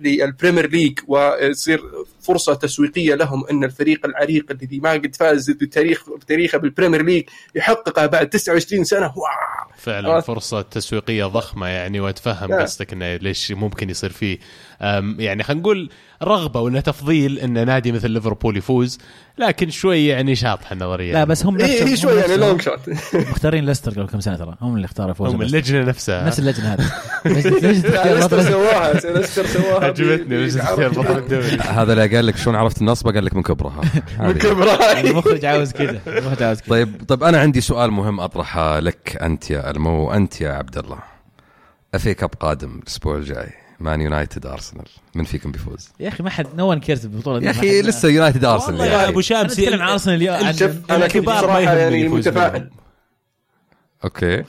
[0.01, 1.83] للبريمير ليج ويصير
[2.21, 7.25] فرصة تسويقية لهم إن الفريق العريق الذي ما قد فاز بتاريخ بتاريخه بالبريمير ليج
[7.55, 9.07] يحققها بعد 29 سنة.
[9.07, 9.54] واو!
[9.77, 12.61] فعلا عرفت؟ فرصة تسويقية ضخمة يعني وأتفهم نعم.
[12.61, 14.39] قصدك إنه ليش ممكن يصير فيه
[15.19, 15.91] يعني خلينا نقول
[16.23, 18.99] رغبة ولا تفضيل إن نادي مثل ليفربول يفوز
[19.39, 22.61] لكن شوي يعني شاطحة النظرية لا بس هم هي نفسهم هي هم شوي يعني لونج
[22.61, 22.81] شوت
[23.15, 25.43] مختارين ليستر قبل كم سنة ترى؟ هم اللي اختاروا فوز هم.
[25.43, 26.27] اللجنة نفسها.
[26.27, 26.91] نفس اللجنة هذه.
[28.15, 29.85] ليستر سواها ليستر سواها.
[29.85, 30.47] عجبتني
[30.89, 33.81] بطل الدوري؟ هذا اللي قال لك شلون عرفت النصبه قال لك من كبرها
[34.21, 34.33] من.
[34.33, 36.69] كبرها المخرج عاوز كذا المخرج عاوز كذا.
[36.71, 40.99] طيب طيب أنا عندي سؤال مهم أطرحه لك أنت يا المو أنت يا عبد الله.
[41.95, 46.47] FA Cup قادم الأسبوع الجاي؟ مان يونايتد ارسنال من فيكم بيفوز؟ يا أخي ما حد
[46.57, 47.45] no one cares بالبطوله.
[47.47, 49.09] يا أخي لسه يونايتد ارسنال والله يا.
[49.09, 51.07] أبو شامس نتكلم عن ارسنال اليوم عن- شوف أنا
[51.61, 52.71] يهمني يعني يفوز متفائل.
[54.05, 54.45] okay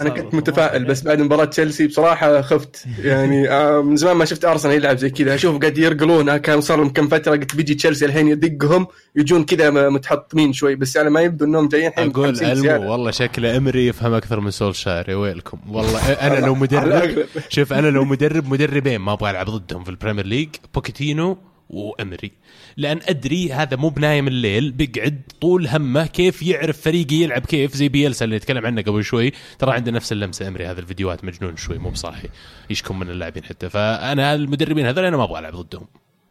[0.00, 2.84] أنا كنت متفائل بس بعد مباراة تشيلسي بصراحة خفت.
[3.02, 5.34] يعني آه، من زمان ما شفت أرسنال يلعب زي كذا.
[5.34, 8.86] أشوف قاعد يرقلون آه، كان صار لهم كم فترة قلت بيجي تشيلسي الحين يدقهم
[9.16, 10.74] يجون كذا متحطمين شوي.
[10.74, 12.28] بس يعني ما يبدو إنهم جايين الحين أقول.
[12.42, 15.58] ألمو والله شكله إمري يفهم أكثر من سولشاير يا ويلكم.
[15.68, 17.24] والله أنا لو مدرب.
[17.48, 20.48] شوف أنا لو مدرب مدربين ما أبغى ألعب ضدهم في البريمير ليج.
[20.74, 21.38] بوكيتينو
[21.70, 22.32] وأمري.
[22.76, 27.74] لأن أدري هذا مو بنايم الليل بيقعد طول همه كيف يعرف فريقي يلعب كيف.
[27.74, 31.56] زي بيلسا اللي نتكلم عنه قبل شوي ترى عنده نفس اللمسة أمري هذا الفيديوهات مجنون
[31.56, 32.28] شوي مو بصاحي
[32.70, 33.68] يشكم من اللاعبين حتى.
[33.68, 35.86] فأنا المدربين هذول أنا ما أبغى ألعب ضدهم.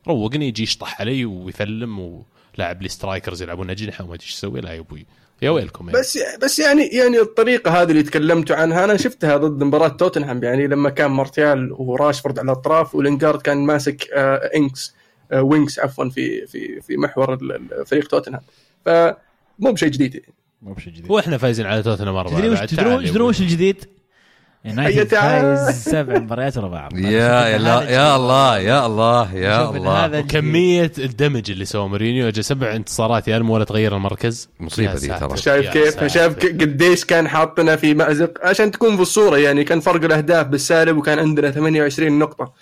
[0.07, 2.23] روقني يجي يشطح علي ويثلم
[2.55, 4.61] ولاعب لي strikers يلعبون أجنحة وما أدري إيش يسوي.
[4.61, 5.05] لا يا أبوي.
[5.41, 5.99] يا ويلكم يعني.
[5.99, 10.43] بس بس يعني يعني الطريقة هذه اللي تكلمتوا عنها أنا شفتها ضد مباراة توتنهام.
[10.43, 14.95] يعني لما كان مارتيال وراشفورد على الأطراف ولينجارد كان ماسك آه إنكس.
[15.33, 18.41] وينكس عفوا في في في محور فريق توتنهام
[18.85, 20.33] فمو بشيء جديد يعني.
[20.61, 22.59] مو بشيء جديد وإحنا فايزين على توتنهام أربعة تدري وش.
[22.59, 23.29] تدرون.
[23.29, 23.85] وش الجديد؟
[24.67, 25.07] يونايتد.
[25.07, 26.97] فايز سبع مباريات ورا بعض.
[26.97, 30.21] يا يا الله يا الله يا الله.
[30.21, 32.27] كمية ال damage اللي سوى مورينيو.
[32.27, 34.49] اجى سبع انتصارات يا ولا تغير المركز.
[34.59, 35.37] مصيبة يا دي ترى.
[35.37, 36.03] شايف كيف.
[36.03, 38.31] شايف قديش كان حاطنا في مأزق.
[38.43, 42.53] عشان تكون في الصورة يعني كان فرق الأهداف بالسالب وكان عندنا 28 نقطة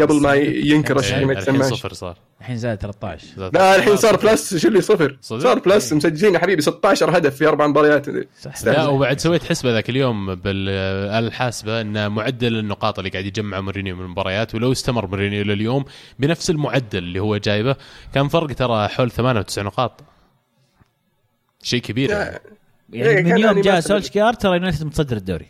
[0.00, 1.18] قبل ما ينكر الشيء.
[1.18, 2.16] إيه، ما الحين يتسماش صفر صار.
[2.40, 4.56] الحين زاد 13 لا الحين صار plus.
[4.56, 5.92] شو اللي صفر؟ صار plus.
[5.92, 6.62] مسجلين يا حبيبي.
[6.62, 8.06] 16 هدف في أربع مباريات.
[8.64, 13.96] لا وبعد سويت حسبة ذاك اليوم بالآلة الحاسبة أن معدل النقاط اللي قاعد يجمع مورينيو
[13.96, 15.84] من المباريات ولو استمر مورينيو لليوم
[16.18, 17.76] بنفس المعدل اللي هو جايبه
[18.14, 20.00] كان فرق ترى حول 98 نقاط.
[21.62, 22.38] شيء كبير يعني.
[22.92, 25.46] يعني إيه، من يوم يعني جاء سولشكار ترى يونايتد متصدر الدوري.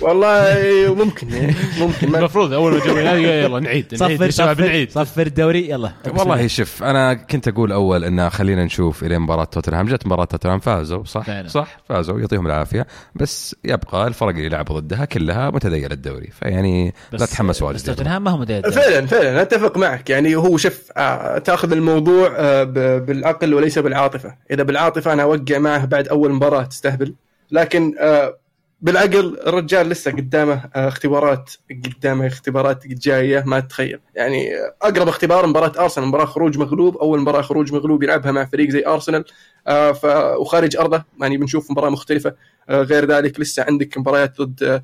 [0.00, 4.90] والله ممكن يعني ممكن المفروض أول ما جو ينادي يلا نعيد نعيد صفر نعيد.
[4.90, 5.92] صفر الدوري يلا.
[6.18, 9.86] والله شوف أنا كنت أقول أول إن خلينا نشوف إلى مباراة توتنهام.
[9.86, 11.48] جت مباراة توتنهام فازوا صح؟ فعلا.
[11.48, 12.86] صح فازوا يعطيهم العافية.
[13.14, 16.28] بس يبقى الفرق اللي لعبوا ضدها كلها متذيله الدوري.
[16.40, 20.10] فيعني لا تحمسوا بس واجد توتنهام ما هو مدرب فعلا فعلا أتفق معك.
[20.10, 24.34] يعني هو شوف آه، تأخذ الموضوع آه، ب- بالعقل وليس بالعاطفة.
[24.50, 27.14] إذا بالعاطفة أنا أوقع معه بعد أول مباراة تستهبل.
[27.50, 28.36] لكن آه،
[28.80, 31.52] بالعقل الرجال لسه قدامه آه، اختبارات
[31.84, 37.20] قدامه اختبارات جاية ما تتخيل يعني آه، أقرب اختبار مباراة أرسنال مباراة خروج مغلوب أول
[37.20, 39.24] مباراة خروج مغلوب يلعبها مع فريق زي أرسنال
[39.66, 41.04] آه، وخارج أرضه.
[41.20, 42.34] يعني بنشوف مباراة مختلفة
[42.70, 44.82] غير ذلك لسه عندك مباريات ضد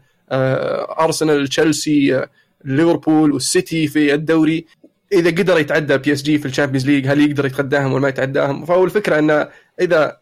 [1.01, 2.27] أرسنال تشيلسي
[2.65, 4.67] ليفربول والسيتي في الدوري.
[5.13, 8.09] إذا قدر يتعدى بي إس جي في ال Champions League هل يقدر يتغداهم ولا ما
[8.09, 9.49] يتعداهم؟ فهو الفكرة إنه
[9.81, 10.22] إذا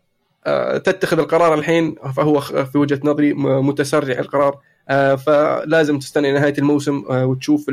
[0.84, 4.59] تتخذ القرار الحين فهو في وجهة نظري متسرع القرار.
[4.88, 7.66] آه، فلازم تستنى نهاية الموسم آه، وتشوف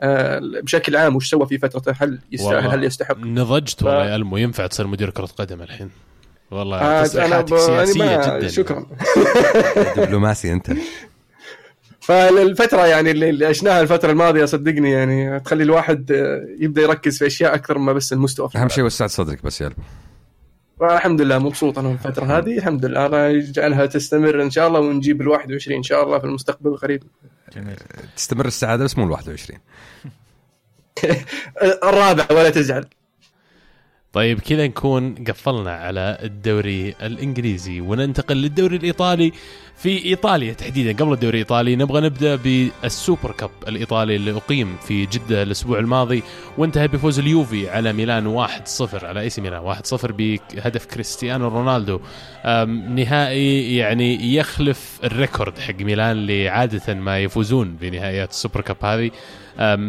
[0.00, 4.16] آه، بشكل عام وش سوى في فترته هل يستاهل هل يستحق؟ نضجت ف- والله يا
[4.16, 5.90] ألمو ينفع تصير مدير كرة قدم الحين؟
[6.50, 7.52] والله آه، أنا ب...
[7.54, 8.86] أنا سياسية ما جدا شكرا.
[9.96, 10.70] دبلوماسي أنت.
[12.00, 17.54] فالفترة يعني اللي عشناها الفترة الماضية صدقني يعني تخلي الواحد آه، يبدأ يركز في أشياء
[17.54, 19.82] أكثر ما بس المستوى أهم شيء وسعت صدرك بس يا قلبي.
[20.82, 22.58] الحمد لله مبسوط أنا الفترة هذه.
[22.58, 23.06] الحمد لله.
[23.06, 27.02] الله يجعلها تستمر إن شاء الله ونجيب ال 21 إن شاء الله في المستقبل القريب.
[28.16, 29.60] تستمر السعادة بس مو ال 21
[31.84, 32.86] الرابع ولا تزعل.
[34.16, 39.32] طيب كذا نكون قفلنا على الدوري الإنجليزي وننتقل للدوري الإيطالي.
[39.76, 45.06] في إيطاليا تحديدا قبل الدوري الإيطالي نبغى نبدأ بال Super Cup الإيطالي اللي أقيم في
[45.06, 46.22] جدة الأسبوع الماضي.
[46.58, 52.00] وانتهى بفوز اليوفي على ميلان 1-0 على إي سي ميلان 1-0 بهدف كريستيانو رونالدو.
[52.88, 58.76] نهائي يعني يخلف ال record حق ميلان اللي عاده ما يفوزون بنهائيات ال Super Cup
[58.84, 59.10] هذه.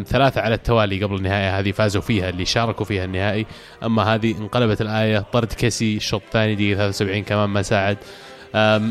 [0.06, 1.60] ثلاثة على التوالي قبل النهائي.
[1.60, 3.46] هذه فازوا فيها اللي شاركوا فيها النهائي.
[3.84, 5.18] أما هذه انقلبت الآية.
[5.18, 7.98] طرد كيسي الشوط الثاني دقيقة 73 كمان ما ساعد.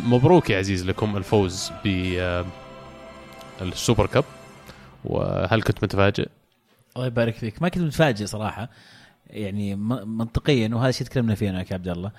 [0.03, 1.71] مبروك يا عزيز لكم الفوز
[3.59, 4.23] بالسوبر كاب.
[5.05, 6.28] وهل كنت متفاجئ؟
[6.95, 7.61] الله يبارك فيك.
[7.61, 8.69] ما كنت متفاجئ صراحة.
[9.30, 9.75] يعني
[10.05, 12.11] منطقيا وهذا الشيء تكلمنا فيه أنا وياك يا عبد الله.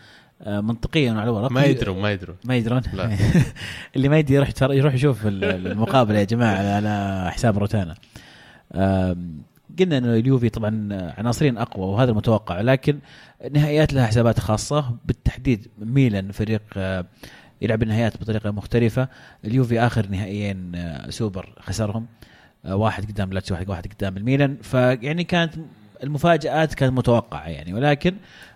[0.42, 1.50] آه، منطقيا على الورق.
[1.50, 2.36] ما يدرون ما يدرون.
[2.44, 2.82] ما يدرون.
[2.92, 3.16] لا.
[3.96, 7.94] اللي ما يدري يروح يروح يشوف ال- المقابلة يا جماعة على حساب روتانا.
[9.78, 10.88] قلنا إنه اليوفي طبعا
[11.18, 12.98] عناصريا أقوى وهذا المتوقع لكن
[13.50, 16.62] نهائيات لها حسابات خاصة بالتحديد ميلان فريق
[17.62, 19.08] يلعب النهائيات بطريقة مختلفة
[19.44, 20.72] اليوفي آخر نهائيين
[21.08, 22.06] سوبر خسرهم
[22.64, 24.56] آه، واحد قدام لاتسيو واحد واحد قدام الميلان.
[24.62, 25.54] فيعني كانت
[26.02, 28.14] المفاجآت كانت متوقعة يعني ولكن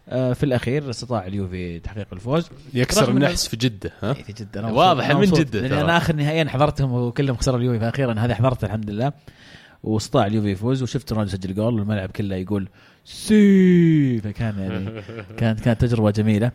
[0.08, 2.50] آه، في الأخير استطاع اليوفي تحقيق الفوز.
[2.74, 5.80] يكسر النحس في جدة ها؟ إيه، في أنا واضح من لأن ترى.
[5.80, 9.12] أنا آخر نهائيين حضرتهم وكلهم خسروا اليوفي فاخيرا هذه حضرتها الحمد لله.
[9.82, 12.68] واستطاع اليوفي يفوز وشفت رونالدو سجل جول والملعب كله يقول
[13.04, 15.02] سي فكان يعني
[15.38, 16.50] كانت كانت تجربة جميلة.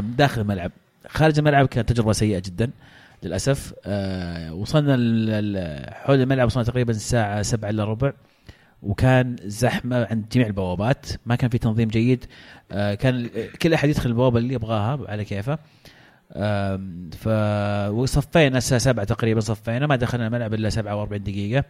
[0.00, 0.72] داخل الملعب.
[1.08, 2.70] خارج الملعب كانت تجربة سيئة جدا
[3.22, 3.74] للأسف.
[3.86, 4.94] آه، وصلنا
[5.92, 8.12] حول الملعب وصلنا تقريبا الساعة 7 الا ربع
[8.82, 11.06] وكان زحمة عند جميع البوابات.
[11.26, 12.24] ما كان في تنظيم جيد.
[12.72, 13.30] آه، كان
[13.62, 15.58] كل أحد يدخل البوابة اللي يبغاها على كيفه.
[17.18, 17.28] ف
[17.88, 19.86] وصفينا الساعة 7 تقريبا صفينا.
[19.86, 21.64] ما دخلنا الملعب إلا 47 دقيقة.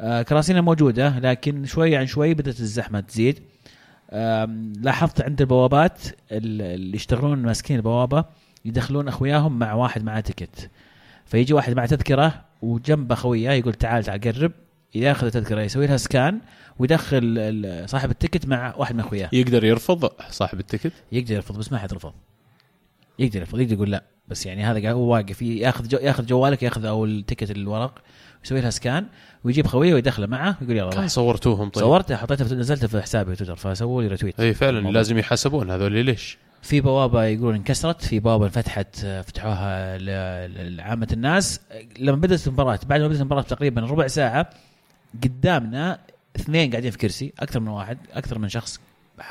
[0.00, 3.38] كراسينا موجودة لكن شوي عن شوي بدأت الزحمة تزيد.
[4.82, 6.02] لاحظت عند البوابات
[6.32, 8.24] ال- اللي يشتغلون ماسكين البوابة
[8.64, 10.70] يدخلون أخوياهم مع واحد معاه تكت
[11.26, 14.52] فيجي واحد مع تذكرة وجنبه خويه يقول تعال تعال قرب
[14.94, 16.40] ياخذ التذكرة يسوي لها سكان
[16.78, 19.28] ويدخل صاحب التكت مع واحد من أخوياه.
[19.32, 22.12] يقدر يرفض صاحب التكت يقدر يرفض بس ما حد رفض.
[23.18, 24.02] يقدر يرفض يقدر يقول لا.
[24.30, 27.98] بس يعني هذا هو واقف ياخذ جو ياخذ جوالك ياخذ أو التكت الورق
[28.44, 29.06] يسوي لها سكان
[29.44, 31.06] ويجيب خويه ويدخله معه ويقول يلا روح.
[31.06, 34.96] صورتوهم طيب صورته حطيته في نزلته في حسابي تويتر فسووا لي ريتويت إي فعلا الموضوع.
[34.98, 39.98] لازم يحاسبون هذول ليش؟ في بوابة يقولون انكسرت في بوابة انفتحت آه، فتحوها
[40.48, 41.60] لعامة الناس
[41.98, 44.50] لما بدأت المباراة بعد ما بدأت المباراة تقريبا ربع ساعة
[45.24, 45.98] قدامنا
[46.36, 48.80] اثنين قاعدين في كرسي أكثر من واحد أكثر من شخص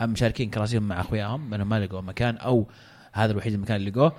[0.01, 2.67] مشاركين كراسيهم مع أخوياهم لأنهم ما لقوا مكان أو
[3.13, 4.13] هذا الوحيد المكان اللي لقوه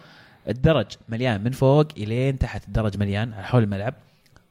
[0.49, 3.95] الدرج مليان من فوق إلين تحت الدرج مليان حول الملعب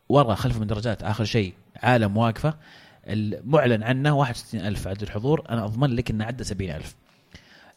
[0.10, 1.54] ورا خلف من درجات آخر شيء
[1.84, 2.54] عالم واقفة
[3.08, 6.96] المعلن عنه 61000 عدد الحضور أنا أضمن لك إنه عدى 70000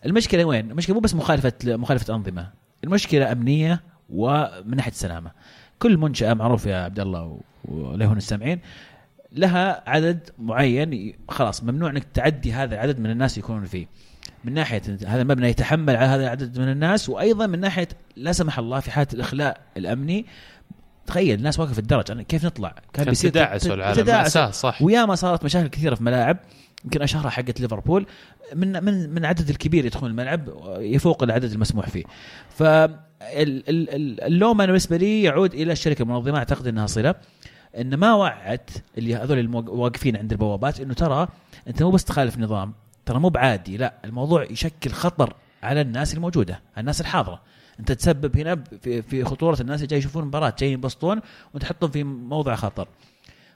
[0.07, 2.51] المشكلة وين؟ المشكلة مو بس مخالفة مخالفة أنظمة،
[2.85, 5.31] المشكلة أمنية ومن ناحية السلامة.
[5.79, 8.61] كل منشأة معروف يا عبد الله ولهن السامعين
[9.33, 13.87] لها عدد معين خلاص ممنوع إنك تعدي هذا العدد من الناس يكونون فيه.
[14.45, 18.59] من ناحية هذا المبنى يتحمل على هذا العدد من الناس وأيضا من ناحية لا سمح
[18.59, 20.27] الله في حالة الإخلاء الأمني
[21.07, 24.23] تخيل الناس واقفة في الدرج أنا كيف نطلع؟ كان بيصير تداعسوا العالم تداعس.
[24.37, 26.37] مأساة صح وياما صارت مشاكل كثيرة في ملاعب
[26.85, 28.07] يمكن أشهرها حقت ليفربول
[28.55, 30.49] من من من عدد الكبير يدخلون الملعب
[30.79, 32.05] يفوق العدد المسموح فيه.
[32.51, 32.89] ف ال-
[33.23, 37.15] ال- ال- اللوم أنا بالنسبة لي يعود إلى الشركة المنظمة أعتقد إنها صلة
[37.81, 41.29] إن ما وعت اللي هذول المواقفين عند البوابات إنه ترى
[41.69, 42.75] أنت مو بس تخالف نظام
[43.11, 47.41] ترى مو بعادي لا الموضوع يشكل خطر على الناس الموجودة الناس الحاضرة.
[47.81, 51.21] انت تسبب هنا في, في خطورة الناس اللي جاي يشوفون مباراة جايين ينبسطون
[51.55, 52.89] وتحطهم في موضع خطر.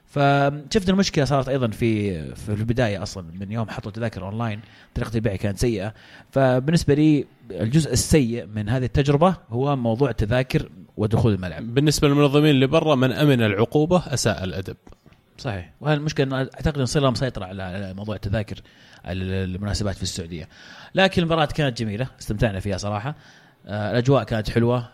[0.05, 4.61] فشفت المشكلة صارت أيضا في في البداية أصلا من يوم حطوا تذاكر أونلاين
[4.95, 5.93] طريقه البيع كانت سيئة.
[6.31, 11.73] فبالنسبة لي الجزء السيء من هذه التجربة هو موضوع التذاكر ودخول الملعب.
[11.73, 14.77] بالنسبة للمنظمين اللي برا من أمن العقوبة أساء الأدب.
[15.37, 15.71] صحيح.
[15.81, 18.61] وهذا المشكلة أعتقد إن صله مسيطرة على موضوع التذاكر.
[19.11, 20.49] المناسبات في السعودية.
[20.95, 23.15] لكن المباراة كانت جميلة استمتعنا فيها صراحة.
[23.67, 24.89] آه، الأجواء كانت حلوة.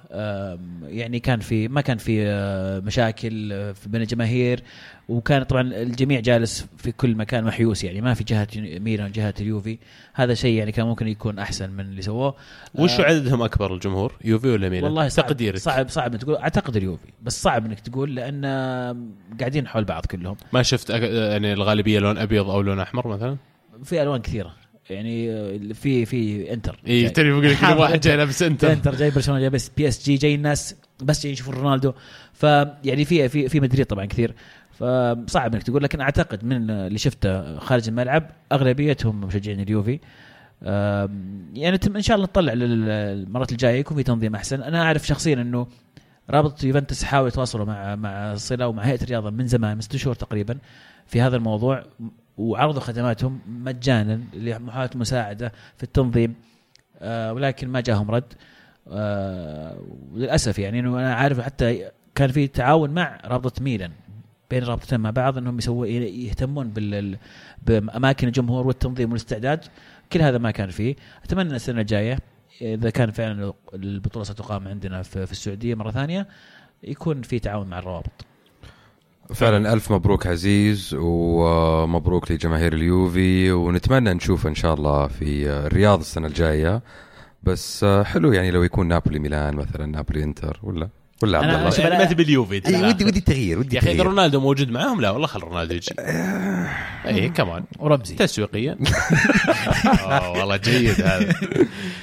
[0.84, 4.64] يعني كان في ما كان في آه، مشاكل آه، بين الجماهير.
[5.10, 9.78] وكان طبعا الجميع جالس في كل مكان محيوس يعني ما في جهة ميلان جهة اليوفي.
[10.14, 12.36] هذا شيء يعني كان ممكن يكون أحسن من اللي سووه.
[12.76, 15.58] وش آه، عددهم أكبر الجمهور؟ يوفي ولا ميلان؟ والله صعب تقديرك.
[15.58, 17.08] صعب صعب تقول أعتقد اليوفي.
[17.24, 18.46] بس صعب إنك تقول لأن
[19.40, 20.36] قاعدين حول بعض كلهم.
[20.54, 20.90] ما شفت.
[20.90, 23.38] يعني الغالبية لون أبيض أو لون أحمر مثلا؟
[23.84, 24.54] في ألوان كثيرة.
[24.90, 27.10] يعني آه، في في انتر اي.
[27.10, 28.00] ترى بقول لك واحد.
[28.00, 31.32] جاي لابس انت انتر جاي برشلونة جاي بس بي اس جي جاي الناس بس جاي
[31.32, 31.94] يشوفون رونالدو.
[32.34, 34.34] فيعني في في في مدريد طبعا كثير.
[34.72, 40.00] فصعب إنك تقول لكن أعتقد من اللي شفته خارج الملعب أغلبيتهم مشجعين اليوفي.
[41.54, 44.62] يعني إن شاء الله نطلع لل- المرات الجاية يكون في تنظيم أحسن.
[44.64, 45.68] أنا أعرف شخصيا إنه
[46.30, 50.16] رابط يوفنتوس حاول يتواصلوا مع مع صله ومع هيئة الرياضة من زمان من ست شهور
[50.16, 50.58] تقريبا
[51.08, 51.84] في هذا الموضوع.
[52.38, 56.36] وعرضوا خدماتهم مجانا لمحاولة مساعدة في التنظيم
[57.00, 58.34] آه ولكن ما جاهم رد.
[58.92, 59.78] آه
[60.12, 63.92] وللاسف يعني إنه أنا عارف حتى كان في تعاون مع رابطة ميلان
[64.50, 66.74] بين الرابطتين مع بعض إنهم يسووا يهتمون
[67.68, 69.66] بأماكن الجمهور والتنظيم والاستعداد.
[70.14, 70.96] كل هذا ما كان فيه.
[71.24, 72.20] أتمنى السنة الجاية
[72.62, 76.28] إذا كان فعلا البطولة ستقام عندنا في السعودية مرة ثانية
[76.84, 78.26] يكون في تعاون مع الروابط.
[79.34, 86.28] فعلا ألف مبروك عزيز ومبروك لجماهير اليوفي ونتمنى نشوف إن شاء الله في الرياض السنة
[86.28, 86.82] الجاية.
[87.44, 90.90] بس آه، حلو يعني لو يكون نابولي ميلان مثلا نابولي إنتر ولا
[91.24, 92.62] ولا عبد الله؟ يعني ما تبي اليوفي.
[92.88, 95.92] ودي ودي تغيير ودي يا أخي رونالدو موجود معاهم لا والله خل رونالدو يجي.
[97.06, 98.16] اي كمان ورمزي.
[98.16, 98.78] تسويقيا.
[100.10, 101.34] آه، والله جيد هذا.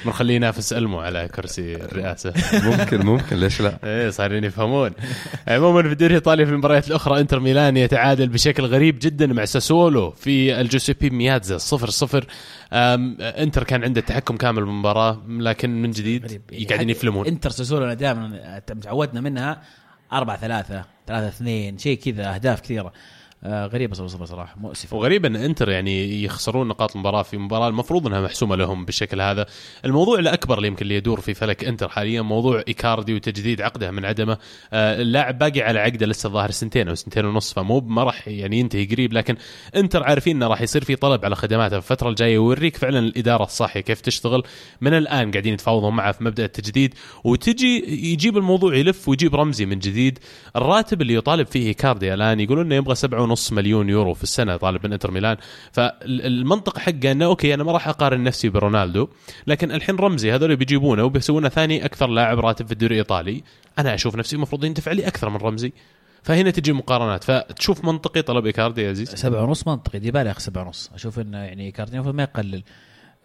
[0.05, 2.33] بنخليه ينافس ألمو على كرسي الرئاسة.
[2.53, 4.91] ممكن ممكن ليش لا؟ إيه صايرين يفهمون.
[5.47, 10.11] عموما في الدوري الإيطالي في المباريات الأخرى إنتر ميلان يتعادل بشكل غريب جدا مع ساسولو
[10.11, 12.25] في الجوسيبي مياتزا صفر صفر.
[12.73, 17.27] أم، إنتر كان عنده التحكم كامل بالمباراة لكن من جديد يعني قاعدين يفلمون.
[17.27, 19.61] إنتر ساسولو دائما تعودنا منها
[20.13, 22.93] 4 3 3 2 شيء كذا أهداف كثيرة.
[23.43, 24.97] آه غريبة صراحة صراحة, صراحة مؤسفة.
[24.97, 29.45] وغريب إن إنتر يعني يخسرون نقاط المباراة في مباراة المفروض إنها محسومة لهم بالشكل هذا.
[29.85, 34.05] الموضوع الأكبر اللي يمكن اللي يدور في فلك إنتر حاليا موضوع إيكاردي وتجديد عقده من
[34.05, 34.37] عدمه.
[34.73, 38.59] آه، اللاعب باقي على عقده لسه الظاهر سنتين أو سنتين ونص فمو ما راح يعني
[38.59, 39.13] ينتهي قريب.
[39.13, 39.35] لكن
[39.75, 43.43] إنتر عارفين إنه راح يصير في طلب على خدماته في الفترة الجاية ويوريك فعلا الإدارة
[43.43, 44.43] الصاحيه كيف تشتغل.
[44.81, 46.93] من الآن قاعدين يتفاوضون معه في مبدأ التجديد
[47.23, 50.19] وتجي يجيب الموضوع يلف ويجيب رمزي من جديد.
[50.55, 52.95] الراتب اللي يطالب فيه إيكاردي الآن يقولون إنه يبغى
[53.35, 55.37] 7.5 مليون يورو في السنة طالب من انتر ميلان.
[55.71, 59.07] فالمنطق حقه إنه okay أنا ما راح أقارن نفسي برونالدو
[59.47, 63.43] لكن الحين رمزي هذول بيجيبونه وبيسوونه ثاني أكثر لاعب راتب في الدوري الإيطالي.
[63.79, 65.73] أنا أشوف نفسي المفروض يندفع لي أكثر من رمزي.
[66.23, 67.23] فهنا تجي مقارنات.
[67.23, 69.99] فتشوف منطقي طلب إيكاردي يا عزيز سبعة ونص منطقي.
[69.99, 70.89] ديبالا ياخذ سبعة ونص.
[70.93, 72.63] أشوف انه يعني إيكاردي المفروض ما يقلل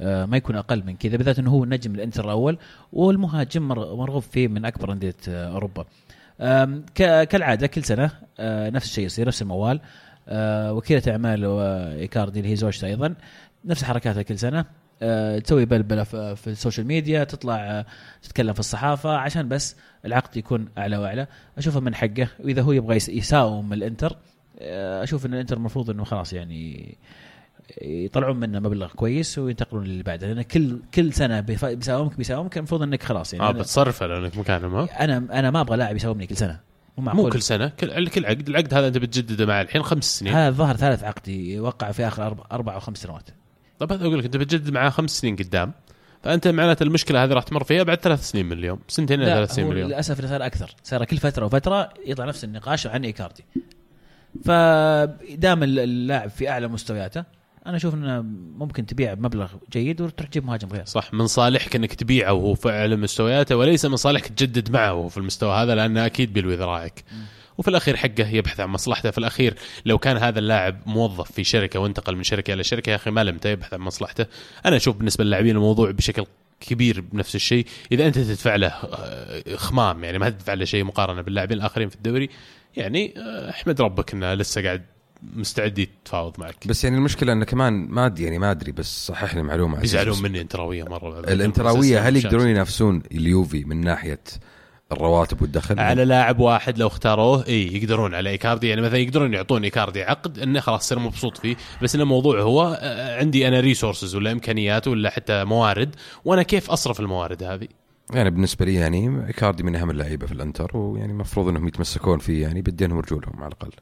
[0.01, 2.59] آه، ما يكون أقل من كذا بالذات إنه هو نجم الإنتر الأول
[2.93, 5.85] والمهاجم مر- مرغوب فيه من أكبر أندية آه، أوروبا.
[7.24, 9.81] كالعادة كل سنة آه، نفس الشيء يصير نفس الموال.
[10.28, 11.44] آه، وكيلة أعمال
[12.01, 13.15] ايكاردي اللي هي زوجته أيضا
[13.65, 14.65] نفس حركاتها كل سنة.
[15.02, 16.02] آه، تسوي بلبله
[16.35, 17.85] في ال social media تطلع
[18.23, 21.27] تتكلم في الصحافة عشان بس العقد يكون أعلى وأعلى.
[21.59, 22.28] أشوفه من حقه.
[22.40, 24.16] وإذا هو يبغى يس- يساوم الإنتر
[25.02, 26.94] أشوف إن الإنتر المفروض إنه خلاص يعني
[27.82, 33.02] يطلعون منه مبلغ كويس وينتقلون للي بعده لأن كل كل سنة بيساومك بيساومك المفروض إنك
[33.02, 36.60] خلاص يعني آه بتصرفه لانك مكانهم ها أنا أنا ما أبغى لاعب يساومني كل سنة.
[36.98, 40.34] مو مو كل سنة كل كل عقد العقد هذا أنت بتجدده مع الحين خمس سنين.
[40.34, 43.28] هذا الظاهر ثالث عقد يوقع في آخر أربع, أربع أو خمس سنوات.
[43.78, 45.72] طب هذا أقول لك أنت بتجدد معاه خمس سنين قدام
[46.22, 49.34] فأنت معناته المشكلة هذه راح تمر فيها بعد ثلاث سنين من اليوم سنتين إلى لا
[49.34, 49.88] ثلاث سنين من اليوم.
[49.88, 50.74] للأسف صار أكثر.
[50.82, 53.44] صار كل فترة وفترة يطلع نفس النقاش عن إيكاردي.
[54.44, 57.24] فدام اللاعب في أعلى مستوياته
[57.66, 58.22] أنا أشوف انه
[58.58, 60.84] ممكن تبيع بمبلغ جيد وتروح تجيب مهاجم غير.
[60.84, 65.08] صح من صالحك انك تبيعه وهو في اعلى مستوياته وليس من صالحك تجدد معه وهو
[65.08, 67.04] في المستوى هذا لأنه أكيد بيلوي ذراعك
[67.58, 69.10] وفي الأخير حقه يبحث عن مصلحته.
[69.10, 69.54] في الأخير
[69.84, 73.24] لو كان هذا اللاعب موظف في شركة وانتقل من شركة إلى شركة يا أخي ما
[73.24, 74.26] لمته يبحث عن مصلحته.
[74.66, 76.26] أنا أشوف بالنسبة للاعبين الموضوع بشكل
[76.60, 77.66] كبير بنفس الشيء.
[77.92, 81.96] إذا أنت تدفع له آه، خمام يعني ما تدفع له شيء مقارنة باللاعبين الآخرين في
[81.96, 82.30] الدوري
[82.76, 84.82] يعني آه، احمد ربك إنه لسه قاعد
[85.36, 86.68] مستعد يتفاوض معك.
[86.68, 89.90] بس يعني المشكلة انه كمان ما أدري يعني ما أدري بس صحح لي معلومة عزيز.
[89.90, 91.20] بيزعلون مني انتراويه مرة.
[91.20, 94.20] الانتراوية هل يقدرون ينافسون اليوفي من ناحية
[94.92, 98.68] الرواتب والدخل؟ على لاعب واحد لو اختاروه إي يقدرون على إيكاردي.
[98.68, 102.78] يعني مثلا يقدرون يعطون إيكاردي عقد إنه خلاص يصير مبسوط فيه بس إنه الموضوع هو
[102.80, 105.94] آه، عندي أنا resources ولا إمكانيات ولا حتى موارد
[106.24, 107.68] وأنا كيف أصرف الموارد هذه؟
[108.12, 112.42] يعني بالنسبة لي يعني إيكاردي من أهم اللعيبة في الأنتر ويعني المفروض إنهم يتمسكون فيه
[112.42, 113.72] يعني بيدينهم ورجولهم على الأقل.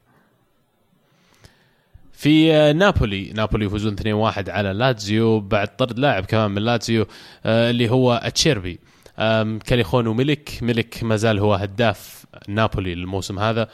[2.22, 3.32] في آه، نابولي.
[3.34, 5.40] نابولي يفوزون 2-1 على لاتزيو.
[5.40, 7.06] بعد طرد لاعب كمان من لاتزيو
[7.46, 8.78] آه، اللي هو اتشيربي.
[9.66, 13.68] كاليخون وميليك ميليك ما زال هو هداف نابولي الموسم هذا.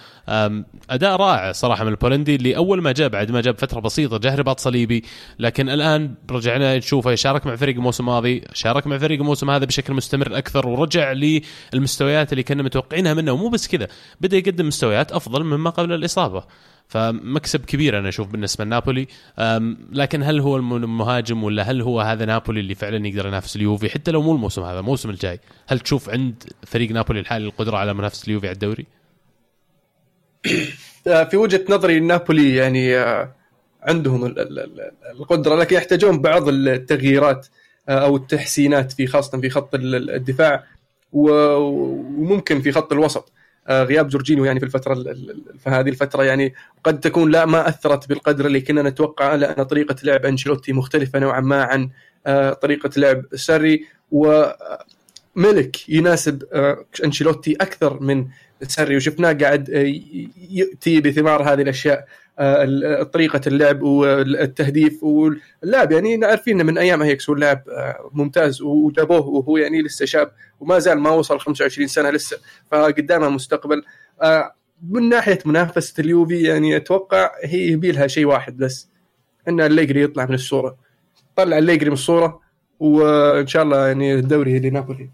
[0.91, 4.35] أداء رائع صراحة من البولندي اللي أول ما جاء بعد ما جاء بفترة بسيطة جاه
[4.35, 5.05] رباط صليبي.
[5.39, 9.95] لكن الآن رجعنا نشوفه يشارك مع فريق الموسم الماضي شارك مع فريق الموسم هذا بشكل
[9.95, 13.33] مستمر أكثر ورجع للمستويات اللي كنا متوقعينها منه.
[13.33, 13.89] ومو بس كذا
[14.21, 16.45] بدأ يقدم مستويات أفضل مما قبل الإصابة.
[16.89, 19.07] فمكسب كبير أنا أشوف بالنسبة لنابولي.
[19.93, 23.89] لكن هل هو الم- المهاجم ولا هل هو هذا نابولي اللي فعلا يقدر ينافس اليوفي؟
[23.91, 25.41] حتى لو مو الموسم هذا الموسم الجاي.
[25.69, 28.87] هل تشوف عند فريق نابولي الحالي القدرة على منافسة اليوفي على الدوري؟
[31.07, 33.33] آه، في وجهة نظري نابولي يعني آه،
[33.83, 37.47] عندهم ال- ال- ال- القدرة لكن يحتاجون بعض التغييرات
[37.89, 40.65] آه، أو التحسينات في خاصة في خط ال- ال- الدفاع
[41.13, 43.33] وممكن في خط الوسط.
[43.71, 46.55] غياب جورجينيو يعني في الفترة ال- ال- في هذه الفترة يعني
[46.85, 51.41] قد تكون لا ما أثرت بالقدر اللي كنا نتوقعه لأن طريقة لعب أنشيلوتي مختلفة نوعا
[51.41, 51.91] ما عن
[52.27, 53.85] آه، طريقة لعب ساري.
[55.37, 58.27] وملك يناسب آه، أنشيلوتي أكثر من
[58.63, 58.97] ساري.
[58.97, 59.95] وشفناه قاعد آه،
[60.51, 61.99] يأتي بثمار هذه الأشياء.
[61.99, 62.07] آه، ال-
[63.13, 69.83] طريقة اللعب والتهديف واللاعب يعني عارفين من أيام هيكس واللاعب آه، ممتاز وجابوه وهو يعني
[69.83, 72.37] لسه شاب وما زال ما وصل 25 سنة لسه
[72.71, 73.83] فقدامه مستقبل.
[74.23, 74.55] آه،
[74.91, 78.89] من ناحية منافسة اليوفي يعني أتوقع هي يبي لها شيء واحد بس
[79.49, 80.77] إن الليجري يطلع من الصورة.
[81.37, 82.41] طلع الليجري من الصورة
[82.81, 85.11] وإن شاء الله يعني الدوري لنابولي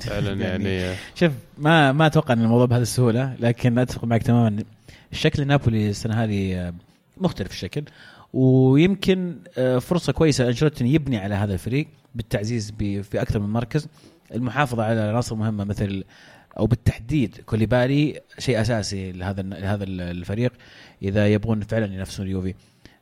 [0.00, 4.64] فعلا يعني يعني شوف ما ما أتوقع إن الموضوع بهذه السهولة لكن أتفق معك تماما.
[5.12, 6.74] الشكل نابولي السنة هذه آه،
[7.16, 7.84] مختلف الشكل.
[8.32, 13.88] ويمكن آه، فرصة كويسة أنشيلوتي إنه يبني على هذا الفريق بالتعزيز في أكثر من مركز.
[14.34, 16.04] المحافظة على عناصر مهمه مثل
[16.58, 20.52] أو بالتحديد كوليبالي شيء أساسي لهذا لهذا الفريق.
[21.02, 22.54] إذا يبغون فعلا ينافسون اليوفي.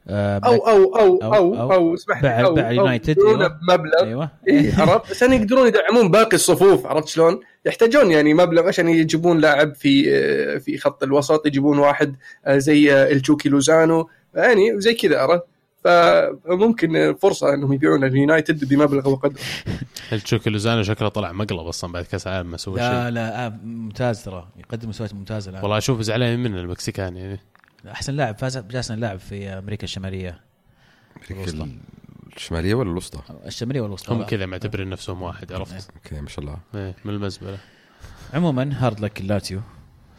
[0.09, 3.49] آه، أو أو أو أو- أو أو أو اسمح لي باع- أو يونايتد، أيوة.
[3.49, 8.69] بمبلغ أيوه اي عرفت بس يعني يقدرون يدعمون باقي الصفوف عرفت شلون؟ يحتاجون يعني مبلغ
[8.69, 12.17] عشان يجيبون لاعب في في خط الوسط يجيبون واحد
[12.49, 15.43] زي التشوكي لوزانو يعني زي كذا عرفت؟
[15.85, 19.41] فممكن فرصة إنهم يبيعون اليونايتد بمبلغ وقدره
[20.13, 23.49] التشوكي لوزانو شكله طلع مقلب أصلا بعد كأس العالم ما سوى شيء لا لا آه
[23.65, 25.63] ممتاز ترى يقدم مستويات ممتازة.
[25.63, 27.41] والله أشوف زعلان من المكسيكان يعني
[27.93, 30.41] أحسن لاعب فاز بأحسن لاعب في أمريكا الشمالية.
[31.31, 31.69] أمريكا
[32.37, 34.15] الشمالية ولا الوسطى؟ الشمالية والوسطى.
[34.15, 36.57] هم كذا معتبرين نفسهم واحد عرفت؟ okay ما شاء الله.
[36.75, 37.59] إيه، من المزبلة.
[38.35, 39.61] عموما hard luck اللاتزيو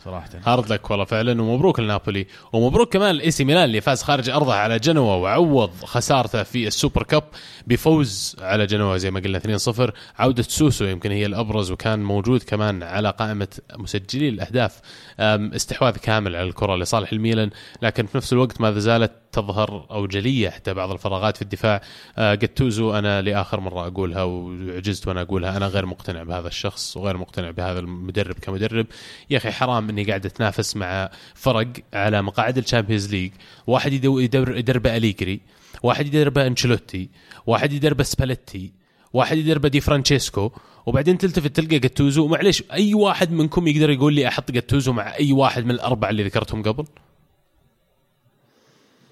[0.06, 0.30] صراحة.
[0.46, 2.28] hard luck والله فعلا ومبروك لنابولي.
[2.54, 6.74] ومبروك كمان الاي سي ميلان اللي فاز خارج أرضه على جنوا وعوض خسارته في ال
[6.74, 7.24] Super Cup
[7.68, 12.84] بفوز على جنوا زي ما قلنا 2-0 عودة سوسو يمكن هي الأبرز وكان موجود كمان
[12.84, 14.82] على قائمة مسجلي الأهداف
[15.20, 17.50] استحواذ كامل على الكرة لصالح الميلان
[17.82, 21.82] لكن في نفس الوقت ما زالت تظهر أو جلية حتى بعض الفراغات في الدفاع.
[22.18, 27.18] آه، جاتوزو أنا لآخر مرة أقولها وعجزت وأنا أقولها أنا غير مقتنع بهذا الشخص وغير
[27.18, 28.86] مقتنع بهذا المدرب كمدرب.
[29.30, 33.32] يا أخي حرام إني قاعد أتنافس مع فرق على مقاعد ال Champions League.
[33.68, 35.42] واحد يدربه أليجري
[35.84, 37.10] واحد يدربه أنشيلوتي
[37.48, 38.77] واحد يدربه سباليتي.
[39.18, 40.52] واحد يدربه دي فرانشيسكو
[40.86, 42.26] وبعدين تلتفت تلقى جاتوزو.
[42.26, 46.24] ومعليش أي واحد منكم يقدر يقول لي أحط جاتوزو مع أي واحد من الأربعة اللي
[46.24, 46.86] ذكرتهم قبل؟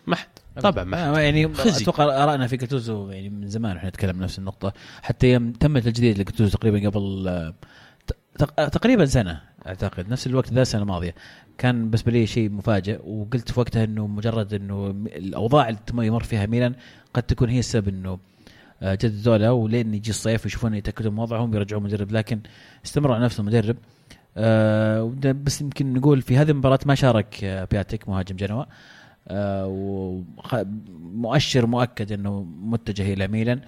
[0.08, 0.28] ما حد.
[0.62, 1.22] طبعا ما حد.
[1.22, 1.84] يعني خزي.
[1.84, 4.74] أتوقع آرائنا في جاتوزو يعني من زمان إحنا نتكلم نفس النقطة.
[5.02, 7.54] حتى يوم تم التجديد لجاتوزو تقريبا قبل
[8.38, 11.16] تق- تقريبا سنة أعتقد نفس الوقت ذا السنة الماضية.
[11.58, 16.46] كان بالنسبة لي شيء مفاجئ وقلت في وقتها إنه مجرد إنه الأوضاع اللي يمر فيها
[16.46, 16.76] ميلان
[17.14, 18.20] قد تكون هي السبب إنه
[18.82, 22.12] آه، جددوا له ولين يجي الصيف ويشوفون يتاكدوا من وضعهم يرجعون مدرب.
[22.12, 22.40] لكن
[22.86, 23.78] استمر على نفس المدرب.
[24.38, 28.64] آه بس يمكن نقول في هذه المباراة ما شارك آه، بياتيك مهاجم جنوا
[30.46, 33.62] ومؤشر مؤكد إنه متجه إلى ميلان.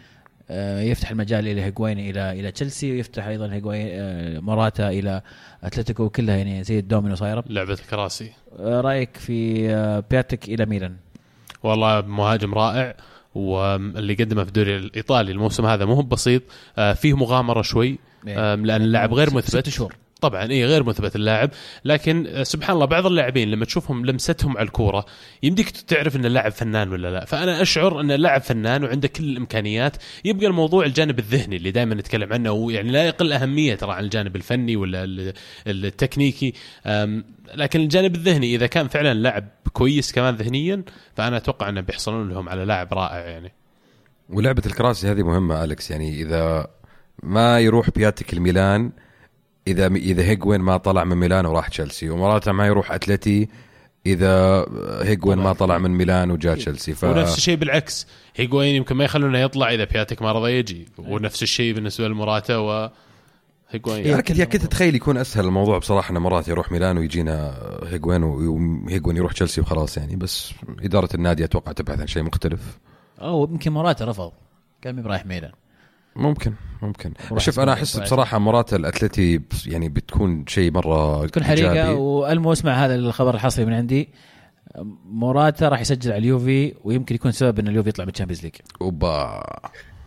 [0.89, 3.87] يفتح المجال إلى هيغوين إلى إلى تشيلسي ويفتح أيضا هيغوين
[4.43, 5.21] موراتا إلى
[5.63, 7.43] أتلتيكو كلها يعني زي الدومينو صايرة.
[7.49, 8.31] لعبة الكراسي.
[8.59, 9.67] رأيك في
[10.11, 10.95] بياتيك إلى ميلان؟
[11.63, 12.95] والله مهاجم رائع.
[13.35, 16.41] واللي قدمه في الدوري الإيطالي الموسم هذا مو هو بسيط
[16.77, 17.97] آه، فيه مغامرة شوي
[18.27, 19.49] آم، لأن اللاعب غير مثبت.
[19.49, 19.95] ست شهور.
[20.21, 21.49] طبعا اي غير مثبت اللاعب.
[21.85, 25.05] لكن آه، سبحان الله بعض اللاعبين لما تشوفهم لمستهم على الكورة
[25.43, 27.25] يمديك تعرف إن اللاعب فنان ولا لا.
[27.25, 29.97] فأنا أشعر إن اللاعب فنان وعنده كل الإمكانيات.
[30.25, 34.35] يبقى الموضوع الجانب الذهني اللي دائما نتكلم عنه ويعني لا يقل أهمية ترى عن الجانب
[34.35, 35.33] الفني ولا ال-
[35.67, 36.53] التكنيكي.
[37.55, 40.83] لكن الجانب الذهني إذا كان فعلا لاعب كويس كمان ذهنيا
[41.15, 43.53] فأنا أتوقع إنه بيحصلون لهم على لاعب رائع يعني.
[44.29, 45.91] ولعبة الكراسي هذه مهمة أليكس.
[45.91, 46.67] يعني إذا
[47.23, 48.91] ما يروح بياتيك الميلان
[49.67, 52.09] إذا إذا هيجوين ما طلع من ميلان وراح تشيلسي.
[52.09, 53.47] وموراتا ما يروح أتلتي
[54.05, 54.65] إذا
[55.01, 56.93] هيجوين ما طلع من ميلان وجاء تشيلسي.
[56.93, 61.43] ف ونفس الشيء بالعكس هيجوين يمكن ما يخلونه يطلع إذا بياتيك ما رضى يجي ونفس
[61.43, 62.89] الشيء بالنسبة لموراتا و
[63.69, 64.05] هيجوين.
[64.05, 69.17] يعني كنت كنت اتخيل يكون أسهل الموضوع بصراحة إن موراتا يروح ميلان ويجينا هيجوين وهيجوين
[69.17, 70.15] يروح تشيلسي وخلاص يعني.
[70.15, 72.77] بس إدارة النادي أتوقع تبحث عن شيء مختلف.
[73.21, 74.31] أو يمكن موراتا رفض.
[74.81, 75.51] كان مي رايح ميلان.
[76.15, 77.13] ممكن ممكن.
[77.37, 77.97] شوف أنا أحس.
[77.99, 81.93] بصراحة موراتا الأتلتي يعني بتكون شيء مرة تكون حريقة.
[81.93, 84.09] وألمو اسمع هذا الخبر الحصري من عندي.
[85.05, 88.55] موراتا راح يسجل على اليوفي ويمكن يكون سبب إن اليوفي يطلع من ال Champions League.
[88.81, 89.43] أوبا.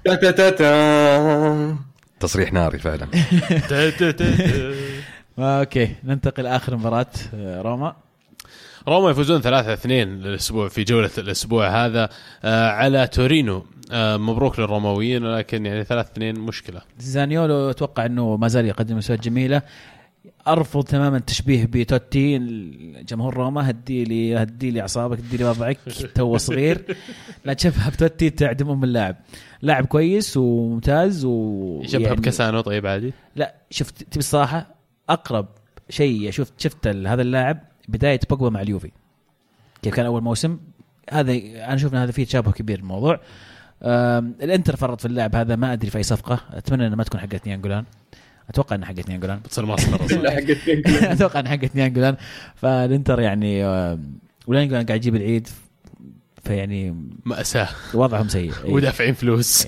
[0.05, 1.77] تا تا تا تا.
[2.21, 3.09] تصريح ناري فعلا.
[5.39, 7.97] okay ننتقل آخر مباراة آه، روما.
[8.89, 9.47] روما يفوزون 3-2
[9.87, 12.09] الأسبوع في جولة الأسبوع هذا
[12.45, 13.67] آه، على تورينو.
[13.93, 16.81] آه، مبروك للروماويين ولكن يعني 3-2 مشكلة.
[16.99, 19.63] زانيولو أتوقع إنه ما زال يقدم مستويات جميلة.
[20.49, 22.39] أرفض تماما التشبيه بتوتي
[23.09, 25.79] جمهور روما هدي لي هدي لي أعصابك هدي لي وضعك
[26.15, 26.97] تو صغير.
[27.45, 29.17] لا تشبه بتوتي تعدم أم اللاعب.
[29.63, 34.75] لاعب كويس وممتاز و يشبه يعني- بكاسانو طيب عادي؟ لا شفت تبي الصراحة
[35.09, 35.49] أقرب
[35.89, 38.91] شيء شفت شفت هذا اللاعب بداية بوجبا مع اليوفي.
[39.83, 40.59] كيف كان أول موسم؟
[41.11, 43.21] هذا أنا إن هذا فيه تشابه كبير الموضوع
[44.43, 46.41] الإنتر فرط في اللاعب هذا ما أدري في أي صفقة.
[46.53, 47.85] أتمنى إنها ما تكون حقت نيانجولان
[48.51, 49.39] أتوقع إنها حقت نيانجولان.
[49.39, 50.31] بتصير أصلاً.
[50.37, 50.57] حقت
[51.17, 52.17] أتوقع إنها حقت نيانجولان.
[52.57, 54.13] فالإنتر يعني آم،
[54.47, 55.49] ونيانجولان قاعد يجيب العيد
[56.45, 57.69] فيعني مأساة.
[57.95, 58.53] وضعهم سيء.
[58.65, 58.73] إيه.
[58.75, 59.67] ودافعين فلوس.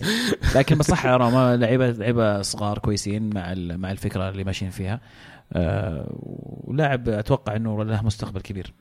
[0.57, 5.01] لكن بصح روما لعيبه لعيبة صغار كويسين مع ال- مع الفكرة اللي ماشيين فيها.
[5.53, 6.07] آه،
[6.65, 8.73] ولاعب أتوقع إنه له مستقبل كبير.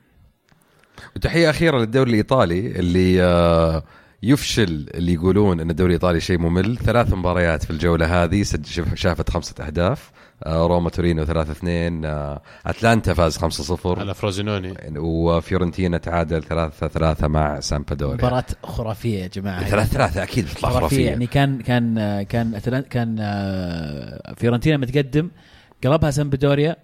[1.16, 3.82] وتحية أخيرة للدوري الإيطالي اللي آه،
[4.22, 6.76] يفشل اللي يقولون أن الدوري الإيطالي شيء ممل.
[6.78, 8.44] ثلاث مباريات في الجولة هذه
[8.94, 10.10] شافت خمسة أهداف.
[10.44, 12.04] آه، روما تورينو 3 2
[12.66, 14.74] أتلانتا فاز 5 0 على فروزينوني.
[14.98, 18.14] وفيورنتينا تعادل 3 3 مع سامبادوريا.
[18.14, 19.68] مباراة خرافية يا جماعة.
[19.68, 20.78] 3 3 أكيد بتطلع خرافية.
[20.78, 21.06] خرافية.
[21.10, 25.30] يعني كان كان آه، كان أتلان- كان آه، فيورنتينا متقدم
[25.84, 26.76] قلبها سامبدوريا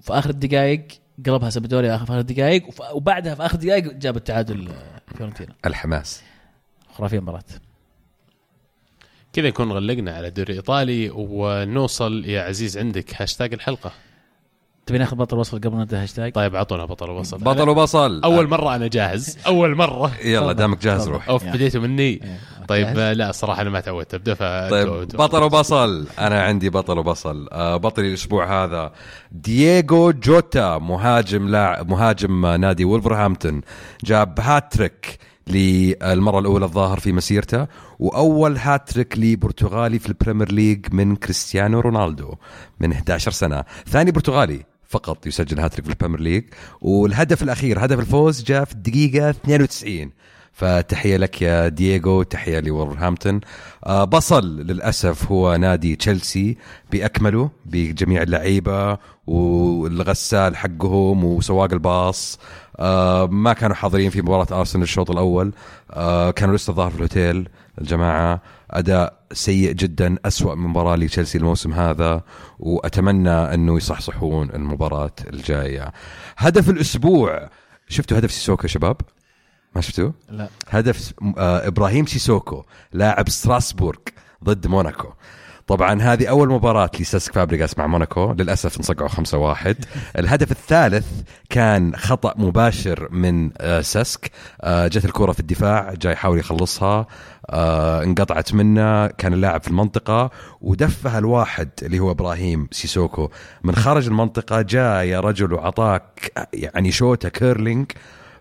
[0.00, 0.86] في آخر الدقائق
[1.26, 5.52] قلبها سامبدوريا في آخر الدقائق وف- وبعدها في آخر الدقائق جاب التعادل آه، فيورنتينا.
[5.66, 6.22] الحماس.
[6.94, 7.42] خرافية مباراه
[9.32, 13.92] كذا نكون غلقنا على الدوري الايطالي ونوصل يا عزيز عندك هاشتاج الحلقة.
[14.86, 18.20] تبي ناخذ بطل وبصل قبل ما نبدا هاشتاج؟ طيب أعطونا بطل وبصل بطل وبصل.
[18.24, 19.38] أول مرة أنا جاهز.
[19.46, 20.12] أول مرة.
[20.24, 20.52] يلا.
[20.52, 21.08] دامك جاهز.
[21.08, 21.44] روح off.
[21.46, 22.20] بديتوا مني.
[22.70, 24.34] طيب؟ آه، لا صراحة أنا ما تعودت أبدأ.
[24.34, 26.06] ف طيب بطل وبصل.
[26.18, 27.48] أنا عندي بطل وبصل.
[27.52, 28.92] آه، بطلي الأسبوع هذا
[29.32, 33.60] دييغو جوتا مهاجم لاعب مهاجم نادي ولفرهامبتون
[34.04, 37.66] جاب هاتريك للمرة الأولى الظاهر في مسيرته
[37.98, 42.34] وأول هاتريك لبرتغالي في ال Premier League من كريستيانو رونالدو
[42.80, 43.64] من 11 سنة.
[43.88, 46.44] ثاني برتغالي فقط يسجل هاتريك في ال Premier League
[46.80, 50.10] والهدف الأخير هدف الفوز جاء في الدقيقة 92
[50.52, 53.40] فتحية لك يا دييغو تحية لولفرهامبتون
[53.86, 56.56] آه بصل للأسف هو نادي تشيلسي
[56.92, 62.38] بأكمله بجميع اللعيبة والغسال حقهم وسواق الباص.
[62.76, 65.52] آه ما كانوا حاضرين في مباراة أرسنال الشوط الأول.
[65.90, 67.48] آه كانوا لسه ظاهر في الهوتيل.
[67.80, 72.22] الجماعة أداء سيء جدا أسوأ من مباراة لتشيلسي الموسم هذا.
[72.58, 75.92] وأتمنى أنه يصحصحون المباراة الجاية.
[76.36, 77.48] هدف الأسبوع.
[77.88, 78.96] شفتوا هدف سيسوكو يا شباب؟
[79.74, 80.48] ما شفتوه لا.
[80.68, 83.98] هدف آه إبراهيم سيسوكو لاعب ستراسبورغ
[84.44, 85.08] ضد موناكو.
[85.66, 89.76] طبعا هذه أول مباراة لسيسك فابريغاس مع موناكو للأسف انصقعوا 5 1
[90.18, 91.06] الهدف الثالث
[91.50, 94.30] كان خطأ مباشر من آه سيسك.
[94.60, 97.06] آه جت الكرة في الدفاع جاي يحاول يخلصها
[98.02, 100.30] انقطعت منه كان اللاعب في المنطقة.
[100.60, 103.30] ودفها الواحد اللي هو إبراهيم سيسوكو
[103.64, 107.86] من خارج المنطقة جاء يا رجل وعطاك يعني شوته curling.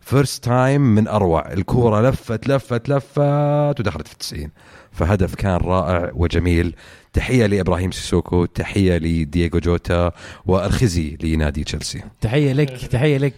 [0.10, 1.53] First time من أروع.
[1.53, 4.52] الكورة لفت لفت لفت ودخلت في التسعين.
[4.91, 6.76] فهدف كان رائع وجميل.
[7.14, 10.11] تحية لإبراهيم سيسوكو تحية لدييغو جوتا
[10.45, 12.03] والخزي لنادي تشيلسي.
[12.22, 13.34] تحية لك تحية لك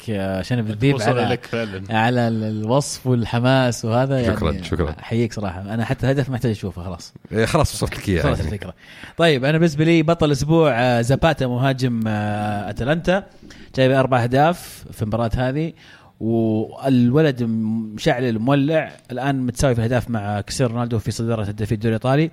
[0.52, 1.84] الذيب وصل على لك فعلا.
[1.90, 4.96] على الوصف والحماس وهذا يعني شكراً، شكراً.
[5.00, 5.62] أحييك صراحة.
[5.62, 7.14] أنا حتى الهدف محتاج أشوفه خلاص.
[7.32, 8.52] إيه، خلاص وصلت لك إياه خلاص يعني.
[8.52, 8.74] الفكرة.
[9.18, 13.24] طيب أنا بالنسبة لي بطل الأسبوع آه، زاباتا مهاجم آه، أتلانتا.
[13.76, 15.74] جايب أربع أهداف في المباراة هذه.
[16.22, 22.32] والولد مشعل مولع الآن متساوي في الاهداف مع كريستيانو رونالدو في صدارة هدافي الدوري الإيطالي.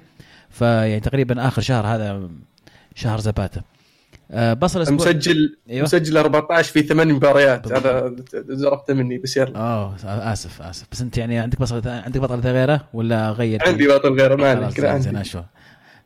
[0.51, 2.29] فيعني تقريبا آخر شهر هذا
[2.95, 3.63] شهر زاباتا
[4.31, 5.83] آه، بصل الأسبوع مسجل أيوة.
[5.83, 7.73] مسجل 14 في ثمان مباريات.
[7.73, 9.59] هذا زرقته مني بس يلا.
[9.59, 10.87] آه آسف آسف.
[10.93, 14.75] بس أنت يعني عندك بصل عندك بطل غيره ولا غير عندي باطل غيره ما عندي.
[14.75, 15.45] كذا.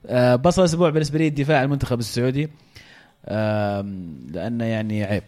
[0.06, 2.48] آه، بصل الأسبوع بالنسبة لي الدفاع المنتخب السعودي.
[4.32, 5.22] لأنه يعني عيب.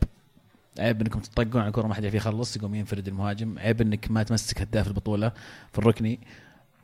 [0.79, 3.59] عيب انكم تطقون على الكره ما حد يعرف يخلص يقوم ينفرد المهاجم.
[3.59, 5.33] عيب انك ما تمسك هداف البطولة
[5.73, 6.21] في الركني.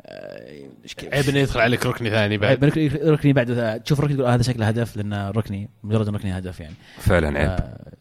[0.06, 0.68] آه،؟
[1.12, 3.80] عيب إنه يدخل عليك ركني ثاني عيب بعد إنك ركني بعد.
[3.84, 6.74] تشوف ركني تقول آه، هذا شكله هدف لأنه ركني مجرد ركني هدف يعني.
[6.98, 7.48] فعلا عيب.
[7.48, 7.92] آه،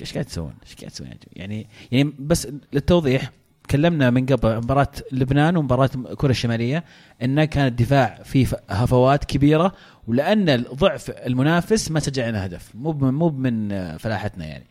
[0.00, 3.30] إيش قاعد تسوون؟ إيش قاعد تسوون يعني يعني بس للتوضيح
[3.70, 6.84] تكلمنا من قبل مباراة لبنان ومباراة كوريا الشمالية
[7.22, 9.72] انه كان الدفاع فيه هفوات كبيرة
[10.08, 12.70] ولأن ضعف المنافس ما سجلنا هدف.
[12.74, 14.64] مو مو من فلاحتنا يعني.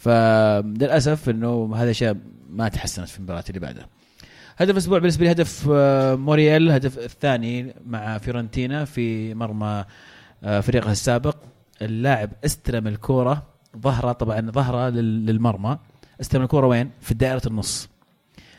[0.00, 2.16] فللأسف إنه هذا الشيء
[2.50, 3.86] ما تحسنت في المباراة اللي بعدها.
[4.56, 9.84] هدف الأسبوع بالنسبة لي هدف آه، موريال هدف الثاني مع فيورنتينا في مرمى
[10.44, 11.36] آه، فريقه السابق.
[11.82, 13.42] اللاعب استلم الكورة
[13.78, 15.78] ظهره طبعا ظهره لل- للمرمى.
[16.20, 17.88] استلم الكورة وين؟ في دائره النص.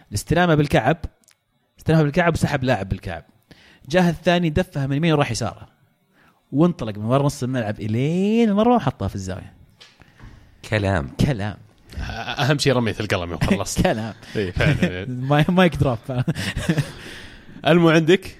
[0.09, 0.97] الاستلامة بالكعب
[1.79, 3.23] استلمها بالكعب وسحب لاعب بالكعب.
[3.89, 5.67] جاه الثاني دفها من يمين وراح يساره.
[6.51, 9.60] وانطلق من ورا نص الملعب إلين المرمى وحطها في الزاوية.
[10.69, 11.09] كلام.
[11.25, 11.57] كلام.
[12.39, 14.13] أهم شيء رميت القلم يوم خلصت كلام.
[14.35, 15.05] إي فعلا.
[15.09, 15.97] mi- mic drop.
[17.67, 18.37] ألمو عندك؟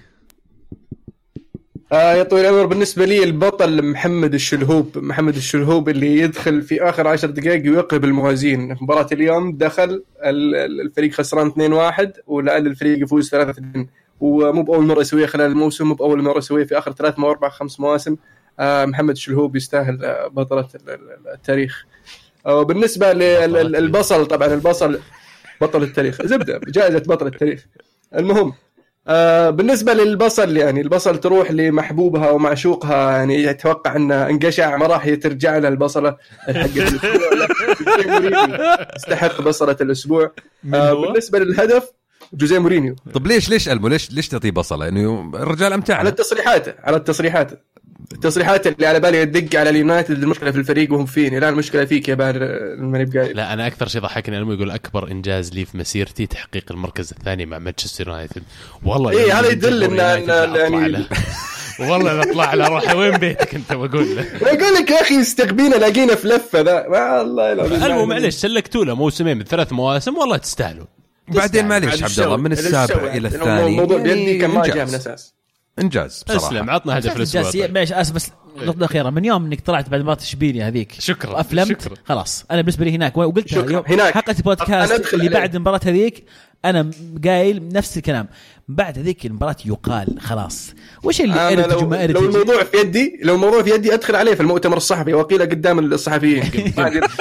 [1.92, 4.98] آه يا طويل العمر بالنسبة لي البطل محمد الشلهوب.
[4.98, 8.74] محمد الشلهوب اللي يدخل في آخر عشر دقائق ويوقف الموازين.
[8.74, 9.84] في مباراة اليوم دخل
[10.24, 13.86] ال- ال- الفريق خسران 2-1 ولعل الفريق يفوز 3-2
[14.20, 17.48] ومو بأول مرة يسويها خلال الموسم مو بأول مرة يسويها في آخر ثلاث أو أربع
[17.48, 18.16] خمس مواسم.
[18.60, 20.30] آه محمد الشلهوب يستاهل آه
[20.74, 21.84] ال- التاريخ.
[22.46, 24.98] آه بالنسبة للبصل طبعا البصل
[25.60, 26.26] بطل التاريخ.
[26.26, 27.66] زبدة جائزة بطل التاريخ.
[28.16, 28.52] المهم
[29.08, 35.58] آه بالنسبة للبصل يعني البصل تروح لمحبوبها ومعشوقها يعني يتوقع ان انقشع ما راح ترجع
[35.58, 36.16] لها البصلة
[38.06, 38.58] مورينيو.
[38.96, 40.32] يستحق بصلة الأسبوع.
[40.74, 41.92] آه بالنسبة للهدف
[42.32, 42.96] جوزيه مورينيو.
[43.14, 47.64] طب ليش ليش ألمو ليش ليش تعطيه بصلة؟ لأنه الرجال على امتعنا التصريحات على التصريحات.
[48.12, 52.08] التصريحات اللي على بالي تدق على اليونايتد المشكلة في الفريق وهم فيني لا المشكلة فيك
[52.08, 52.38] يا بار
[52.78, 56.64] ماني بقايل لا أنا أكثر شيء ضحكني لما يقول أكبر إنجاز لي في مسيرتي تحقيق
[56.72, 58.42] المركز الثاني مع مانشستر يونايتد.
[58.84, 60.04] والله لما هذا يدل أطلع
[60.60, 61.06] يعني- له.
[61.80, 64.22] والله لا أطلع له أروح وين بيتك أنت؟ بقول له.
[64.42, 66.86] أقول لك يا أخي استقبينا لاقينا في لفة ذا.
[66.86, 67.84] والله العظيم.
[67.84, 70.86] المهم معلش سلكتوا له موسمين من ثلاث مواسم والله تستاهلوا.
[71.28, 73.18] بعدين بعد معليش عبد الله من السابع يعني.
[73.18, 74.86] إلى لأنه الثاني؟ الموضوع يعني بيدي كان ما جاء.
[74.86, 75.34] من أساس.
[75.78, 77.74] إنجاز بصراحة اسلم عطنا هدف الأسبوع طيب.
[77.74, 81.82] معلش آسف بس نقطة الأخيرة من يوم إنك طلعت بعد مباراة إشبيليا هذيك شكراً، وافلمت
[81.82, 81.96] شكراً.
[82.04, 83.54] خلاص أنا بالنسبة لي هناك وقلت.
[83.54, 84.14] هناك.
[84.14, 85.28] حلقة البودكاست اللي.
[85.28, 86.24] بعد المباراة هذيك
[86.64, 86.90] أنا
[87.24, 88.28] قايل نفس الكلام
[88.68, 93.34] بعد هذيك المباراة يقال خلاص وش اللي أنا لو, وما لو الموضوع في يدي لو
[93.34, 96.42] الموضوع في يدي أدخل عليه في المؤتمر الصحفي وأقيله قدام الصحفيين.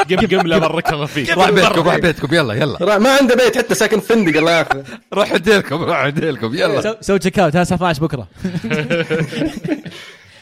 [0.10, 1.30] قم قم لا الله فيك.
[1.30, 2.98] روح بيتكم روح بيتكم يلا يلا.
[2.98, 4.84] ما عنده بيت حتى ساكن في فندق الله ياخذه
[5.14, 6.82] روح ديلكم روح ديلكم يلا.
[6.82, 8.28] سو- سوي check out ها الساعة 12 بكرة.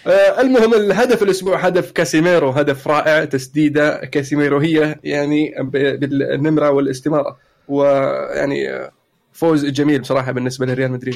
[0.08, 3.96] آه، المهم الهدف الأسبوع هدف كاسيميرو هدف رائع تسديدة.
[4.06, 7.38] كاسيميرو هي يعني ب- بالنمرة والاستمارة
[7.68, 8.90] ويعني
[9.34, 11.16] فوز جميل بصراحة بالنسبة لريال مدريد.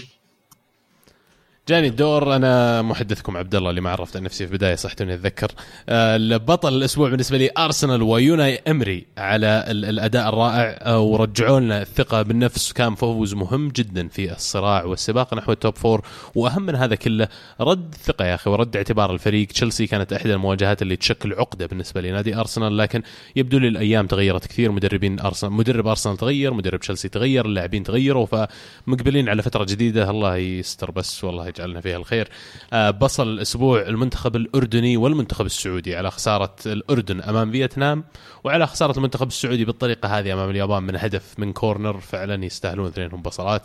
[1.69, 2.35] جاني الدور.
[2.35, 5.51] أنا محدثكم عبد الله اللي ما عرفت عن نفسي في البداية صحتوني أتذكر.
[5.89, 10.79] آه، البطل الأسبوع بالنسبة لي أرسنال وأوناي إمري على ال- الأداء الرائع.
[10.81, 12.73] آه، ورجعوا لنا الثقة بالنفس.
[12.73, 16.01] كان فوز مهم جدا في الصراع والسباق نحو ال top four
[16.35, 17.27] وأهم من هذا كله
[17.59, 19.47] رد الثقه يا أخي ورد اعتبار الفريق.
[19.47, 22.77] تشيلسي كانت إحدى المواجهات اللي تشكل عقدة بالنسبة لنادي أرسنال.
[22.77, 23.01] لكن
[23.35, 24.71] يبدو لي الأيام تغيرت كثير.
[24.71, 30.09] مدربين أرسنال مدرب أرسنال تغير مدرب تشيلسي تغير اللاعبين تغيروا فمقبلين على فترة جديدة.
[30.09, 32.29] الله يستر بس والله يجعلنا فيها الخير.
[32.73, 38.03] آه، بصل الأسبوع المنتخب الأردني والمنتخب السعودي على خسارة الأردن أمام فيتنام
[38.43, 43.21] وعلى خسارة المنتخب السعودي بالطريقة هذه أمام اليابان من هدف من corner فعلا يستاهلون اثنينهم
[43.21, 43.61] بصلات.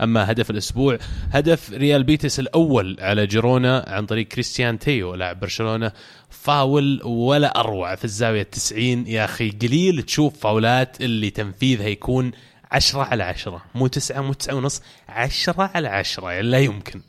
[0.00, 0.98] أما هدف الأسبوع
[1.30, 5.92] هدف ريال بيتيس الأول على جيرونا عن طريق كريستيان تيو لاعب برشلونة
[6.30, 12.32] فاول ولا أروع في الزاوية 90 يا أخي قليل تشوف فاولات اللي تنفيذها يكون
[12.72, 17.00] عشرة على عشرة مو تسعة مو تسعة ونص عشرة على عشرة يعني لا يمكن.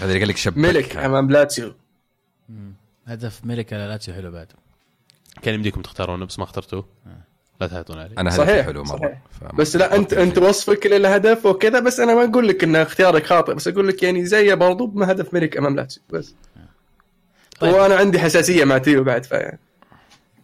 [0.00, 0.58] هذا اللي قال لك شبك.
[0.58, 1.74] ملك أمام لاتسيو
[3.06, 4.46] هدف ملك على لاتسيو حلو بعد.
[5.42, 6.84] كان يمديكم تختارونه بس ما اخترتوه.
[7.60, 9.16] لا تهاتون علي أنا صحيح، هدفي حلو مرة.
[9.54, 13.54] بس لا انت أنت وصفك للهدف وكذا بس أنا ما أقول لك إن اختيارك خاطئ
[13.54, 16.34] بس أقول لك يعني زي برضو بهدف ملك أمام لاتسيو بس.
[17.60, 17.74] طيب.
[17.74, 19.58] وأنا عندي حساسية مع تيو بعد فيعني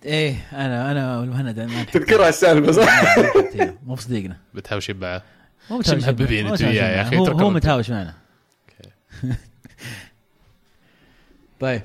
[0.04, 3.18] إيه أنا أنا والمهند ما تذكرها السالفة صح؟
[3.86, 5.22] مو بصديقنا بتهاوش معه.
[5.70, 7.50] مو متهاوش وياه يا؟ هو هو أنتوا.
[7.50, 8.14] متهاوش معنا.
[11.60, 11.82] طيب.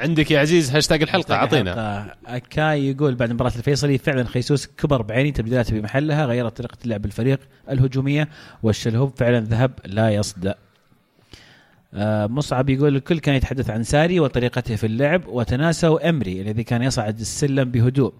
[0.00, 1.34] عندك يا عزيز هاشتاج الحلقة.
[1.34, 1.72] أعطينا.
[1.72, 2.38] الحلقة.
[2.38, 7.40] كاي يقول بعد مباراة الفيصلي فعلا خيسوس كبر بعيني تبديلاته بمحلها غيرت طريقة لعب الفريق
[7.70, 8.28] الهجومية
[8.62, 10.54] والشلهوب فعلا ذهب لا يصدأ
[11.94, 16.82] آه، مصعب يقول الكل كان يتحدث عن ساري وطريقته في اللعب وتناسوا أمري الذي كان
[16.82, 18.12] يصعد السلم بهدوء.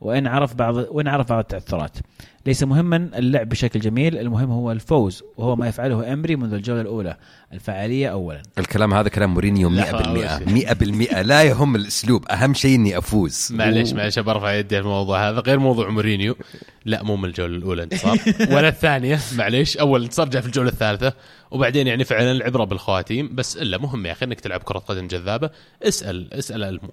[0.00, 1.98] وإن عرف بعض وإن عرف بعض التعثرات
[2.46, 7.16] ليس مهما اللعب بشكل جميل المهم هو الفوز وهو ما يفعله إمري منذ الجولة الأولى.
[7.52, 8.42] الفعاليه اولا.
[8.58, 12.28] الكلام هذا كلام مورينيو 100% لا، 100% لا يهم الأسلوب.
[12.30, 13.48] أهم شيء إني أفوز.
[13.50, 15.40] معليش معليش برفع يدي على الموضوع هذا.
[15.40, 16.36] غير موضوع مورينيو.
[16.84, 18.18] لا مو من الجولة الأولى انتصار.
[18.54, 19.18] ولا الثانية.
[19.36, 21.12] معليش أول انتصار جاء في الجولة الثالثة.
[21.50, 25.50] وبعدين يعني فعلا العبره بالخواتيم بس إلا مهم يا أخي إنك تلعب كرة قدم جذابة.
[25.82, 26.90] اسأل اسأل المو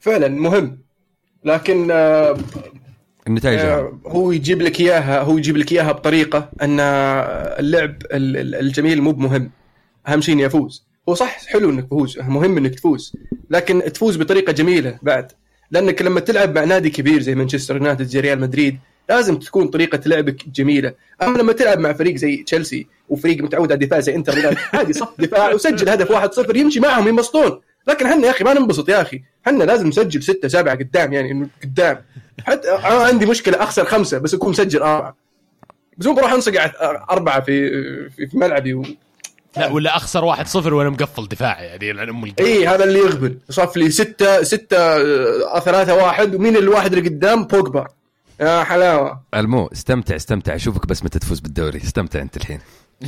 [0.00, 0.78] فعلا مهم.
[1.44, 2.36] لكن آه،
[3.26, 3.58] النتائج.
[3.58, 9.02] آه، هو يجيب لك إياها هو يجيب لك إياها بطريقة أن اللعب ال- ال- الجميل
[9.02, 9.50] مو بمهم.
[10.08, 13.12] أهم شيء اني افوز هو صح حلو إنك تفوز مهم إنك تفوز
[13.50, 15.32] لكن تفوز بطريقة جميلة بعد.
[15.70, 18.78] لأنك لما تلعب مع نادي كبير زي مانشستر يونايتد زي ريال مدريد
[19.08, 20.92] لازم تكون طريقة لعبك جميلة.
[21.22, 24.92] أما لما تلعب مع فريق زي تشيلسي وفريق متعود على الدفاع زي إنتر ميلان عادي
[24.92, 27.60] صف دفاع وسجل هدف 1-0 يمشي معهم ينبسطون.
[27.86, 29.22] لكن إحنا يا أخي ما ننبسط يا أخي.
[29.46, 32.04] إحنا لازم نسجل ستة سبعة قدام يعني إنه قدام.
[32.44, 35.16] حتى أنا عندي مشكلة أخسر خمسة بس أكون مسجل أربعة.
[35.98, 36.72] بس مو بروح انصقع
[37.10, 37.70] أربعة في
[38.10, 38.84] في, في ملعبي و...
[39.56, 42.46] لا ولا أخسر واحد صفر وأنا مقفل دفاعي يعني لعن أم القلب.
[42.46, 43.38] اي هذا اللي يغبن.
[43.50, 46.34] صف لي ستة ستة آه، ثلاثة واحد.
[46.34, 47.86] ومين الواحد اللي قدام؟ بوجبا.
[48.40, 49.22] يا حلاوة.
[49.34, 50.54] المو استمتع استمتع.
[50.54, 51.78] أشوفك بس متى تفوز بالدوري.
[51.78, 52.60] استمتع أنت الحين.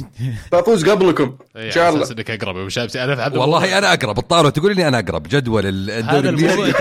[0.53, 2.11] بفوز قبلكم إيه، ان شاء الله.
[2.11, 2.57] انك أقرب.
[2.57, 4.19] أبو شامسي أنا والله أنا أقرب.
[4.19, 5.23] الطاولة تقول لي أنا أقرب.
[5.29, 6.73] جدول الدوري هذا الموضوع الانجليزي.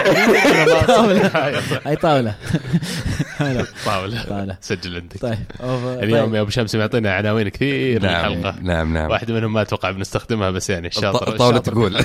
[1.86, 2.36] هاي طاولة.
[3.86, 4.24] طاولة.
[4.30, 4.58] طاولة.
[4.62, 5.64] سجل عندك طيب أوف-
[6.04, 6.36] اليوم طيب.
[6.36, 8.56] يا أبو شمس معطينا عناوين كثير نعم للحلقة.
[8.62, 9.10] نعم نعم.
[9.10, 11.98] واحدة منهم ما أتوقع بنستخدمها بس يعني الشاطر الشاطر تقول.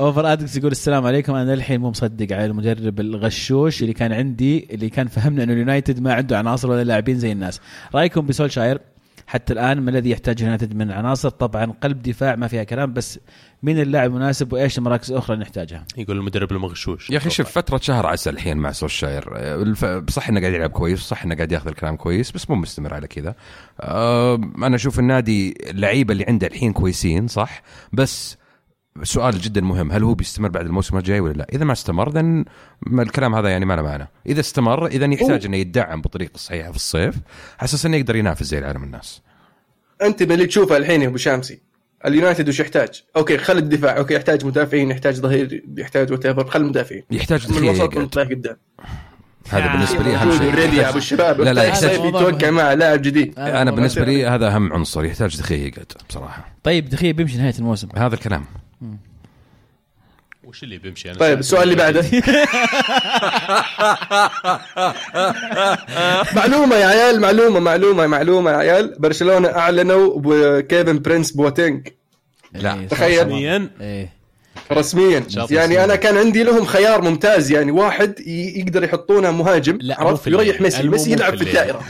[0.00, 1.34] أوفر آدكس يقول السلام عليكم.
[1.34, 6.00] أنا للحين مو مصدق على المدرب الغشوش اللي كان عندي اللي كان فهمنا إنه اليونايتد
[6.00, 7.60] ما عنده عناصر ولا لاعبين زي الناس.
[7.94, 8.78] رأيكم بسولشاير؟
[9.28, 13.18] حتى الآن ما الذي يحتاجه اليونايتد من عناصر طبعا قلب دفاع ما فيها كلام بس
[13.62, 17.10] مين اللاعب المناسب وإيش المراكز الاخرى اللي نحتاجها؟ يقول المدرب المغشوش.
[17.10, 19.36] يا أخي شوف فترة شهر عسل الحين مع سولشاير.
[19.62, 22.94] الف- صح إنه قاعد يلعب كويس صح إنه قاعد ياخذ الكلام كويس بس مو مستمر
[22.94, 23.34] على كذا.
[23.82, 28.36] أنا أشوف النادي اللعيبة اللي عنده الحين كويسين صح؟ بس
[29.02, 29.92] سؤال جدا مهم.
[29.92, 32.44] هل هو بيستمر بعد الموسم الجاي ولا لا؟ إذا ما استمر ذن
[32.98, 34.08] الكلام هذا يعني ما له معنى.
[34.26, 37.14] إذا استمر اذا يحتاج إنه يدعم بطريقة صحيحة في الصيف
[37.58, 39.22] على أساس إنه يقدر ينافس زي العالم الناس.
[40.02, 41.60] أنت باللي تشوفه الحين يا أبو شامسي.
[42.06, 43.96] اليونايتد وش يحتاج؟ okay خل الدفاع.
[43.96, 47.02] okay يحتاج مدافعين يحتاج ظهير يحتاج whatever خل المدافعين.
[47.10, 48.56] يحتاج من الوسط قدام.
[49.48, 50.74] هذا بالنسبة لي أهم شيء.
[50.74, 51.40] يا أبو الشباب.
[51.40, 53.38] لا، لا، يحتاج- يتوقع مع لاعب جديد.
[53.38, 56.54] أنا بالنسبة لي هذا أهم عنصر يحتاج دخيل يقعد بصراحة.
[56.62, 57.88] طيب دخيل بيمشي نهاية الموسم.
[57.96, 58.44] هذا الكلام.
[60.44, 62.02] وش اللي بيمشي؟ أنا طيب السؤال اللي بعده.
[66.36, 68.94] معلومة يا عيال معلومة معلومة معلومة يا عيال.
[68.98, 71.88] برشلونة أعلنوا بكيفن برنس بواتينج
[72.52, 72.74] لا.
[72.74, 73.70] إيه، تخيل.
[73.80, 74.17] إيه.
[74.72, 75.84] رسميا يعني.
[75.84, 80.26] أنا كان عندي لهم خيار ممتاز يعني واحد يقدر يحطونه مهاجم لا عرفت.
[80.26, 81.42] يريح ميسي ميسي يلعب في.
[81.42, 81.80] الدائرة.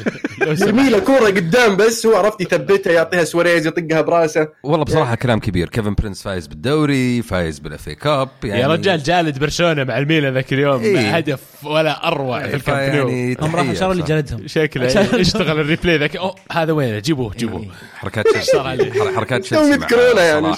[0.61, 5.39] يرمي له كورة قدام بس هو عرفت يثبتها يعطيها سواريز يطقها براسه والله بصراحة كلام
[5.41, 9.99] كبير كيفن برنس فايز بالدوري فايز بال FA Cup يعني يا رجال جالد برشلونة مع
[9.99, 11.17] الميلان ذاك اليوم إيه.
[11.17, 14.03] هدف ولا أروع في الكامب يعني هم راحوا شروا اللي.
[14.05, 17.69] جلدهم شكله يشتغل ال replay ذاك أوه هذا وينه جيبوه جيبوه إيه.
[17.95, 18.25] حركات.
[18.29, 20.53] حر- حركات تشيلسي مع يذكرونه يعني،؟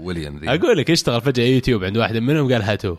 [0.00, 2.98] وويليام ذي أقول لك يشتغل فجأة يوتيوب عند واحد منهم قال هاتوه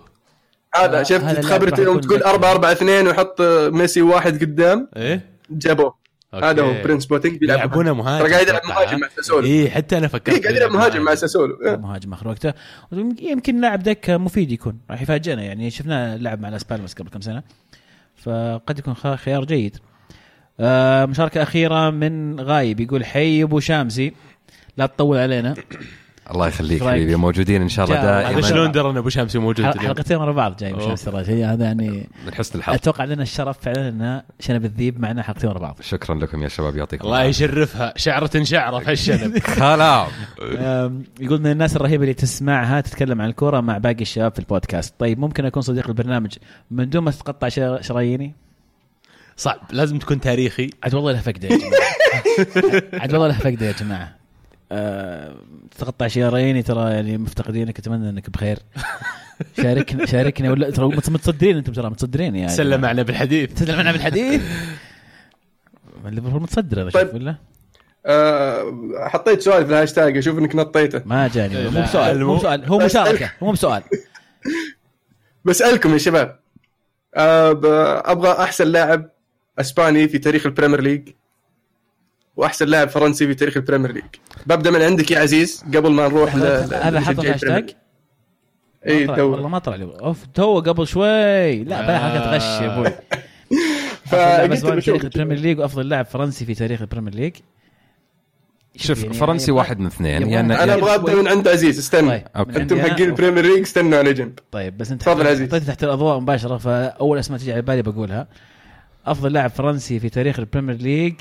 [0.76, 2.30] هذا هذا شفت خبرته يوم تقول ذكي.
[2.30, 3.42] 4 4 2 ويحط
[3.72, 4.88] ميسي واحد قدام.
[4.96, 5.96] إيه؟ جابوه.
[6.34, 8.26] هذا هو برنس بواتينج بيلعب يلعبونه مهاجم.
[8.26, 9.46] ترى قاعد يلعب مهاجم ها؟ مع ساسولو.
[9.48, 11.58] إيه حتى أنا فكرت إيه قاعد يلعب مهاجم مع ساسولو.
[11.66, 11.76] إيه.
[11.76, 12.54] مهاجم آخر وقته.
[13.22, 14.80] يمكن لاعب دكة مفيد يكون.
[14.92, 15.70] راح يفاجئنا يعني.
[15.70, 17.44] شفناه لعب مع لاس بالماس قبل كم سنة.
[18.16, 19.78] فقد يكون خ- خيار جيد.
[20.60, 22.80] آه مشاركة أخيرة من غايب.
[22.80, 24.14] يقول حي أبو شامسي.
[24.78, 25.54] لا تطول علينا.
[26.32, 28.42] الله يخليك؟ حبيبي موجودين إن شاء الله دائما.
[28.42, 31.26] شلون درى ان أبو شمسي موجود حلقتين ورا بعض جاي أبو ترى.
[31.26, 32.74] شيء هذا يعني من حسن الحظ.
[32.74, 35.78] أتوقع لنا الشرف فعلا ان شنب الذيب معنا حلقتين ورا بعض.
[35.82, 37.94] شكرا لكم يا شباب يعطيكم الله يشرفها.
[37.96, 40.08] شعرة شعرة في الشنب خلاص
[40.58, 44.94] آم، يقول من الناس الرهيبة اللي تسمعها تتكلم عن الكورة مع باقي الشباب في البودكاست.
[45.00, 46.36] طيب ممكن أكون صديق البرنامج.
[46.72, 48.36] من دون ما تقطع شر- شراييني؟
[49.38, 49.58] صعب.
[49.72, 50.70] لازم تكون تاريخي.
[50.84, 51.82] عاد والله لها فقده يا جماعة.
[53.02, 54.23] عاد والله لها فقده يا جماعة.
[54.74, 55.36] أه
[55.80, 58.60] تقطع شراييني ترى يعني مفتقدينك أتمنى إنك بخير.
[59.58, 62.52] شاركنا شاركنا ولا ترى متص- متصدرين أنتم ترى متصدرين يعني.
[62.52, 64.42] سلم معنا بالحديث تسلم معنا بالحديث
[66.06, 67.14] ليفربول متصدر أنا طيب.
[67.14, 67.36] ولا؟
[68.06, 68.74] آه،
[69.08, 71.02] حطيت سؤال في الهاشتاج أشوف إنك نطيته.
[71.06, 71.70] ما جاني.
[71.70, 73.84] مو بسؤال مو بسؤال هو مشاركه مو بسؤال
[75.46, 76.40] بسألكم يا شباب.
[77.16, 77.66] آه، ب-
[78.06, 79.10] أبغى أحسن لاعب
[79.60, 81.10] أسباني في تاريخ ال Premier League.
[82.38, 84.04] وأحسن لاعب فرنسي في تاريخ ال Premier League.
[84.46, 87.76] ببدأ من عندك يا عزيز قبل ما نروح هذا حط هاشتاج.
[88.88, 89.48] اي اي والله تو.
[89.48, 89.84] ما طلع لي.
[89.84, 91.64] أوف تو قبل شوي.
[91.64, 92.92] لا بلا حركه غش يا أبوي.
[94.12, 97.34] فقلت في تاريخ ال Premier League وأفضل لاعب فرنسي في تاريخ ال Premier League.
[98.76, 100.30] شوف يعني فرنسي يبغى- واحد من اثنين.
[100.30, 101.78] يعني أنا أبغى أبدأ من عند عزيز.
[101.78, 102.10] استنى.
[102.10, 104.40] طيب أنتم حقين ال Premier League استنوا على جنب.
[104.52, 105.50] طيب بس أنت تفضل عزيز.
[105.50, 108.28] حطيت تحت الأضواء مباشرة فأول أسماء تجي على بالي بقولها.
[109.06, 111.14] أفضل لاعب فرنسي في تاريخ ال Premier League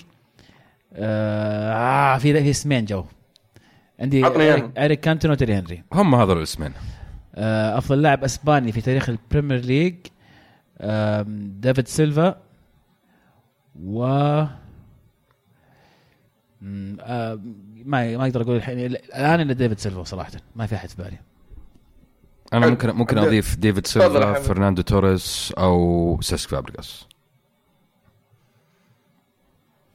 [0.94, 3.04] آه, آه في في اسمين جو.
[4.00, 4.26] عندي.
[4.78, 5.84] اريك كانتونا وتيري هنري.
[5.92, 6.72] هم هذول الاسمين.
[7.34, 9.96] آه أفضل لاعب أسباني في تاريخ البريمير ليج.
[10.80, 12.42] آم، ديفيد سيلفا.
[13.84, 14.48] و آه،
[17.84, 18.78] ما ما أقدر أقول الحين.
[18.78, 20.32] الآن إلا ديفيد سيلفا صراحة.
[20.56, 21.18] ما في أحد في بالي.
[22.52, 22.66] أنا.
[22.66, 24.32] ممكن ممكن أضيف ديفيد سيلفا.
[24.32, 27.06] فرناندو توريس أو سيسك فابريجاس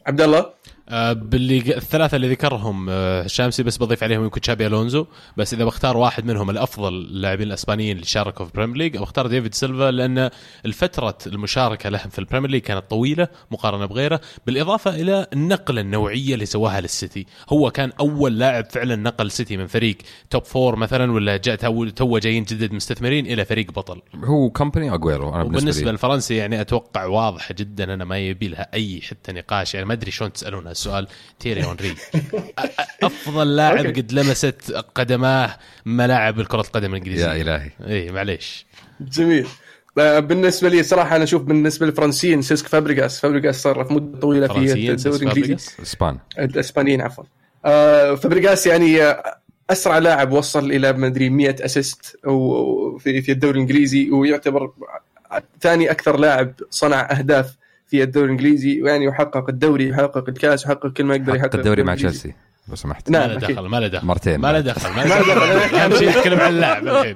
[0.08, 0.54] عبد الله؟ آه،
[0.90, 5.06] باللي الثلاثة اللي ذكرهم آه، الشامسي بس بضيف عليهم يمكن تشابي ألونزو
[5.38, 9.54] بس إذا بختار واحد منهم الأفضل اللاعبين الأسبانيين اللي شاركوا في البريمير ليج بختار ديفيد
[9.54, 10.30] سيلفا لأن
[10.66, 16.46] الفترة المشاركة لهم في البريمير ليج كانت طويلة مقارنة بغيره بالإضافة إلى النقلة النوعية اللي
[16.46, 17.26] سواها للسيتي.
[17.50, 19.98] هو كان أول لاعب فعلا نقل سيتي من فريق
[20.30, 21.56] top four مثلا ولا جاء
[21.90, 24.02] تو جايين جدد مستثمرين إلى فريق بطل.
[24.24, 25.92] هو كومباني اجويرو أنا لي.
[25.92, 30.12] للفرنسي يعني أتوقع واضحه جدا أنا ما يبي لها أي حتى نقاش يعني ما أدري
[30.12, 31.08] شلون تسالون السؤال
[31.40, 31.96] تيري اونري
[33.04, 33.86] أفضل لاعب.
[33.86, 35.56] قد لمست قدماه
[35.86, 37.26] ملاعب الكرة القدم الإنجليزية.
[37.26, 37.72] يا إلهي.
[37.88, 38.66] اي معليش.
[39.02, 39.48] جميل.
[39.98, 44.54] بالنسبة لي صراحة أنا أشوف بالنسبة للفرنسيين سيسك فابريجاس فابريجاس صار في مدة طويلة في
[44.54, 45.12] الدوري الإنجليزي.
[45.12, 45.80] فابريجاس.
[45.82, 46.18] إسبان.
[46.40, 47.24] الاسبانيين عفوا.
[47.66, 49.16] آه، فابريجاس يعني
[49.70, 52.06] أسرع لاعب وصل إلى ما أدري 100 assist
[53.00, 54.72] في في الدوري الإنجليزي ويعتبر
[55.62, 57.56] ثاني أكثر لاعب صنع أهداف
[57.88, 61.84] في الدوري الإنجليزي ويعني يحقق الدوري يحقق الكاس يحقق كل ما يقدر حق يحقق الدوري
[61.84, 61.96] مع.
[61.96, 62.34] تشيلسي
[62.70, 63.30] لو سمحت نعم.
[63.30, 63.40] ما له.
[63.40, 64.60] دخل ما له دخل مرتين ما له.
[64.60, 65.76] دخل ما له دخل.
[65.76, 67.16] أهم شيء نتكلم عن اللاعب الحين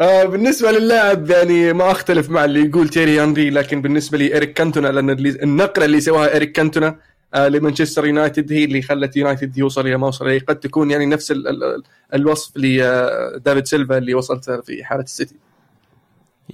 [0.00, 4.52] آه بالنسبة للاعب يعني ما أختلف مع اللي يقول تيري هنري لكن بالنسبة لي اريك
[4.52, 6.96] كانتونا لأن اللي- النقلة اللي سواها اريك كانتونا
[7.34, 11.06] آه لمانشستر يونايتد هي اللي خلت يونايتد يوصل إلى ما وصل اليه قد تكون يعني
[11.06, 11.82] نفس ال ال
[12.14, 15.34] الوصف لدافيد سيلفا اللي وصلت في حاله السيتي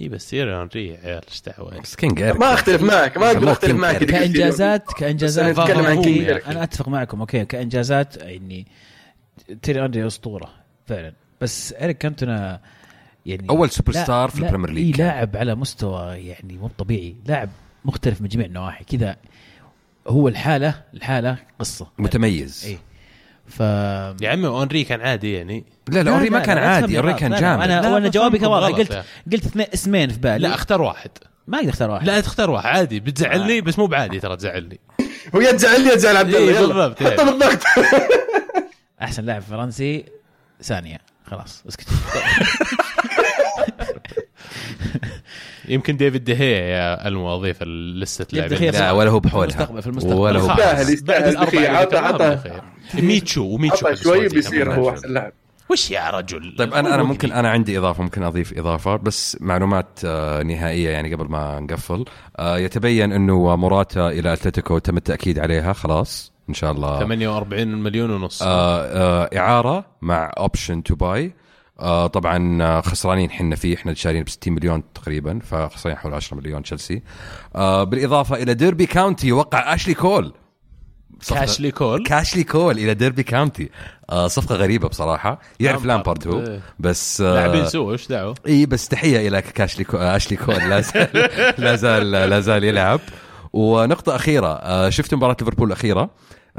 [0.01, 2.23] إي بس تيري اونري يا عيال إيش دعوة؟ بس king.
[2.23, 6.41] ما أختلف معك ما أقدر أختلف معك كانجازات كأنجازات أنا أتكلم عن okay، king.
[6.47, 7.45] أنا أتفق معكم okay.
[7.45, 8.67] كأنجازات يعني
[9.61, 10.49] تيري أونري أسطورة
[10.87, 11.13] فعلا.
[11.41, 12.59] بس اريك كانتونا
[13.25, 15.01] يعني أول سوبر ستار في البريمير ليج.
[15.01, 17.15] إيه لاعب على مستوى يعني مو طبيعي.
[17.25, 17.49] لاعب
[17.85, 18.83] مختلف من جميع النواحي.
[18.83, 19.15] كذا
[20.07, 21.87] هو الحاله الحالة قصة.
[21.97, 22.65] متميز.
[22.65, 22.77] إي.
[23.51, 23.59] ف
[24.21, 25.65] يا عمي أونري كان عادي يعني.
[25.89, 27.19] لا لا اوري ما كان لا عادي غلط.
[27.19, 27.63] كان جامد.
[27.63, 28.77] أنا وأنا جوابي كان واضح.
[28.77, 29.03] قلت.
[29.31, 30.47] قلت اثنين اسمين في بالي.
[30.47, 31.11] لا اختار واحد.
[31.47, 32.05] ما أقدر اختار واحد.
[32.07, 32.65] لا تختار واحد.
[32.65, 34.79] عادي بتزعلني بس مو بعادي ترى تزعلني.
[35.35, 37.25] هو يا تزعل يا تزعل عبد الله إيه، بالضبط، حطه إيه.
[37.25, 37.59] بالضغط
[39.01, 40.05] أحسن لاعب فرنسي
[40.63, 40.97] ثانية.
[41.25, 41.87] خلاص اسكت.
[45.67, 50.15] يمكن ديفيد دهيا يا المواظيف لسه لاعبين لا ولا هو في بحولها المستقبل- في المستقبل.
[50.15, 50.51] ولا هو.
[50.51, 51.35] يستاهل، يستاهل.
[51.35, 52.29] بعد عطى- عطى.
[52.35, 52.61] دخيا.
[52.93, 54.73] ميتشو وميتشو شوي بيصير.
[54.73, 55.31] هو أحسن لاعب
[55.69, 59.99] وش يا رجل طيب أنا أنا ممكن أنا عندي إضافة ممكن أضيف إضافة بس معلومات
[60.05, 62.05] آه، نهائية يعني قبل ما نقفل
[62.39, 68.11] آه، يتبين إنه موراتا إلى أتلتيكو تم التأكيد عليها خلاص إن شاء الله 48 مليون
[68.11, 71.33] ونص آه، إعارة مع option to buy
[72.07, 76.63] طبعا آه، خسرانين حنا فيه إحنا شارين ب 60 مليون تقريبا فخسرانين حول 10 مليون
[76.63, 77.01] تشيلسي.
[77.55, 80.33] آه، بالإضافة إلى ديربي كاونتي وقع أشلي كول.
[81.29, 83.69] أشلي كول؟ أشلي كول إلى ديربي كاونتي.
[84.09, 85.39] آه صفقة غريبة بصراحة.
[85.59, 86.61] يعرف لامبارد، لامبارد هو إيه.
[86.79, 89.97] بس آه لاعبين سوء إيش دعوة؟ إي بس تحية إلى كاشلي كو...
[89.97, 90.55] أشلي كول.
[90.55, 91.09] لا زال
[91.63, 92.99] لا زال لا زال يلعب.
[93.53, 96.09] ونقطة أخيرة آه شفت مباراة ليفربول الأخيرة؟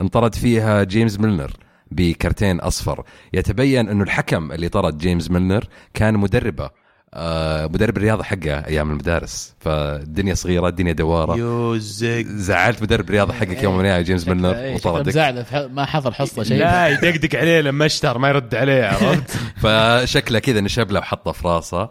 [0.00, 1.52] انطرد فيها جيمس ميلنر.
[1.94, 3.04] بكرتين أصفر.
[3.32, 5.64] يتبين انه الحكم اللي طرد جيمس ميلنر
[5.94, 6.70] كان مدربه
[7.14, 9.54] آه مدرب الرياضة حقه أيام المدارس.
[9.60, 11.36] فالدنيا صغيرة الدنيا دوارة.
[12.22, 16.12] زعلت مدرب الرياضة حقك يوم من الأيام جيمس ميلنر؟ إيه، وطردك مزعل في- ما حضر
[16.12, 16.58] حصة شيء.
[16.58, 19.30] لا يدقدق عليه لما اشتر ما يرد عليه عرفت؟
[19.62, 21.88] فشكله كذا نشب له وحطه في راسه.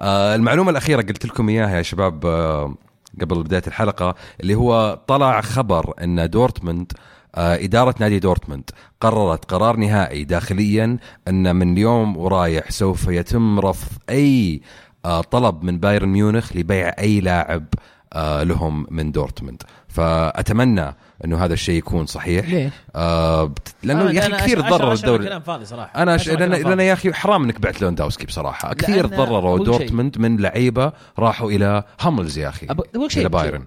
[0.00, 2.74] آه المعلومة الأخيرة قلت لكم إياها يا شباب آه
[3.20, 7.00] قبل بداية الحلقة اللي هو طلع خبر إن دورتموند آه
[7.34, 8.70] إدارة نادي دورتموند
[9.00, 10.96] قررت قرار نهائي داخليا
[11.28, 14.60] أن من اليوم ورايح سوف يتم رفض أي
[15.04, 17.64] آه طلب من بايرن ميونخ لبيع أي لاعب
[18.12, 19.62] آه لهم من دورتموند.
[19.88, 20.94] فأتمنى
[21.24, 22.48] أنه هذا الشيء يكون صحيح.
[22.48, 23.52] ليش؟ آه
[23.82, 25.24] لأنه أنا- يا أخي أنا كثير ضرر الدوري.
[25.24, 26.02] كلام فاضي صراحة.
[26.02, 26.20] أنا ش...
[26.28, 26.80] أشعر لأن لأن.
[26.80, 28.74] يا أخي حرام إنك بعت ليفاندوفسكي بصراحة.
[28.74, 29.64] كثير شيء.
[29.64, 33.20] دورتموند من لعيبة راحوا إلى هوملز يا أخي أب- أقول شيء.
[33.20, 33.64] إلى بايرن.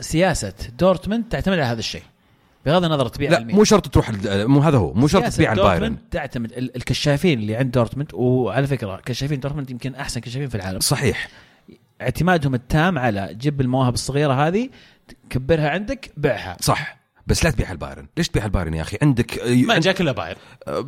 [0.00, 2.02] سياسة دورتموند تعتمد على هذا الشيء.
[2.66, 3.40] بغض النظر تبيع لا.
[3.44, 7.70] مو شرط تروح مو هذا هو مو شرط تبيع البايرن تعتمد ال- الكشافين اللي عند
[7.70, 10.80] دورتموند وعلى فكرة كشافين دورتموند يمكن أحسن كشافين في العالم.
[10.80, 11.28] صحيح.
[12.02, 14.68] اعتمادهم التام على جيب المواهب الصغيرة هذه
[15.30, 17.01] كبرها عندك بيعها صح.
[17.26, 18.06] بس لا تبيع البايرن.
[18.16, 20.36] ليش تبيع البايرن يا أخي؟ عندك ما جاك إلا بايرن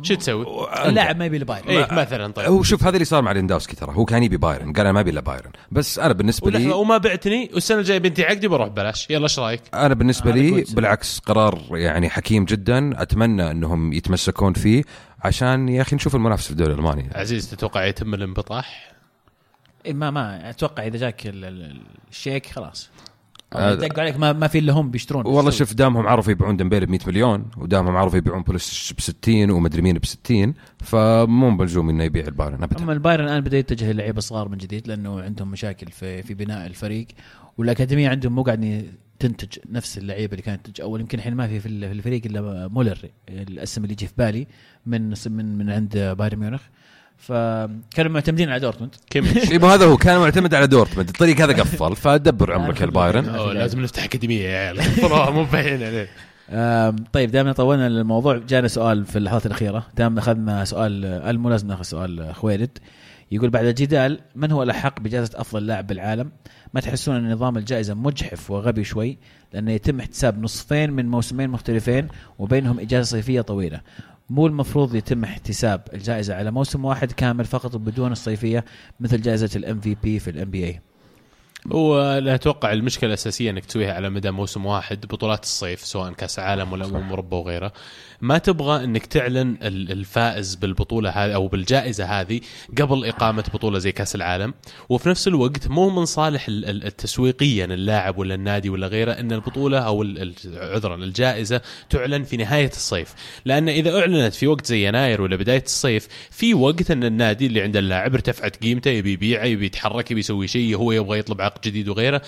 [0.01, 0.45] شو تسوي؟
[0.85, 1.67] اللاعب ما يبي البايرن.
[1.67, 2.47] إيه مثلا طيب.
[2.47, 3.93] هو شوف هذا اللي صار مع ليفاندوفسكي ترى.
[3.95, 4.73] هو كان يبي بايرن.
[4.73, 5.51] قال أنا ما أبي إلا بايرن.
[5.71, 9.09] بس أنا بالنسبة لي وما بعتني والسنة الجاية بينتهي عقدي بروح ببلاش.
[9.09, 10.65] يلا إيش رأيك؟ أنا بالنسبة هذا لي.
[10.73, 13.01] بالعكس قرار يعني حكيم جدا.
[13.01, 14.83] أتمنى إنهم يتمسكون فيه
[15.23, 17.09] عشان يا أخي نشوف المنافسة في الدوري الألماني.
[17.15, 18.91] عزيز تتوقع يتم الانبطاح؟
[19.85, 21.81] إيه ما ما أتوقع إذا جاك ال- ال-
[22.11, 22.89] الشيك خلاص.
[23.53, 25.25] آه، دقوا عليك ما, ما في إلا هم بيشترون.
[25.27, 25.73] والله شوف.
[25.73, 29.97] دامهم عرفوا يبيعون ديمبيلي ب 100 مليون ودامهم عرفوا يبيعون بوليسيتش ب 60 ومدري مين
[29.97, 32.83] ب 60 فمو ملزوم إنه يبيع البايرن ابدا.
[32.83, 36.67] أما البايرن الآن بدأ يتجه للعيبه الصغار من جديد لأنه عندهم مشاكل في في بناء
[36.67, 37.07] الفريق
[37.57, 38.85] والأكاديمية عندهم مو قاعد
[39.19, 41.01] تنتج نفس اللعيبة اللي كانت تنتج أول.
[41.01, 42.97] يمكن الحين ما في في الفريق إلا مولر
[43.29, 44.47] الأسم اللي يجي في بالي
[44.85, 46.61] من من من عند بايرن ميونخ.
[47.17, 48.95] فكانوا معتمدين على دورتموند.
[49.09, 51.07] كيميتش يبقى هذا هو كان معتمد على دورتموند.
[51.09, 53.25] الطريق هذا قفل فدبر عمرك البايرن.
[53.53, 54.77] لازم نفتح أكاديمية يا عيال.
[55.33, 56.07] مو عليه
[56.49, 59.85] آم، طيب دائما طولنا الموضوع جانا سؤال في اللحظات الأخيرة.
[59.97, 62.77] دائما أخذنا سؤال المو لازم ناخذ سؤال خويلد
[63.31, 66.31] يقول بعد الجدال من هو الأحق بجائزة أفضل لاعب بالعالم؟
[66.73, 69.17] ما تحسون أن نظام الجائزة مجحف وغبي شوي؟
[69.53, 72.07] لأنه يتم احتساب نصفين من موسمين مختلفين
[72.39, 73.81] وبينهم إجازة صيفية طويلة.
[74.29, 78.65] مو المفروض يتم احتساب الجائزة على موسم واحد كامل فقط بدون الصيفية
[78.99, 80.81] مثل جائزة ال MVP في ال NBA.
[81.71, 86.73] ولا أتوقع المشكلة الأساسية إنك تسويها على مدى موسم واحد بطولات الصيف سواء كأس عالم
[86.73, 87.73] ولا امم اوروبا وغيره
[88.21, 92.41] ما تبغى إنك تعلن الفائز بالبطولة هذه أو بالجائزة هذه
[92.81, 94.53] قبل إقامة بطولة زي كأس العالم.
[94.89, 100.05] وفي نفس الوقت مو من صالح تسويقيا اللاعب ولا النادي ولا غيره إن البطولة أو
[100.55, 103.13] عذرا الجائزة تعلن في نهاية الصيف.
[103.45, 107.61] لأن إذا أعلنت في وقت زي يناير ولا بداية الصيف في وقت إن النادي اللي
[107.61, 111.61] عند اللاعب ارتفعت قيمته يبي يبيعه يبي يتحرك يبي يسوي شيء هو يبغى يطلب عقد
[111.67, 112.21] جديد وغيره.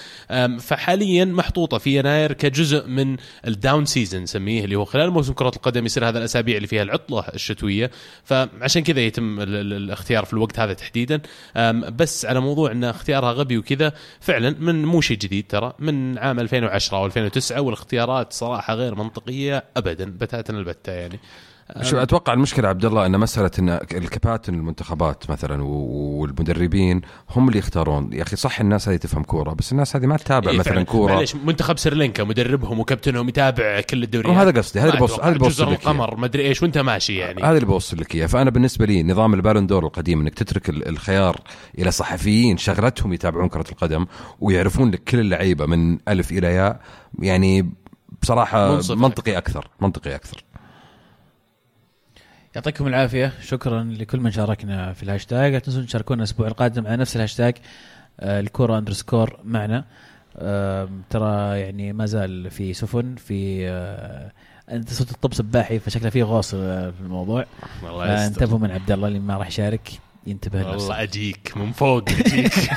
[0.60, 3.18] فحاليا محطوطة في يناير كجزء من
[3.48, 6.84] ال down season نسميه اللي هو خلال موسم كرة القدم يصير هذا الأسابيع اللي فيها
[6.84, 7.92] العطلة الشتوية.
[8.24, 11.22] فعشان كذا يتم الاختيار في الوقت هذا تحديدا.
[11.90, 16.40] بس على موضوع إن اختيارها غبي وكذا فعلا من مو شيء جديد ترى من عام
[16.40, 21.20] 2010 أو 2009 والاختيارات صراحة غير منطقية ابدا بتاتا البتة يعني.
[21.82, 28.14] شو أتوقع المشكلة عبد الله إن مسألة إن الكباتن المنتخبات مثلا والمدربين هم اللي يختارون.
[28.14, 31.14] يا أخي صح الناس هذه تفهم كورة بس الناس هذه ما تتابع إيه مثلا كورة.
[31.14, 34.38] معليش منتخب سريلانكا مدربهم وكابتنهم يتابع كل الدوريات.
[34.38, 37.44] وهذا قصدي هذا اللي بوصل هذا بوصل لك القمر ما أدري إيش وأنت ماشي يعني.
[37.44, 38.26] هذا اللي بوصل لك إياه.
[38.26, 41.42] فأنا بالنسبة لي نظام ال Ballon d'Or القديم إنك تترك الخيار
[41.80, 44.06] إلى صحفيين شغلتهم يتابعون كرة القدم
[44.40, 46.80] ويعرفون لك كل اللعيبة من ألف إلى ياء
[47.20, 47.72] يعني
[48.22, 50.44] بصراحة منطقي أكثر منطقي أكثر.
[52.58, 53.34] يعطيكم العافية.
[53.42, 55.54] شكرا لكل من شاركنا في الهاشتاج.
[55.54, 57.56] لا تنسون تشاركونا الأسبوع القادم على نفس الهاشتاج
[58.20, 59.86] آه، الكورة underscore معنا.
[61.10, 64.32] ترى يعني ما زال في سفن في آه،
[64.72, 67.46] أنت صرت الطب سباحي فشكله في غوص آه، في الموضوع.
[67.84, 69.92] والله انتبهوا من عبد الله اللي ما راح يشارك
[70.28, 72.54] ينتبه والله أجيك من فوق أجيك.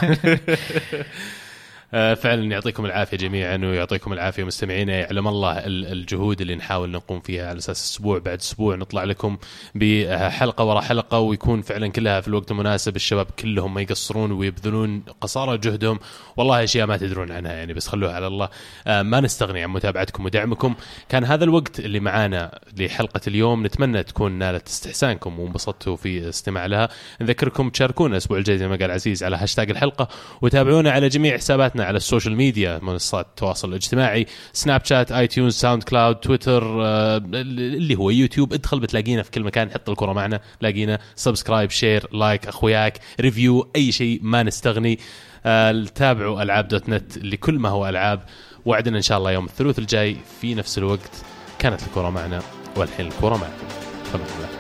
[1.93, 4.93] فعلا يعطيكم العافية جميعا ويعطيكم العافية مستمعينا.
[4.93, 9.37] يعلم الله الجهود اللي نحاول نقوم فيها على أساس أسبوع بعد أسبوع نطلع لكم
[9.75, 15.59] بحلقة ورا حلقة ويكون فعلا كلها في الوقت المناسب الشباب كلهم ما يقصرون ويبذلون قصارى
[15.59, 15.99] جهدهم.
[16.37, 18.49] والله أشياء ما تدرون عنها يعني بس خلوها على الله.
[18.87, 20.75] آه، ما نستغني عن متابعتكم ودعمكم.
[21.09, 23.67] كان هذا الوقت اللي معانا لحلقة اليوم.
[23.67, 26.89] نتمنى تكون نالت استحسانكم وانبسطتوا في استماع لها.
[27.21, 30.09] نذكركم تشاركونا الأسبوع الجاي زي ما قال عزيز على هاشتاج الحلقة.
[30.43, 31.80] وتابعونا على جميع حساباتنا.
[31.81, 38.11] حساباتنا على ال social media منصات التواصل الاجتماعي سناب شات iTunes SoundCloud تويتر اللي هو
[38.11, 38.53] يوتيوب.
[38.53, 43.93] ادخل بتلاقينا في كل مكان حط الكرة معنا لاقينا subscribe share like أخوياك review أي
[43.93, 44.99] شيء ما نستغني.
[45.47, 48.23] آه، تابعوا ألعاب دوت نت لكل ما هو ألعاب.
[48.65, 51.25] وعدنا إن شاء الله يوم الثلاث الجاي في نفس الوقت
[51.59, 52.43] كانت الكرة معنا
[52.77, 53.67] والحين الكرة معكم.
[54.15, 54.60] الله